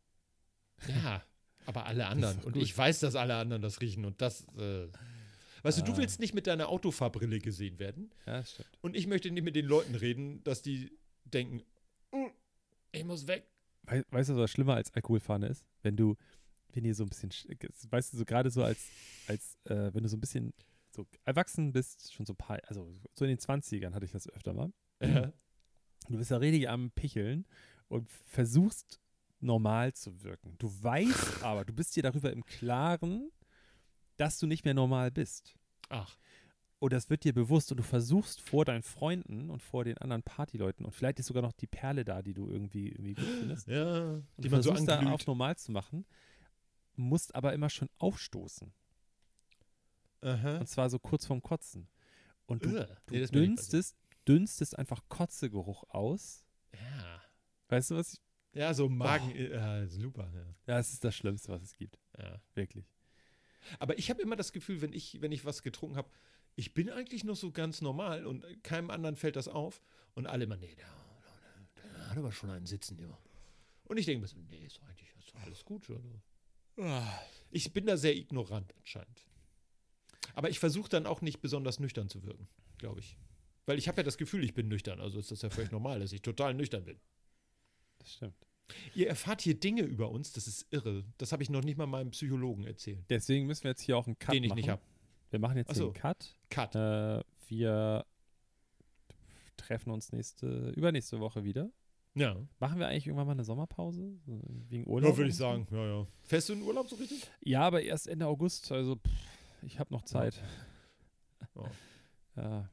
Ja, 0.87 1.23
aber 1.67 1.87
alle 1.87 2.07
anderen. 2.07 2.39
Und 2.41 2.57
ich 2.57 2.77
weiß, 2.77 3.01
dass 3.01 3.15
alle 3.15 3.35
anderen 3.37 3.63
das 3.63 3.81
riechen. 3.81 4.05
Und 4.05 4.21
das, 4.21 4.43
äh, 4.59 4.89
weißt 5.63 5.79
du, 5.79 5.83
du 5.85 5.93
Ah. 5.93 5.97
willst 5.99 6.21
nicht 6.21 6.35
mit 6.35 6.47
deiner 6.47 6.69
Autofahrbrille 6.69 7.39
gesehen 7.39 7.79
werden. 7.79 8.11
Ja, 8.27 8.45
stimmt. 8.45 8.69
Und 8.81 8.97
ich 8.97 9.07
möchte 9.07 9.31
nicht 9.31 9.45
mit 9.45 9.57
den 9.57 9.67
Leuten 9.67 9.95
reden, 9.95 10.43
dass 10.45 10.63
die 10.63 10.91
denken, 11.25 11.63
"Mm, 12.13 12.27
ich 12.93 13.05
muss 13.05 13.27
weg. 13.27 13.47
Wei- 13.85 14.05
Weißt 14.11 14.31
du, 14.31 14.37
was 14.37 14.51
schlimmer 14.51 14.75
als 14.75 14.93
Alkoholfahne 14.95 15.47
ist? 15.49 15.65
Wenn 15.83 15.97
du, 15.97 16.17
wenn 16.73 16.85
ihr 16.85 16.95
so 16.95 17.05
ein 17.05 17.09
bisschen, 17.09 17.31
sch- 17.31 17.49
weißt 17.91 18.13
du, 18.13 18.17
so 18.19 18.25
gerade 18.25 18.51
so 18.51 18.63
als, 18.63 18.89
als 19.27 19.57
äh, 19.65 19.93
wenn 19.95 20.03
du 20.03 20.09
so 20.09 20.17
ein 20.17 20.21
bisschen 20.21 20.53
so 20.95 21.07
erwachsen 21.25 21.73
bist, 21.73 22.13
schon 22.13 22.27
so 22.27 22.33
ein 22.33 22.37
paar, 22.37 22.59
also 22.67 22.93
so 23.15 23.25
in 23.25 23.29
den 23.31 23.39
20ern 23.39 23.95
hatte 23.95 24.05
ich 24.05 24.13
das 24.13 24.29
öfter 24.29 24.53
mal. 24.53 24.73
Ja. 25.03 25.33
Du 26.09 26.19
bist 26.19 26.31
ja 26.31 26.39
richtig 26.39 26.69
am 26.69 26.91
Picheln 26.91 27.47
und 27.89 28.09
versuchst 28.27 28.99
normal 29.41 29.93
zu 29.95 30.23
wirken. 30.23 30.55
Du 30.59 30.71
weißt 30.83 31.43
aber, 31.45 31.65
du 31.65 31.73
bist 31.73 31.97
dir 31.97 32.03
darüber 32.03 32.33
im 32.33 32.45
Klaren, 32.45 33.31
dass 34.17 34.39
du 34.39 34.47
nicht 34.47 34.65
mehr 34.65 34.75
normal 34.75 35.11
bist. 35.11 35.55
Ach, 35.89 36.17
Und 36.79 36.93
das 36.93 37.11
wird 37.11 37.25
dir 37.25 37.33
bewusst 37.35 37.71
und 37.73 37.79
du 37.79 37.83
versuchst 37.83 38.41
vor 38.41 38.65
deinen 38.65 38.83
Freunden 38.83 39.51
und 39.51 39.63
vor 39.63 39.85
den 39.85 39.99
anderen 39.99 40.23
Partyleuten 40.23 40.85
und 40.87 40.93
vielleicht 40.93 41.19
ist 41.19 41.27
sogar 41.27 41.43
noch 41.43 41.53
die 41.53 41.67
Perle 41.67 42.05
da, 42.05 42.23
die 42.23 42.35
du 42.35 42.49
irgendwie, 42.51 42.89
irgendwie 42.89 43.15
gut 43.15 43.25
findest. 43.39 43.67
ja. 43.69 44.13
Und 44.15 44.27
Die 44.37 44.43
du 44.49 44.51
man 44.51 44.63
so 44.63 44.71
versuchst 44.71 44.89
da 44.89 44.99
anglüht. 44.99 45.15
auf 45.15 45.27
normal 45.27 45.57
zu 45.57 45.73
machen, 45.73 46.05
musst 46.97 47.35
aber 47.35 47.53
immer 47.55 47.71
schon 47.71 47.89
aufstoßen. 47.99 48.73
Aha. 50.23 50.59
Und 50.59 50.67
zwar 50.69 50.91
so 50.91 50.99
kurz 50.99 51.25
vorm 51.27 51.43
Kotzen. 51.43 51.89
Und 52.47 52.65
du, 52.65 52.71
Ugh. 52.71 52.87
du 53.07 53.15
Nee, 53.15 53.27
dünstest, 53.27 53.97
dünstest 54.29 54.79
einfach 54.79 55.03
Kotzegeruch 55.09 55.85
aus. 55.89 56.45
Ja. 56.75 57.23
Weißt 57.69 57.91
du, 57.91 57.97
was 57.97 58.15
ich. 58.15 58.21
Ja, 58.53 58.75
so 58.75 58.89
Magen, 58.89 59.35
ja, 59.37 59.87
super. 59.87 60.31
Ja. 60.35 60.55
Das 60.67 60.93
ist 60.93 61.05
das 61.05 61.15
Schlimmste, 61.15 61.53
was 61.53 61.63
es 61.63 61.77
gibt. 61.77 61.99
Ja. 62.19 62.41
Wirklich. 62.55 62.85
Aber 63.79 63.99
ich 63.99 64.11
habe 64.11 64.21
immer 64.23 64.37
das 64.37 64.53
Gefühl, 64.53 64.81
wenn 64.81 64.93
ich, 64.93 65.21
wenn 65.21 65.33
ich 65.33 65.45
was 65.45 65.63
getrunken 65.63 65.97
habe, 65.97 66.11
ich 66.57 66.75
bin 66.75 66.91
eigentlich 66.91 67.25
noch 67.25 67.37
so 67.37 67.53
ganz 67.53 67.81
normal 67.81 68.27
und 68.27 68.45
keinem 68.65 68.91
anderen 68.91 69.17
fällt 69.17 69.37
das 69.37 69.49
auf. 69.49 69.81
Und 70.15 70.27
alle 70.27 70.45
immer, 70.45 70.57
nee, 70.57 70.75
der, 70.75 70.87
der, 71.77 71.93
der 71.93 72.11
hat 72.11 72.19
aber 72.19 72.33
schon 72.33 72.51
einen 72.51 72.67
Sitzen, 72.67 72.99
ja. 72.99 73.17
Und 73.85 73.97
ich 73.97 74.07
denke 74.07 74.23
mir 74.23 74.29
so, 74.29 74.37
nee, 74.51 74.65
ist 74.67 74.81
eigentlich 74.83 75.09
ist 75.19 75.35
alles 75.45 75.65
gut. 75.65 75.89
Oder? 75.89 77.21
Ich 77.51 77.73
bin 77.73 77.87
da 77.87 77.97
sehr 77.97 78.17
ignorant 78.17 78.75
anscheinend. 78.79 79.27
Aber 80.35 80.51
ich 80.51 80.59
versuche 80.59 80.89
dann 80.89 81.07
auch 81.07 81.21
nicht 81.21 81.41
besonders 81.41 81.81
nüchtern 81.81 82.09
zu 82.09 82.23
wirken, 82.25 82.49
glaube 82.79 83.01
ich. 83.01 83.17
Weil 83.67 83.79
ich 83.79 83.89
habe 83.89 83.99
ja 83.99 84.03
das 84.03 84.17
Gefühl, 84.17 84.45
ich 84.45 84.55
bin 84.55 84.69
nüchtern. 84.69 85.01
Also 85.01 85.19
ist 85.19 85.31
das 85.31 85.43
ja 85.43 85.51
völlig 85.51 85.71
normal, 85.71 86.01
dass 86.01 86.13
ich 86.13 86.23
total 86.23 86.55
nüchtern 86.55 86.85
bin. 86.85 86.99
Das 88.01 88.13
stimmt. 88.15 88.35
Ihr 88.95 89.09
erfahrt 89.09 89.41
hier 89.41 89.59
Dinge 89.59 89.83
über 89.83 90.11
uns, 90.11 90.33
das 90.33 90.47
ist 90.47 90.67
irre. 90.71 91.05
Das 91.19 91.33
habe 91.33 91.43
ich 91.43 91.51
noch 91.51 91.63
nicht 91.63 91.77
mal 91.77 91.87
meinem 91.87 92.11
Psychologen 92.11 92.65
erzählt. 92.65 93.05
Deswegen 93.09 93.47
müssen 93.47 93.65
wir 93.65 93.71
jetzt 93.71 93.83
hier 93.83 93.97
auch 93.97 94.07
einen 94.07 94.19
Cut 94.19 94.35
Den 94.35 94.45
ich 94.45 94.49
machen. 94.51 94.57
nicht 94.59 94.69
habe. 94.69 94.83
Wir 95.31 95.39
machen 95.39 95.57
jetzt 95.57 95.75
so. 95.75 95.85
einen 95.87 95.95
Cut. 95.95 96.37
Cut. 96.51 96.75
Äh, 96.75 97.23
wir 97.49 98.05
treffen 99.57 99.91
uns 99.91 100.13
nächste, 100.13 100.71
übernächste 100.71 101.21
Woche 101.21 101.45
wieder. 101.45 101.71
Ja. 102.15 102.37
Machen 102.59 102.79
wir 102.81 102.89
eigentlich 102.89 103.07
irgendwann 103.07 103.27
mal 103.27 103.33
eine 103.35 103.45
Sommerpause? 103.45 104.19
So 104.27 104.41
Wegen 104.69 104.87
Urlaub? 104.89 105.13
Ja, 105.13 105.17
würde 105.17 105.31
ich 105.31 105.37
sagen. 105.37 105.67
Ja, 105.71 105.87
ja. 105.87 106.07
Fährst 106.23 106.49
du 106.49 106.55
in 106.55 106.63
Urlaub 106.63 106.89
so 106.89 106.97
richtig? 106.97 107.31
Ja, 107.41 107.63
aber 107.63 107.83
erst 107.83 108.09
Ende 108.09 108.27
August. 108.27 108.71
Also, 108.73 108.97
pff, 108.97 109.11
ich 109.63 109.79
habe 109.79 109.93
noch 109.93 110.03
Zeit. 110.03 110.41
Ja. 111.57 111.63
Ja. 112.37 112.71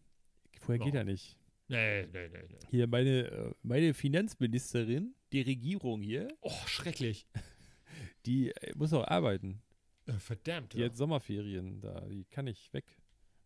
Vorher 0.62 0.84
geht 0.86 0.94
Ja. 0.94 1.00
ja 1.02 1.04
nicht. 1.04 1.36
Nee, 1.68 2.06
nee, 2.06 2.30
nee, 2.30 2.44
nee. 2.48 2.58
Hier 2.70 2.88
meine, 2.88 3.28
äh, 3.28 3.54
meine 3.64 3.94
Finanzministerin, 3.94 5.14
die 5.32 5.42
Regierung 5.42 6.02
hier, 6.02 6.28
Oh, 6.42 6.52
schrecklich. 6.66 7.28
die 8.26 8.52
äh, 8.52 8.74
muss 8.76 8.94
auch 8.94 9.06
arbeiten. 9.08 9.62
Äh, 10.06 10.14
verdammt. 10.14 10.74
Die 10.74 10.80
Ja. 10.80 10.86
hat 10.86 10.96
Sommerferien 10.96 11.82
da, 11.82 12.02
die 12.02 12.26
kann 12.26 12.46
nicht 12.46 12.72
weg. 12.74 12.86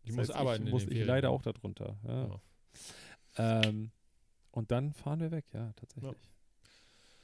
Die 0.05 0.09
Das 0.09 0.15
muss 0.17 0.29
heißt, 0.29 0.37
arbeiten. 0.37 0.65
Ich 0.67 0.71
muss 0.71 0.83
ich 0.83 0.89
Ferien. 0.89 1.07
leider 1.07 1.29
auch 1.29 1.41
darunter. 1.41 1.97
Ja. 2.07 2.41
Ähm, 3.37 3.91
und 4.51 4.71
dann 4.71 4.93
fahren 4.93 5.19
wir 5.19 5.31
weg, 5.31 5.45
ja, 5.53 5.71
tatsächlich. 5.73 6.15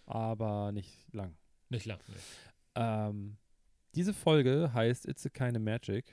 Aber 0.06 0.72
nicht 0.72 1.14
lang. 1.14 1.36
Nicht 1.70 1.86
lang. 1.86 2.00
Nee. 2.08 2.16
Ähm, 2.76 3.38
diese 3.96 4.14
Folge 4.14 4.72
heißt 4.74 5.06
It's 5.08 5.26
a 5.26 5.30
Kind 5.30 5.58
of 5.58 5.64
Magic. 5.64 6.06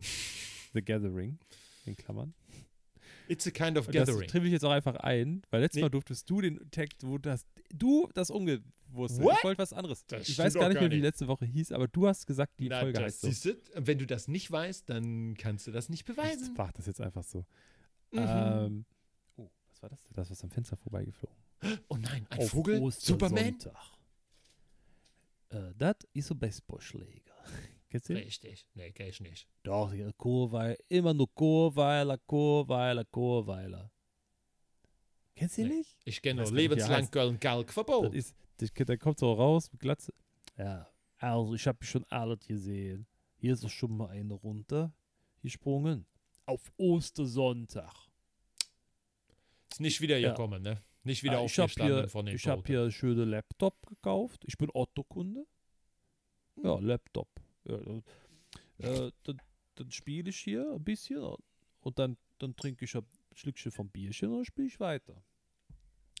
The 0.74 0.82
Gathering, 0.82 1.38
in 1.86 1.96
Klammern. 1.96 2.34
It's 3.28 3.46
a 3.46 3.50
kind 3.50 3.78
of 3.78 3.86
Und 3.86 3.94
das 3.94 4.06
gathering. 4.08 4.28
triff 4.28 4.44
ich 4.44 4.52
jetzt 4.52 4.64
auch 4.64 4.70
einfach 4.70 4.96
ein, 4.96 5.42
weil 5.50 5.60
letztes 5.62 5.76
Nee. 5.76 5.82
Mal 5.82 5.88
durftest 5.90 6.28
du 6.28 6.40
den 6.40 6.70
Text, 6.70 7.06
wo 7.06 7.16
das, 7.18 7.46
du 7.72 8.08
das 8.14 8.30
umgewusst 8.30 9.20
What? 9.22 9.36
Ich 9.38 9.44
wollte 9.44 9.58
was 9.58 9.72
anderes. 9.72 10.04
Das 10.06 10.28
ich 10.28 10.38
weiß 10.38 10.54
gar 10.54 10.68
nicht 10.68 10.80
mehr, 10.80 10.90
wie 10.90 10.94
die 10.96 11.00
letzte 11.00 11.26
Woche 11.26 11.46
hieß, 11.46 11.72
aber 11.72 11.88
du 11.88 12.06
hast 12.06 12.26
gesagt, 12.26 12.58
die 12.60 12.68
Na, 12.68 12.80
Folge 12.80 12.94
das, 12.94 13.02
heißt 13.04 13.20
so. 13.22 13.28
siehst 13.28 13.44
du, 13.46 13.56
wenn 13.74 13.98
du 13.98 14.06
das 14.06 14.28
nicht 14.28 14.50
weißt, 14.50 14.88
dann 14.90 15.34
kannst 15.38 15.66
du 15.66 15.72
das 15.72 15.88
nicht 15.88 16.00
Ich 16.08 16.14
beweisen. 16.16 16.54
mach 16.56 16.72
das 16.72 16.86
jetzt 16.86 17.00
einfach 17.00 17.24
so. 17.24 17.46
Mhm. 18.12 18.18
Ähm, 18.20 18.84
oh, 19.36 19.48
Was 19.70 19.82
war 19.82 19.88
das 19.88 20.02
denn? 20.02 20.12
Das, 20.14 20.30
was 20.30 20.44
am 20.44 20.50
Fenster 20.50 20.76
vorbeigeflogen. 20.76 21.36
Oh 21.88 21.96
nein, 21.96 22.26
ein 22.30 22.38
Auf 22.40 22.50
Vogel? 22.50 22.76
Superman? 22.92 23.54
Ostersonntag. 23.54 23.82
Äh, 25.48 25.72
das 25.78 25.96
ist 26.12 26.30
ein 26.30 26.38
Baseballschläger. 26.38 27.32
Kennst 27.94 28.08
du 28.08 28.14
den? 28.14 28.24
Richtig. 28.24 28.66
Nee, 28.74 28.90
kenn 28.90 29.06
ich 29.06 29.20
nicht. 29.20 29.46
Doch, 29.62 29.94
ja, 29.94 30.10
Chorweiler. 30.18 30.76
Immer 30.88 31.14
nur 31.14 31.32
Chorweiler, 31.32 32.18
Chorweiler, 32.26 33.04
Chorweiler. 33.04 33.92
Kennst 35.36 35.58
du 35.58 35.62
Nee. 35.62 35.76
nicht? 35.76 35.96
Ich 36.04 36.20
kenne 36.20 36.42
nur 36.42 36.52
lebenslang 36.52 37.02
heißt. 37.02 37.12
Köln 37.12 37.38
Galk 37.38 37.72
Verbot. 37.72 38.12
Das 38.12 38.34
das, 38.56 38.72
der 38.72 38.98
kommt 38.98 39.20
so 39.20 39.32
raus 39.32 39.70
mit 39.70 39.80
Glatze. 39.80 40.12
Ja, 40.58 40.88
also 41.18 41.54
ich 41.54 41.64
habe 41.68 41.84
schon 41.84 42.04
alles 42.08 42.40
gesehen. 42.44 43.06
Hier 43.36 43.52
ist 43.52 43.62
doch 43.62 43.70
schon 43.70 43.96
mal 43.96 44.08
eine 44.08 44.34
runter 44.34 44.92
gesprungen. 45.40 46.04
Auf 46.46 46.72
Ostersonntag. 46.76 47.94
Ist 49.70 49.80
nicht 49.80 50.00
wieder 50.00 50.18
Ja. 50.18 50.30
gekommen, 50.30 50.62
ne? 50.64 50.82
Nicht 51.04 51.22
wieder 51.22 51.38
Ah, 51.38 51.44
ich 51.44 51.52
habe 51.58 51.66
aufgestanden 51.66 51.98
hier, 52.00 52.08
von 52.08 52.26
den 52.26 52.34
ich 52.34 52.46
hab 52.48 52.56
Toten. 52.56 52.66
hier 52.66 52.82
einen 52.82 52.90
schönen 52.90 53.28
Laptop 53.28 53.86
gekauft. 53.86 54.42
Ich 54.46 54.58
bin 54.58 54.68
Otto-Kunde. 54.74 55.46
Ja, 56.60 56.76
Laptop. 56.80 57.28
Ja, 57.66 57.78
dann, 57.78 58.02
äh, 58.78 59.10
dann, 59.22 59.40
dann 59.76 59.90
spiele 59.90 60.30
ich 60.30 60.38
hier 60.38 60.70
ein 60.74 60.84
bisschen 60.84 61.36
und 61.80 61.98
dann, 61.98 62.16
dann 62.38 62.54
trinke 62.56 62.84
ich 62.84 62.96
ein 62.96 63.04
Schlückchen 63.34 63.72
vom 63.72 63.88
Bierchen 63.90 64.28
und 64.30 64.36
dann 64.36 64.44
spiele 64.44 64.68
ich 64.68 64.80
weiter. 64.80 65.22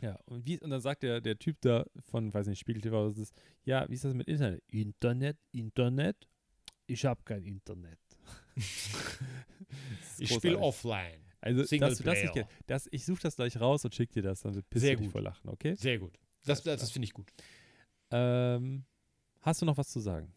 Ja, 0.00 0.18
und, 0.26 0.44
wie, 0.44 0.58
und 0.60 0.70
dann 0.70 0.80
sagt 0.80 1.02
der, 1.02 1.20
der 1.20 1.38
Typ 1.38 1.60
da 1.60 1.86
von, 2.00 2.32
weiß 2.32 2.46
nicht, 2.48 2.58
Spiegel 2.58 2.82
TV, 2.82 3.06
was 3.06 3.16
ist 3.18 3.30
das? 3.36 3.42
Ja, 3.64 3.88
wie 3.88 3.94
ist 3.94 4.04
das 4.04 4.14
mit 4.14 4.26
Internet? 4.28 4.62
Internet, 4.68 5.38
Internet? 5.52 6.28
Ich 6.86 7.04
habe 7.04 7.22
kein 7.24 7.44
Internet. 7.44 7.98
Das 10.00 10.20
Ich 10.20 10.32
spiele 10.32 10.58
offline. 10.58 11.20
Also, 11.40 11.60
dass 11.60 11.68
du 11.70 11.78
das 11.78 11.90
nicht 11.90 11.98
Singleplayer. 11.98 12.32
kennst, 12.32 12.50
das, 12.66 12.88
ich 12.92 13.04
suche 13.04 13.22
das 13.22 13.36
gleich 13.36 13.60
raus 13.60 13.84
und 13.84 13.94
schicke 13.94 14.14
dir 14.14 14.22
das, 14.22 14.40
dann 14.40 14.52
pisst 14.70 14.82
Sehr 14.84 14.92
du 14.94 14.98
dich 14.98 15.06
gut. 15.06 15.12
vor 15.12 15.22
Lachen, 15.22 15.48
okay? 15.50 15.74
Sehr 15.74 15.98
gut. 15.98 16.16
Das, 16.44 16.62
das, 16.62 16.80
das 16.80 16.90
finde 16.90 17.04
ich 17.06 17.12
gut. 17.12 17.30
Ähm, 18.10 18.84
hast 19.40 19.60
du 19.60 19.66
noch 19.66 19.76
was 19.76 19.88
zu 19.88 20.00
sagen? 20.00 20.32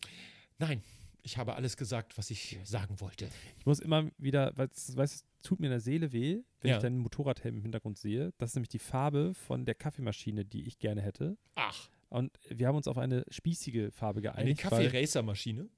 Nein, 0.58 0.82
ich 1.24 1.38
habe 1.38 1.56
alles 1.56 1.76
gesagt, 1.78 2.18
was 2.18 2.30
ich 2.32 2.58
sagen 2.64 3.00
wollte. 3.00 3.30
Ich 3.60 3.66
muss 3.66 3.80
immer 3.80 4.10
wieder, 4.18 4.54
weil 4.56 4.68
es 4.74 4.96
weißt, 4.96 5.14
du, 5.22 5.26
es 5.40 5.42
tut 5.44 5.60
mir 5.60 5.68
in 5.68 5.72
der 5.72 5.80
Seele 5.80 6.12
weh, 6.14 6.42
wenn 6.62 6.70
Ja. 6.72 6.78
ich 6.78 6.82
deinen 6.84 7.00
Motorradhelm 7.00 7.58
im 7.58 7.62
Hintergrund 7.64 7.98
sehe. 7.98 8.34
Das 8.38 8.52
ist 8.52 8.56
nämlich 8.56 8.70
die 8.70 8.80
Farbe 8.80 9.34
von 9.34 9.66
der 9.66 9.76
Kaffeemaschine, 9.76 10.46
die 10.46 10.66
ich 10.68 10.80
gerne 10.80 11.02
hätte. 11.02 11.38
Ach, 11.56 11.90
Und 12.10 12.40
wir 12.50 12.68
haben 12.68 12.76
uns 12.78 12.88
auf 12.88 12.98
eine 12.98 13.26
spießige 13.30 13.92
Farbe 13.92 14.20
eine 14.20 14.32
geeinigt. 14.32 14.64
weil- 14.72 14.86
Kaffee-Racer-Maschine? 14.86 15.70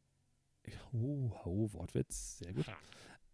Oh, 0.94 1.32
oh, 1.46 1.74
Wortwitz, 1.74 2.38
sehr 2.40 2.54
gut. 2.54 2.66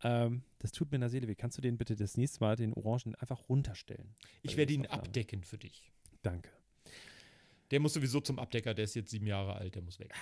Ähm, 0.03 0.43
das 0.60 0.72
tut 0.72 0.91
mir 0.91 0.95
in 0.95 1.01
der 1.01 1.10
Seele 1.10 1.28
weh. 1.28 1.36
Kannst 1.36 1.58
du 1.58 1.62
den 1.62 1.78
bitte 1.78 1.95
das 1.95 2.16
nächste 2.16 2.39
Mal, 2.41 2.56
den 2.56 2.74
Orangen, 2.74 3.16
einfach 3.16 3.49
runterstellen? 3.49 4.16
Ich 4.43 4.56
werde 4.56 4.72
ihn 4.74 4.86
abdecken 4.86 5.43
für 5.43 5.58
dich. 5.58 5.91
Danke. 6.22 6.49
Der 7.72 7.80
muss 7.80 7.93
sowieso 7.93 8.22
zum 8.22 8.39
Abdecker, 8.39 8.74
der 8.74 8.86
ist 8.86 8.93
jetzt 8.95 9.10
sieben 9.12 9.28
Jahre 9.28 9.56
alt, 9.56 9.76
der 9.76 9.82
muss 9.82 9.99
weg. 9.99 10.14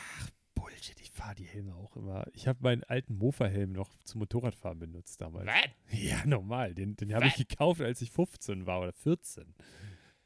Bullshit, 0.64 0.99
ich 1.01 1.11
fahre 1.11 1.36
die 1.36 1.43
Helme 1.45 1.76
auch 1.76 1.95
immer. 1.95 2.26
Ich 2.34 2.47
habe 2.47 2.59
meinen 2.61 2.84
alten 2.84 3.18
Mofa-Helm 3.18 3.72
noch 3.74 3.95
zum 4.03 4.20
Motorradfahren 4.20 4.80
benutzt 4.80 5.20
damals. 5.22 5.47
Was? 5.47 5.99
Ja, 5.99 6.26
normal. 6.26 6.74
Den, 6.74 6.95
den 6.95 7.14
habe 7.14 7.28
ich 7.28 7.36
gekauft, 7.36 7.82
als 7.82 8.01
ich 8.01 8.11
15 8.11 8.66
war 8.66 8.82
oder 8.82 8.93
14. 8.93 9.53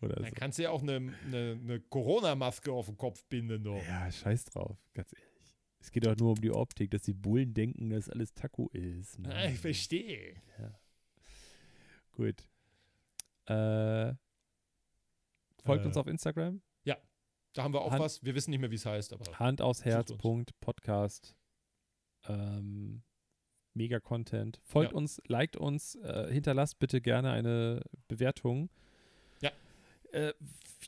Oder 0.02 0.16
Dann 0.18 0.26
so. 0.26 0.32
kannst 0.36 0.60
du 0.60 0.64
ja 0.64 0.70
auch 0.70 0.84
eine, 0.84 0.96
eine, 1.26 1.60
eine 1.60 1.80
Corona-Maske 1.80 2.72
auf 2.72 2.86
den 2.86 2.98
Kopf 2.98 3.24
binden. 3.26 3.64
Noch. 3.64 3.84
Ja, 3.88 4.12
scheiß 4.12 4.46
drauf, 4.46 4.78
ganz 4.94 5.12
ehrlich. 5.14 5.28
Es 5.80 5.92
geht 5.92 6.08
auch 6.08 6.16
nur 6.18 6.32
um 6.32 6.42
die 6.42 6.52
Optik, 6.52 6.92
dass 6.92 7.04
die 7.04 7.14
Bullen 7.14 7.54
denken, 7.54 7.90
dass 7.90 8.10
alles 8.10 8.34
Taco 8.34 8.70
ist. 8.74 9.18
ne? 9.20 9.34
Ah, 9.34 9.46
ich 9.48 9.60
verstehe. 9.60 10.36
Gut. 12.12 12.48
Äh, 13.46 14.14
folgt 15.64 15.84
Äh. 15.84 15.88
uns 15.88 15.98
auf 15.98 16.08
Instagram. 16.08 16.62
Da 17.58 17.64
haben 17.64 17.74
wir 17.74 17.82
auch 17.82 17.92
Hand- 17.92 18.02
was. 18.02 18.24
Wir 18.24 18.36
wissen 18.36 18.52
nicht 18.52 18.60
mehr, 18.60 18.70
wie 18.72 18.76
es 18.76 18.86
heißt, 18.86 19.14
aber 19.14 19.26
Hand 19.40 19.62
aus 19.62 19.84
Herz. 19.84 20.12
Uns. 20.12 20.22
Punkt, 20.22 20.60
Podcast. 20.60 21.36
Ähm, 22.28 23.02
mega 23.74 24.00
Content. 24.00 24.60
Folgt 24.64 24.92
Ja. 24.92 24.98
uns, 24.98 25.22
liked 25.28 25.58
uns, 25.58 25.96
äh, 25.96 26.32
hinterlasst 26.32 26.80
bitte 26.80 27.02
gerne 27.02 27.32
eine 27.32 27.82
Bewertung. 28.08 28.70
Ja. 29.42 29.52
Äh, 30.12 30.34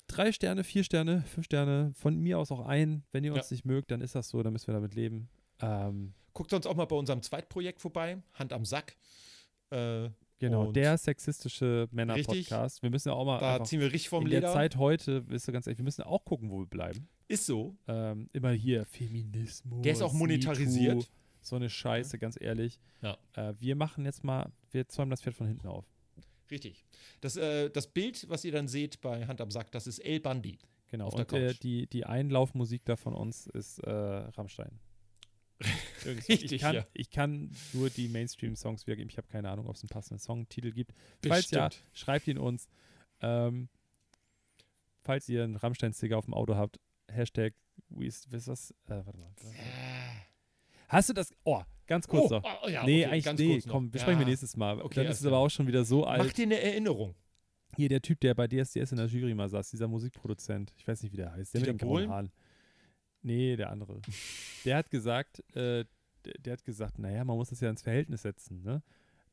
drei 0.08 0.32
Sterne, 0.32 0.64
vier 0.64 0.84
Sterne, 0.84 1.24
fünf 1.24 1.46
Sterne, 1.46 1.92
von 1.96 2.20
mir 2.20 2.38
aus 2.40 2.52
auch 2.52 2.66
ein. 2.66 3.04
Wenn 3.12 3.24
ihr 3.24 3.34
uns 3.34 3.50
Ja. 3.50 3.54
nicht 3.56 3.66
mögt, 3.66 3.92
dann 3.92 4.02
ist 4.02 4.16
das 4.16 4.30
so, 4.30 4.44
dann 4.44 4.54
müssen 4.54 4.68
wir 4.68 4.74
damit 4.74 4.96
leben. 4.96 5.30
Ähm, 5.62 6.14
guckt 6.34 6.52
sonst 6.52 6.68
auch 6.68 6.76
mal 6.76 6.86
bei 6.86 6.96
unserem 6.96 7.22
Zweitprojekt 7.22 7.82
vorbei. 7.82 8.22
Hand 8.34 8.54
am 8.54 8.66
Sack. 8.66 8.96
Äh, 9.72 10.10
genau, 10.40 10.68
Und- 10.68 10.76
der 10.76 10.98
sexistische 10.98 11.88
Männer-Podcast. 11.92 12.82
Wir 12.82 12.90
müssen 12.90 13.10
ja 13.10 13.14
auch 13.16 13.26
mal 13.26 13.40
da 13.40 13.64
ziehen 13.64 13.80
wir 13.80 13.88
richtig 13.88 14.10
vom 14.10 14.24
in 14.24 14.30
Leder. 14.30 14.42
der 14.42 14.54
Zeit 14.54 14.76
heute, 14.78 15.22
bist 15.22 15.48
du 15.48 15.52
ganz 15.52 15.68
ehrlich, 15.68 15.78
wir 15.78 15.84
müssen 15.86 16.04
auch 16.04 16.26
gucken, 16.26 16.50
wo 16.50 16.60
wir 16.60 16.66
bleiben. 16.68 17.08
Ist 17.28 17.46
so. 17.46 17.76
Ähm, 17.88 18.30
immer 18.34 18.52
hier 18.52 18.86
Feminismus. 18.86 19.82
Der 19.84 19.92
ist 19.94 20.02
auch 20.02 20.14
MeToo, 20.14 20.20
monetarisiert. 20.26 21.12
So 21.42 21.56
eine 21.56 21.70
Scheiße, 21.70 22.18
ganz 22.18 22.38
ehrlich. 22.40 22.80
Ja. 23.02 23.18
Äh, 23.34 23.54
wir 23.60 23.76
machen 23.76 24.04
jetzt 24.06 24.24
mal, 24.24 24.52
wir 24.72 24.88
zäumen 24.88 25.12
das 25.12 25.22
Pferd 25.22 25.36
von 25.36 25.48
hinten 25.48 25.68
auf. 25.68 25.86
Richtig. 26.52 26.84
Das, 27.22 27.38
äh, 27.38 27.70
das 27.70 27.88
Bild, 27.88 28.28
was 28.30 28.44
ihr 28.44 28.52
dann 28.52 28.68
seht 28.68 29.02
bei 29.02 29.28
Hand 29.28 29.40
am 29.40 29.52
Sack, 29.52 29.72
das 29.72 29.88
ist 29.88 30.00
El 30.00 30.20
Bandi. 30.20 30.58
Genau. 30.88 31.10
Und 31.10 31.32
äh, 31.34 31.54
die, 31.54 31.86
die 31.88 32.06
Einlaufmusik 32.06 32.84
da 32.86 32.96
von 32.96 33.14
uns 33.14 33.46
ist 33.48 33.80
äh, 33.80 33.90
Rammstein. 33.92 34.80
Richtig, 36.06 36.52
ich, 36.52 36.62
kann, 36.62 36.76
ja. 36.76 36.86
ich 36.94 37.10
kann 37.10 37.52
nur 37.74 37.90
die 37.90 38.08
Mainstream-Songs 38.08 38.86
wiedergeben. 38.88 39.10
Ich 39.10 39.18
habe 39.18 39.28
keine 39.28 39.50
Ahnung, 39.50 39.68
ob 39.68 39.76
es 39.76 39.84
einen 39.84 39.90
passenden 39.90 40.20
Songtitel 40.20 40.72
gibt. 40.72 40.94
Falls 41.26 41.52
ja, 41.52 41.70
schreibt 41.94 42.28
ihn 42.28 42.38
uns. 42.38 42.68
Ähm, 43.22 43.70
falls 45.02 45.28
ihr 45.30 45.44
einen 45.44 45.56
Rammstein-Sticker 45.56 46.18
auf 46.18 46.26
dem 46.26 46.34
Auto 46.34 46.56
habt, 46.56 46.80
Hashtag, 47.08 47.54
das? 47.90 48.72
Äh, 48.86 49.06
warte 49.06 49.18
mal. 49.18 49.34
Hast 50.88 51.10
du 51.10 51.14
das? 51.14 51.32
Oh, 51.44 51.62
ganz 51.88 52.08
kurz 52.08 52.32
oh, 52.32 52.36
noch. 52.36 52.64
oh, 52.64 52.70
ja, 52.70 52.84
nee, 52.84 53.04
okay, 53.04 53.12
eigentlich, 53.12 53.26
ganz 53.26 53.40
nee, 53.40 53.54
kurz 53.54 53.66
noch. 53.66 53.74
komm, 53.74 53.92
besprechen 53.92 54.20
wir 54.20 54.26
Ja. 54.26 54.30
nächstes 54.30 54.58
Mal. 54.58 54.82
Okay, 54.82 54.96
Dann 54.96 55.12
ist 55.12 55.20
es 55.20 55.26
aber 55.26 55.38
auch 55.38 55.50
schon 55.50 55.68
wieder 55.68 55.84
so 55.84 56.06
alt. 56.06 56.24
Mach 56.24 56.34
dir 56.34 56.44
eine 56.44 56.60
Erinnerung. 56.62 57.16
Hier, 57.76 57.90
der 57.90 58.02
Typ, 58.02 58.20
der 58.20 58.34
bei 58.34 58.48
DSDS 58.48 58.92
in 58.92 58.98
der 58.98 59.06
Jury 59.06 59.34
mal 59.34 59.48
saß, 59.48 59.70
dieser 59.70 59.88
Musikproduzent, 59.88 60.74
ich 60.78 60.88
weiß 60.88 61.04
nicht, 61.04 61.12
wie 61.14 61.18
der 61.18 61.32
heißt, 61.32 61.54
der 61.54 61.62
Dieter 61.62 61.74
mit 61.74 61.82
den 61.82 61.88
grauen? 61.88 62.10
Haaren. 62.10 62.32
Nee, 63.22 63.56
der 63.56 63.70
andere. 63.70 64.02
der 64.66 64.78
hat 64.78 64.90
gesagt, 64.90 65.40
äh, 65.56 65.86
der, 66.26 66.34
der 66.40 66.54
hat 66.54 66.64
gesagt, 66.66 67.00
naja, 67.00 67.24
man 67.24 67.38
muss 67.38 67.50
das 67.50 67.60
ja 67.60 67.70
ins 67.70 67.82
Verhältnis 67.82 68.22
setzen, 68.24 68.62
ne? 68.64 68.84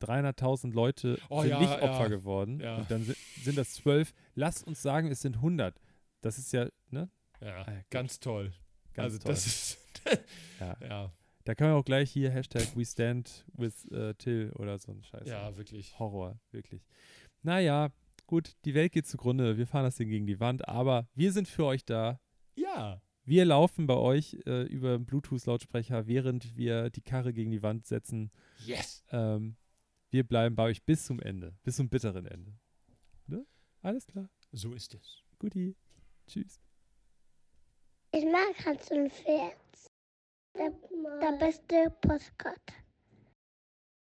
300.000 0.03 0.73
Leute 0.73 1.19
Oh 1.31 1.41
sind 1.41 1.51
ja, 1.51 1.59
nicht 1.61 1.73
Opfer 1.73 2.03
ja, 2.03 2.09
geworden 2.09 2.61
ja. 2.61 2.77
und 2.77 2.91
dann 2.91 3.03
sind, 3.03 3.17
sind 3.43 3.57
das 3.57 3.73
zwölf. 3.73 4.13
Lasst 4.35 4.67
uns 4.67 4.83
sagen, 4.83 5.11
es 5.11 5.21
sind 5.21 5.37
100. 5.37 5.81
Das 6.21 6.37
ist 6.37 6.53
ja, 6.53 6.69
ne? 6.91 7.09
Ja, 7.41 7.63
Ah, 7.67 7.73
ganz 7.89 8.21
toll. 8.21 8.53
Ganz 8.93 9.15
also 9.15 9.19
toll. 9.19 9.33
das 9.33 9.47
ist 9.47 9.79
Ja. 10.61 10.77
ja, 10.83 11.13
Da 11.45 11.55
können 11.55 11.71
wir 11.71 11.77
auch 11.77 11.85
gleich 11.85 12.11
hier 12.11 12.31
Hashtag 12.31 12.77
We 12.77 12.85
Stand 12.85 13.47
with 13.55 13.91
äh, 13.91 14.13
Till 14.15 14.53
oder 14.57 14.79
so 14.79 14.93
ein 14.93 15.03
Scheiß. 15.03 15.27
ja, 15.29 15.57
wirklich. 15.57 15.99
Horror, 15.99 16.39
wirklich. 16.51 16.85
Naja, 17.43 17.91
gut, 18.27 18.53
die 18.67 18.75
Welt 18.75 18.93
geht 18.93 19.07
zugrunde. 19.07 19.57
Wir 19.57 19.67
fahren 19.67 19.85
das 19.85 19.97
Ding 19.97 20.11
gegen 20.11 20.27
die 20.27 20.41
Wand, 20.41 20.69
aber 20.69 21.09
wir 21.15 21.33
sind 21.33 21.49
für 21.49 21.65
euch 21.65 21.85
da. 21.87 22.21
Ja. 22.55 23.01
Wir 23.27 23.45
laufen 23.45 23.89
bei 23.89 23.97
euch 23.97 24.39
äh, 24.47 24.63
über 24.63 25.01
Bluetooth-Lautsprecher, 25.01 26.07
während 26.07 26.57
wir 26.57 26.91
die 26.91 27.01
Karre 27.01 27.33
gegen 27.33 27.51
die 27.51 27.63
Wand 27.63 27.85
setzen. 27.85 28.31
Yes. 28.65 29.05
Ähm, 29.11 29.57
wir 30.11 30.23
bleiben 30.23 30.55
bei 30.55 30.63
euch 30.63 30.85
bis 30.85 31.07
zum 31.07 31.21
Ende, 31.21 31.53
bis 31.65 31.75
zum 31.75 31.89
bitteren 31.89 32.27
Ende. 32.27 32.57
Ne? 33.27 33.45
Alles 33.83 34.07
klar. 34.07 34.31
So 34.53 34.75
ist 34.75 34.95
es. 34.95 35.25
Guti. 35.41 35.75
Tschüss. 36.29 36.61
Ich 38.13 38.25
mag 38.25 38.65
Hans 38.65 38.89
und 38.93 39.13
Pferd. 39.13 39.57
Der, 40.57 40.71
der 41.21 41.37
beste 41.39 41.93
Postkarte. 42.01 42.75